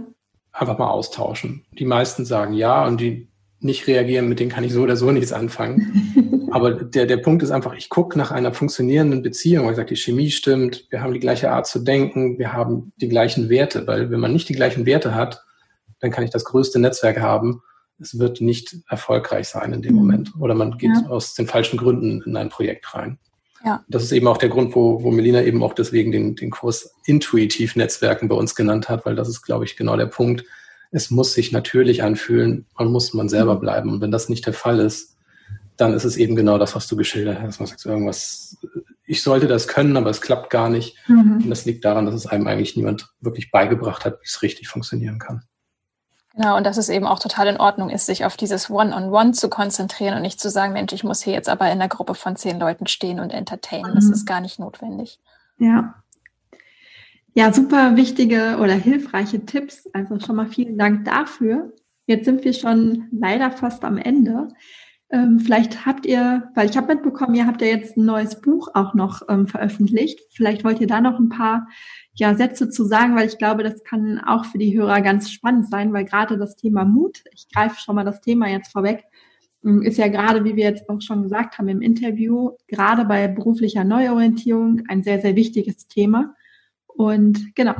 Einfach 0.52 0.78
mal 0.78 0.90
austauschen. 0.90 1.64
Die 1.72 1.84
meisten 1.84 2.24
sagen 2.24 2.54
ja 2.54 2.86
und 2.86 3.00
die 3.00 3.28
nicht 3.58 3.86
reagieren, 3.86 4.28
mit 4.28 4.40
denen 4.40 4.50
kann 4.50 4.64
ich 4.64 4.72
so 4.72 4.82
oder 4.82 4.96
so 4.96 5.10
nichts 5.10 5.32
anfangen. 5.32 6.14
Aber 6.50 6.72
der, 6.72 7.06
der 7.06 7.16
Punkt 7.18 7.42
ist 7.42 7.50
einfach, 7.50 7.74
ich 7.74 7.88
gucke 7.88 8.18
nach 8.18 8.30
einer 8.30 8.52
funktionierenden 8.52 9.22
Beziehung. 9.22 9.70
Ich 9.70 9.76
sage, 9.76 9.88
die 9.88 9.96
Chemie 9.96 10.30
stimmt, 10.30 10.86
wir 10.90 11.02
haben 11.02 11.12
die 11.12 11.20
gleiche 11.20 11.50
Art 11.50 11.66
zu 11.66 11.80
denken, 11.80 12.38
wir 12.38 12.52
haben 12.52 12.92
die 13.00 13.08
gleichen 13.08 13.48
Werte. 13.48 13.86
Weil 13.86 14.10
wenn 14.10 14.20
man 14.20 14.32
nicht 14.32 14.48
die 14.48 14.54
gleichen 14.54 14.86
Werte 14.86 15.14
hat, 15.14 15.44
dann 16.00 16.10
kann 16.10 16.24
ich 16.24 16.30
das 16.30 16.44
größte 16.44 16.78
Netzwerk 16.78 17.20
haben. 17.20 17.62
Es 18.00 18.18
wird 18.18 18.40
nicht 18.40 18.76
erfolgreich 18.88 19.48
sein 19.48 19.72
in 19.72 19.82
dem 19.82 19.92
mhm. 19.92 19.98
Moment. 19.98 20.32
Oder 20.38 20.54
man 20.54 20.78
geht 20.78 20.90
ja. 20.94 21.08
aus 21.08 21.34
den 21.34 21.46
falschen 21.46 21.76
Gründen 21.76 22.22
in 22.22 22.36
ein 22.36 22.48
Projekt 22.48 22.94
rein. 22.94 23.18
Ja. 23.64 23.84
Das 23.88 24.02
ist 24.02 24.12
eben 24.12 24.26
auch 24.26 24.38
der 24.38 24.48
Grund, 24.48 24.74
wo, 24.74 25.02
wo 25.02 25.10
Melina 25.10 25.42
eben 25.42 25.62
auch 25.62 25.74
deswegen 25.74 26.12
den, 26.12 26.34
den 26.34 26.50
Kurs 26.50 26.94
Intuitiv 27.04 27.76
Netzwerken 27.76 28.28
bei 28.28 28.34
uns 28.34 28.54
genannt 28.54 28.88
hat, 28.88 29.04
weil 29.04 29.14
das 29.14 29.28
ist, 29.28 29.42
glaube 29.42 29.66
ich, 29.66 29.76
genau 29.76 29.96
der 29.96 30.06
Punkt. 30.06 30.44
Es 30.90 31.10
muss 31.10 31.34
sich 31.34 31.52
natürlich 31.52 32.02
anfühlen, 32.02 32.66
man 32.78 32.90
muss 32.90 33.12
man 33.12 33.28
selber 33.28 33.56
mhm. 33.56 33.60
bleiben. 33.60 33.92
Und 33.92 34.00
wenn 34.00 34.10
das 34.10 34.28
nicht 34.28 34.46
der 34.46 34.54
Fall 34.54 34.80
ist, 34.80 35.09
dann 35.80 35.94
ist 35.94 36.04
es 36.04 36.16
eben 36.16 36.36
genau 36.36 36.58
das, 36.58 36.74
was 36.74 36.86
du 36.86 36.96
geschildert 36.96 37.40
hast. 37.40 37.60
Man 37.60 37.66
sagt 37.66 37.84
irgendwas, 37.84 38.56
ich 39.06 39.22
sollte 39.22 39.46
das 39.46 39.66
können, 39.66 39.96
aber 39.96 40.10
es 40.10 40.20
klappt 40.20 40.50
gar 40.50 40.68
nicht. 40.68 40.96
Mhm. 41.08 41.42
Und 41.42 41.50
das 41.50 41.64
liegt 41.64 41.84
daran, 41.84 42.06
dass 42.06 42.14
es 42.14 42.26
einem 42.26 42.46
eigentlich 42.46 42.76
niemand 42.76 43.08
wirklich 43.20 43.50
beigebracht 43.50 44.04
hat, 44.04 44.20
wie 44.20 44.26
es 44.26 44.42
richtig 44.42 44.68
funktionieren 44.68 45.18
kann. 45.18 45.42
Genau, 46.34 46.56
und 46.56 46.64
dass 46.64 46.76
es 46.76 46.88
eben 46.88 47.06
auch 47.06 47.18
total 47.18 47.48
in 47.48 47.56
Ordnung 47.56 47.90
ist, 47.90 48.06
sich 48.06 48.24
auf 48.24 48.36
dieses 48.36 48.70
One-on-One 48.70 49.06
-on 49.06 49.28
-One 49.28 49.32
zu 49.32 49.48
konzentrieren 49.48 50.14
und 50.14 50.22
nicht 50.22 50.40
zu 50.40 50.48
sagen, 50.48 50.72
Mensch, 50.72 50.92
ich 50.92 51.02
muss 51.02 51.22
hier 51.22 51.32
jetzt 51.32 51.48
aber 51.48 51.66
in 51.66 51.72
einer 51.72 51.88
Gruppe 51.88 52.14
von 52.14 52.36
zehn 52.36 52.58
Leuten 52.60 52.86
stehen 52.86 53.18
und 53.18 53.30
entertainen. 53.30 53.90
Mhm. 53.90 53.94
Das 53.96 54.08
ist 54.08 54.26
gar 54.26 54.40
nicht 54.40 54.58
notwendig. 54.58 55.18
Ja. 55.58 55.94
Ja, 57.34 57.52
super 57.52 57.96
wichtige 57.96 58.58
oder 58.60 58.74
hilfreiche 58.74 59.44
Tipps. 59.44 59.88
Also 59.92 60.18
schon 60.20 60.36
mal 60.36 60.46
vielen 60.46 60.78
Dank 60.78 61.04
dafür. 61.04 61.72
Jetzt 62.06 62.24
sind 62.24 62.44
wir 62.44 62.52
schon 62.52 63.08
leider 63.12 63.50
fast 63.50 63.84
am 63.84 63.98
Ende. 63.98 64.48
Ähm, 65.12 65.40
vielleicht 65.40 65.86
habt 65.86 66.06
ihr, 66.06 66.50
weil 66.54 66.70
ich 66.70 66.76
habe 66.76 66.94
mitbekommen, 66.94 67.34
ihr 67.34 67.46
habt 67.46 67.60
ja 67.62 67.68
jetzt 67.68 67.96
ein 67.96 68.04
neues 68.04 68.40
Buch 68.40 68.68
auch 68.74 68.94
noch 68.94 69.22
ähm, 69.28 69.48
veröffentlicht. 69.48 70.20
Vielleicht 70.30 70.62
wollt 70.62 70.80
ihr 70.80 70.86
da 70.86 71.00
noch 71.00 71.18
ein 71.18 71.28
paar 71.28 71.66
ja, 72.14 72.34
Sätze 72.34 72.70
zu 72.70 72.84
sagen, 72.84 73.16
weil 73.16 73.26
ich 73.26 73.38
glaube, 73.38 73.64
das 73.64 73.82
kann 73.82 74.20
auch 74.20 74.44
für 74.44 74.58
die 74.58 74.78
Hörer 74.78 75.00
ganz 75.00 75.30
spannend 75.30 75.68
sein, 75.68 75.92
weil 75.92 76.04
gerade 76.04 76.38
das 76.38 76.56
Thema 76.56 76.84
Mut, 76.84 77.24
ich 77.32 77.48
greife 77.52 77.80
schon 77.80 77.96
mal 77.96 78.04
das 78.04 78.20
Thema 78.20 78.48
jetzt 78.48 78.70
vorweg, 78.70 79.04
ähm, 79.64 79.82
ist 79.82 79.98
ja 79.98 80.06
gerade, 80.06 80.44
wie 80.44 80.54
wir 80.54 80.64
jetzt 80.64 80.88
auch 80.88 81.00
schon 81.00 81.24
gesagt 81.24 81.58
haben 81.58 81.68
im 81.68 81.82
Interview, 81.82 82.52
gerade 82.68 83.04
bei 83.04 83.26
beruflicher 83.26 83.82
Neuorientierung 83.82 84.82
ein 84.88 85.02
sehr, 85.02 85.20
sehr 85.20 85.34
wichtiges 85.34 85.88
Thema. 85.88 86.36
Und 86.86 87.54
genau, 87.56 87.74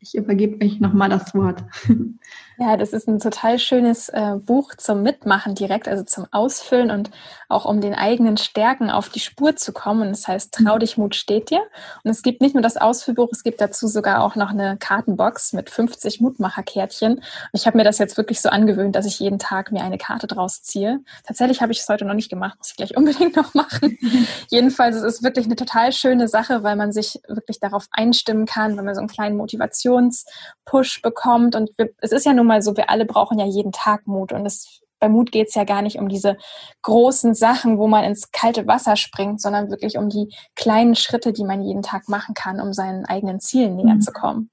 ich 0.00 0.16
übergebe 0.16 0.64
euch 0.64 0.80
nochmal 0.80 1.08
das 1.08 1.32
Wort. 1.34 1.64
Ja, 2.62 2.76
das 2.76 2.92
ist 2.92 3.08
ein 3.08 3.18
total 3.18 3.58
schönes 3.58 4.08
äh, 4.10 4.36
Buch 4.36 4.76
zum 4.76 5.02
Mitmachen 5.02 5.56
direkt, 5.56 5.88
also 5.88 6.04
zum 6.04 6.28
Ausfüllen 6.30 6.92
und 6.92 7.10
auch 7.48 7.64
um 7.64 7.80
den 7.80 7.92
eigenen 7.92 8.36
Stärken 8.36 8.88
auf 8.88 9.08
die 9.08 9.18
Spur 9.18 9.56
zu 9.56 9.72
kommen. 9.72 10.02
Und 10.02 10.10
das 10.10 10.28
heißt, 10.28 10.54
Trau 10.54 10.78
dich, 10.78 10.96
Mut 10.96 11.16
steht 11.16 11.50
dir. 11.50 11.60
Und 12.04 12.10
es 12.12 12.22
gibt 12.22 12.40
nicht 12.40 12.54
nur 12.54 12.62
das 12.62 12.76
Ausfüllbuch, 12.76 13.30
es 13.32 13.42
gibt 13.42 13.60
dazu 13.60 13.88
sogar 13.88 14.22
auch 14.22 14.36
noch 14.36 14.50
eine 14.50 14.76
Kartenbox 14.78 15.54
mit 15.54 15.70
50 15.70 16.20
Mutmacherkärtchen. 16.20 17.14
Und 17.14 17.22
ich 17.52 17.66
habe 17.66 17.76
mir 17.76 17.82
das 17.82 17.98
jetzt 17.98 18.16
wirklich 18.16 18.40
so 18.40 18.48
angewöhnt, 18.48 18.94
dass 18.94 19.06
ich 19.06 19.18
jeden 19.18 19.40
Tag 19.40 19.72
mir 19.72 19.82
eine 19.82 19.98
Karte 19.98 20.28
draus 20.28 20.62
ziehe. 20.62 21.00
Tatsächlich 21.26 21.62
habe 21.62 21.72
ich 21.72 21.80
es 21.80 21.88
heute 21.88 22.04
noch 22.04 22.14
nicht 22.14 22.30
gemacht, 22.30 22.58
muss 22.58 22.70
ich 22.70 22.76
gleich 22.76 22.96
unbedingt 22.96 23.34
noch 23.34 23.54
machen. 23.54 23.98
Jedenfalls 24.50 24.94
es 24.94 25.02
ist 25.02 25.14
es 25.16 25.22
wirklich 25.24 25.46
eine 25.46 25.56
total 25.56 25.90
schöne 25.92 26.28
Sache, 26.28 26.62
weil 26.62 26.76
man 26.76 26.92
sich 26.92 27.20
wirklich 27.26 27.58
darauf 27.58 27.88
einstimmen 27.90 28.46
kann, 28.46 28.76
wenn 28.76 28.84
man 28.84 28.94
so 28.94 29.00
einen 29.00 29.08
kleinen 29.08 29.36
Motivationspush 29.36 31.02
bekommt. 31.02 31.56
Und 31.56 31.70
wir, 31.76 31.90
es 31.98 32.12
ist 32.12 32.24
ja 32.24 32.32
nun 32.32 32.46
mal 32.46 32.51
mal 32.52 32.62
so, 32.62 32.76
wir 32.76 32.90
alle 32.90 33.04
brauchen 33.04 33.38
ja 33.38 33.46
jeden 33.46 33.72
Tag 33.72 34.06
Mut. 34.06 34.32
Und 34.32 34.46
es, 34.46 34.82
bei 34.98 35.08
Mut 35.08 35.32
geht 35.32 35.48
es 35.48 35.54
ja 35.54 35.64
gar 35.64 35.82
nicht 35.82 35.98
um 35.98 36.08
diese 36.08 36.36
großen 36.82 37.34
Sachen, 37.34 37.78
wo 37.78 37.88
man 37.88 38.04
ins 38.04 38.30
kalte 38.30 38.66
Wasser 38.66 38.96
springt, 38.96 39.40
sondern 39.40 39.70
wirklich 39.70 39.98
um 39.98 40.08
die 40.08 40.34
kleinen 40.54 40.94
Schritte, 40.94 41.32
die 41.32 41.44
man 41.44 41.62
jeden 41.62 41.82
Tag 41.82 42.08
machen 42.08 42.34
kann, 42.34 42.60
um 42.60 42.72
seinen 42.72 43.04
eigenen 43.04 43.40
Zielen 43.40 43.76
näher 43.76 43.94
mhm. 43.94 44.00
zu 44.00 44.12
kommen. 44.12 44.50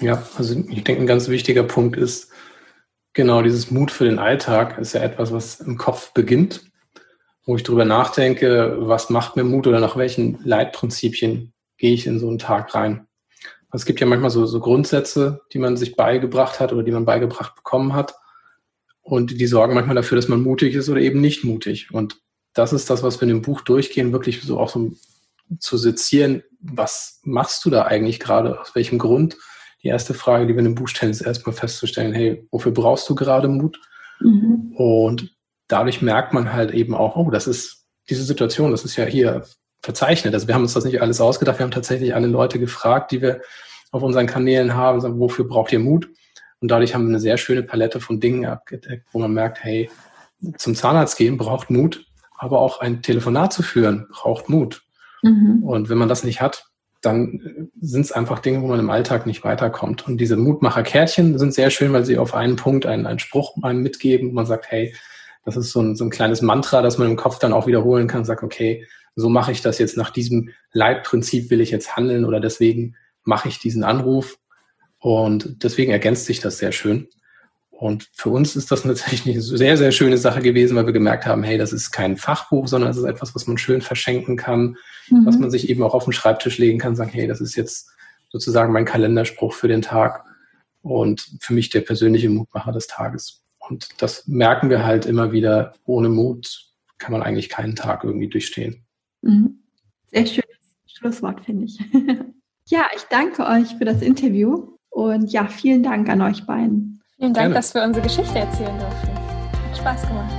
Ja, 0.00 0.22
also 0.36 0.54
ich 0.54 0.84
denke, 0.84 1.02
ein 1.02 1.06
ganz 1.06 1.28
wichtiger 1.28 1.64
Punkt 1.64 1.96
ist, 1.96 2.30
genau 3.14 3.42
dieses 3.42 3.70
Mut 3.70 3.90
für 3.90 4.04
den 4.04 4.18
Alltag 4.20 4.78
ist 4.78 4.92
ja 4.92 5.00
etwas, 5.00 5.32
was 5.32 5.58
im 5.60 5.76
Kopf 5.76 6.12
beginnt, 6.12 6.70
wo 7.44 7.56
ich 7.56 7.64
darüber 7.64 7.84
nachdenke, 7.84 8.76
was 8.78 9.10
macht 9.10 9.34
mir 9.34 9.42
Mut 9.42 9.66
oder 9.66 9.80
nach 9.80 9.96
welchen 9.96 10.38
Leitprinzipien 10.44 11.52
gehe 11.78 11.94
ich 11.94 12.06
in 12.06 12.20
so 12.20 12.28
einen 12.28 12.38
Tag 12.38 12.74
rein. 12.74 13.07
Es 13.72 13.84
gibt 13.84 14.00
ja 14.00 14.06
manchmal 14.06 14.30
so, 14.30 14.46
so 14.46 14.60
Grundsätze, 14.60 15.42
die 15.52 15.58
man 15.58 15.76
sich 15.76 15.96
beigebracht 15.96 16.58
hat 16.60 16.72
oder 16.72 16.82
die 16.82 16.92
man 16.92 17.04
beigebracht 17.04 17.54
bekommen 17.54 17.94
hat. 17.94 18.14
Und 19.02 19.40
die 19.40 19.46
sorgen 19.46 19.74
manchmal 19.74 19.96
dafür, 19.96 20.16
dass 20.16 20.28
man 20.28 20.42
mutig 20.42 20.74
ist 20.74 20.88
oder 20.88 21.00
eben 21.00 21.20
nicht 21.20 21.44
mutig. 21.44 21.92
Und 21.92 22.20
das 22.54 22.72
ist 22.72 22.90
das, 22.90 23.02
was 23.02 23.20
wir 23.20 23.24
in 23.24 23.34
dem 23.34 23.42
Buch 23.42 23.60
durchgehen, 23.60 24.12
wirklich 24.12 24.42
so 24.42 24.58
auch 24.58 24.68
so 24.68 24.92
zu 25.58 25.76
sezieren. 25.76 26.42
Was 26.60 27.20
machst 27.24 27.64
du 27.64 27.70
da 27.70 27.84
eigentlich 27.84 28.20
gerade? 28.20 28.60
Aus 28.60 28.74
welchem 28.74 28.98
Grund? 28.98 29.36
Die 29.82 29.88
erste 29.88 30.12
Frage, 30.12 30.46
die 30.46 30.54
wir 30.54 30.58
in 30.58 30.64
dem 30.64 30.74
Buch 30.74 30.88
stellen, 30.88 31.12
ist 31.12 31.20
erstmal 31.20 31.54
festzustellen, 31.54 32.12
hey, 32.12 32.46
wofür 32.50 32.72
brauchst 32.72 33.08
du 33.08 33.14
gerade 33.14 33.48
Mut? 33.48 33.78
Mhm. 34.20 34.72
Und 34.74 35.36
dadurch 35.68 36.02
merkt 36.02 36.32
man 36.32 36.52
halt 36.52 36.72
eben 36.72 36.94
auch, 36.94 37.16
oh, 37.16 37.30
das 37.30 37.46
ist 37.46 37.86
diese 38.10 38.24
Situation, 38.24 38.72
das 38.72 38.84
ist 38.84 38.96
ja 38.96 39.04
hier 39.04 39.44
verzeichnet. 39.82 40.34
Also 40.34 40.48
wir 40.48 40.54
haben 40.54 40.62
uns 40.62 40.74
das 40.74 40.84
nicht 40.84 41.00
alles 41.00 41.20
ausgedacht, 41.20 41.58
wir 41.58 41.64
haben 41.64 41.70
tatsächlich 41.70 42.14
alle 42.14 42.26
Leute 42.26 42.58
gefragt, 42.58 43.12
die 43.12 43.22
wir 43.22 43.40
auf 43.90 44.02
unseren 44.02 44.26
Kanälen 44.26 44.74
haben, 44.74 45.00
sagen, 45.00 45.18
wofür 45.18 45.46
braucht 45.46 45.72
ihr 45.72 45.78
Mut? 45.78 46.08
Und 46.60 46.70
dadurch 46.70 46.94
haben 46.94 47.04
wir 47.04 47.10
eine 47.10 47.20
sehr 47.20 47.38
schöne 47.38 47.62
Palette 47.62 48.00
von 48.00 48.20
Dingen 48.20 48.44
abgedeckt, 48.44 49.06
wo 49.12 49.18
man 49.18 49.32
merkt, 49.32 49.62
hey, 49.62 49.90
zum 50.56 50.74
Zahnarzt 50.74 51.16
gehen 51.16 51.36
braucht 51.36 51.70
Mut, 51.70 52.04
aber 52.36 52.60
auch 52.60 52.80
ein 52.80 53.02
Telefonat 53.02 53.52
zu 53.52 53.62
führen 53.62 54.06
braucht 54.10 54.48
Mut. 54.48 54.82
Mhm. 55.22 55.62
Und 55.64 55.88
wenn 55.88 55.98
man 55.98 56.08
das 56.08 56.24
nicht 56.24 56.40
hat, 56.40 56.66
dann 57.00 57.70
sind 57.80 58.02
es 58.02 58.12
einfach 58.12 58.40
Dinge, 58.40 58.62
wo 58.62 58.66
man 58.66 58.80
im 58.80 58.90
Alltag 58.90 59.26
nicht 59.26 59.44
weiterkommt. 59.44 60.08
Und 60.08 60.18
diese 60.18 60.36
Mutmacher-Kärtchen 60.36 61.38
sind 61.38 61.54
sehr 61.54 61.70
schön, 61.70 61.92
weil 61.92 62.04
sie 62.04 62.18
auf 62.18 62.34
einen 62.34 62.56
Punkt 62.56 62.86
einen, 62.86 63.06
einen 63.06 63.20
Spruch 63.20 63.56
einem 63.62 63.82
mitgeben, 63.82 64.30
wo 64.30 64.34
man 64.34 64.46
sagt, 64.46 64.70
hey, 64.70 64.94
das 65.44 65.56
ist 65.56 65.70
so 65.70 65.80
ein, 65.80 65.94
so 65.94 66.04
ein 66.04 66.10
kleines 66.10 66.42
Mantra, 66.42 66.82
das 66.82 66.98
man 66.98 67.08
im 67.08 67.16
Kopf 67.16 67.38
dann 67.38 67.52
auch 67.52 67.66
wiederholen 67.66 68.08
kann, 68.08 68.24
sagt, 68.24 68.42
okay, 68.42 68.84
so 69.18 69.28
mache 69.28 69.50
ich 69.50 69.62
das 69.62 69.78
jetzt 69.78 69.96
nach 69.96 70.10
diesem 70.10 70.50
Leitprinzip 70.72 71.50
will 71.50 71.60
ich 71.60 71.70
jetzt 71.70 71.96
handeln 71.96 72.24
oder 72.24 72.38
deswegen 72.38 72.94
mache 73.24 73.48
ich 73.48 73.58
diesen 73.58 73.82
Anruf. 73.82 74.38
Und 75.00 75.62
deswegen 75.62 75.92
ergänzt 75.92 76.26
sich 76.26 76.40
das 76.40 76.58
sehr 76.58 76.72
schön. 76.72 77.08
Und 77.70 78.08
für 78.12 78.30
uns 78.30 78.54
ist 78.54 78.70
das 78.70 78.84
natürlich 78.84 79.26
eine 79.26 79.40
sehr, 79.40 79.76
sehr 79.76 79.92
schöne 79.92 80.18
Sache 80.18 80.40
gewesen, 80.40 80.76
weil 80.76 80.86
wir 80.86 80.92
gemerkt 80.92 81.26
haben, 81.26 81.42
hey, 81.42 81.58
das 81.58 81.72
ist 81.72 81.90
kein 81.90 82.16
Fachbuch, 82.16 82.68
sondern 82.68 82.90
es 82.90 82.96
ist 82.96 83.04
etwas, 83.04 83.34
was 83.34 83.46
man 83.46 83.58
schön 83.58 83.80
verschenken 83.80 84.36
kann, 84.36 84.76
mhm. 85.10 85.26
was 85.26 85.38
man 85.38 85.50
sich 85.50 85.68
eben 85.68 85.82
auch 85.82 85.94
auf 85.94 86.04
den 86.04 86.12
Schreibtisch 86.12 86.58
legen 86.58 86.78
kann, 86.78 86.96
sagen, 86.96 87.10
hey, 87.12 87.26
das 87.26 87.40
ist 87.40 87.56
jetzt 87.56 87.90
sozusagen 88.30 88.72
mein 88.72 88.84
Kalenderspruch 88.84 89.52
für 89.52 89.68
den 89.68 89.82
Tag 89.82 90.24
und 90.82 91.28
für 91.40 91.54
mich 91.54 91.70
der 91.70 91.80
persönliche 91.80 92.30
Mutmacher 92.30 92.72
des 92.72 92.86
Tages. 92.86 93.42
Und 93.58 93.88
das 93.98 94.28
merken 94.28 94.70
wir 94.70 94.84
halt 94.84 95.06
immer 95.06 95.32
wieder, 95.32 95.74
ohne 95.84 96.08
Mut 96.08 96.66
kann 96.98 97.12
man 97.12 97.22
eigentlich 97.22 97.48
keinen 97.48 97.76
Tag 97.76 98.04
irgendwie 98.04 98.28
durchstehen. 98.28 98.84
Mhm. 99.22 99.62
Sehr 100.10 100.26
schönes 100.26 100.76
Schlusswort, 100.86 101.44
finde 101.44 101.64
ich. 101.64 101.78
ja, 102.66 102.86
ich 102.96 103.02
danke 103.10 103.46
euch 103.46 103.74
für 103.76 103.84
das 103.84 104.02
Interview 104.02 104.76
und 104.90 105.30
ja, 105.32 105.46
vielen 105.46 105.82
Dank 105.82 106.08
an 106.08 106.22
euch 106.22 106.46
beiden. 106.46 107.00
Vielen 107.16 107.34
Dank, 107.34 107.44
Gerne. 107.46 107.54
dass 107.54 107.74
wir 107.74 107.82
unsere 107.82 108.04
Geschichte 108.04 108.38
erzählen 108.38 108.78
durften. 108.78 109.08
Hat 109.08 109.76
Spaß 109.76 110.02
gemacht. 110.08 110.34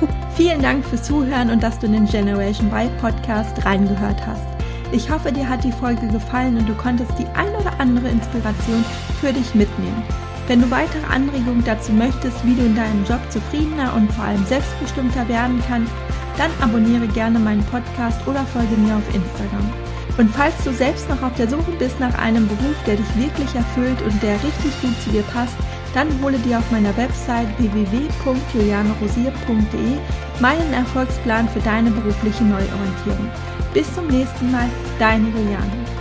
Vielen 0.36 0.62
Dank 0.62 0.84
fürs 0.84 1.04
Zuhören 1.04 1.50
und 1.50 1.62
dass 1.62 1.78
du 1.78 1.86
in 1.86 1.92
den 1.92 2.06
Generation 2.06 2.68
Y 2.72 2.90
Podcast 2.98 3.64
reingehört 3.64 4.26
hast. 4.26 4.46
Ich 4.90 5.10
hoffe, 5.10 5.32
dir 5.32 5.48
hat 5.48 5.64
die 5.64 5.72
Folge 5.72 6.06
gefallen 6.08 6.56
und 6.56 6.68
du 6.68 6.74
konntest 6.74 7.12
die 7.18 7.26
ein 7.34 7.54
oder 7.54 7.78
andere 7.78 8.08
Inspiration 8.08 8.84
für 9.20 9.32
dich 9.32 9.54
mitnehmen. 9.54 10.02
Wenn 10.46 10.60
du 10.60 10.70
weitere 10.70 11.04
Anregungen 11.06 11.64
dazu 11.64 11.92
möchtest, 11.92 12.44
wie 12.44 12.54
du 12.54 12.62
in 12.62 12.76
deinem 12.76 13.04
Job 13.04 13.20
zufriedener 13.30 13.94
und 13.94 14.12
vor 14.12 14.24
allem 14.24 14.44
selbstbestimmter 14.44 15.26
werden 15.28 15.62
kannst, 15.66 15.92
dann 16.36 16.50
abonniere 16.60 17.06
gerne 17.08 17.38
meinen 17.38 17.64
Podcast 17.64 18.20
oder 18.26 18.44
folge 18.46 18.76
mir 18.76 18.96
auf 18.96 19.14
Instagram. 19.14 19.72
Und 20.16 20.30
falls 20.30 20.54
du 20.62 20.72
selbst 20.72 21.08
noch 21.08 21.20
auf 21.22 21.34
der 21.34 21.48
Suche 21.48 21.72
bist 21.78 21.98
nach 21.98 22.16
einem 22.18 22.46
Beruf, 22.46 22.76
der 22.86 22.94
dich 22.96 23.16
wirklich 23.16 23.52
erfüllt 23.54 24.00
und 24.02 24.22
der 24.22 24.34
richtig 24.34 24.80
gut 24.80 24.94
zu 25.02 25.10
dir 25.10 25.22
passt, 25.22 25.56
dann 25.92 26.06
hole 26.22 26.38
dir 26.38 26.58
auf 26.58 26.70
meiner 26.70 26.96
Website 26.96 27.48
www.julianerosier.de 27.58 29.98
meinen 30.40 30.72
Erfolgsplan 30.72 31.48
für 31.48 31.60
deine 31.60 31.90
berufliche 31.90 32.44
Neuorientierung. 32.44 33.28
Bis 33.72 33.92
zum 33.94 34.06
nächsten 34.08 34.52
Mal, 34.52 34.68
deine 34.98 35.28
Juliane. 35.28 35.93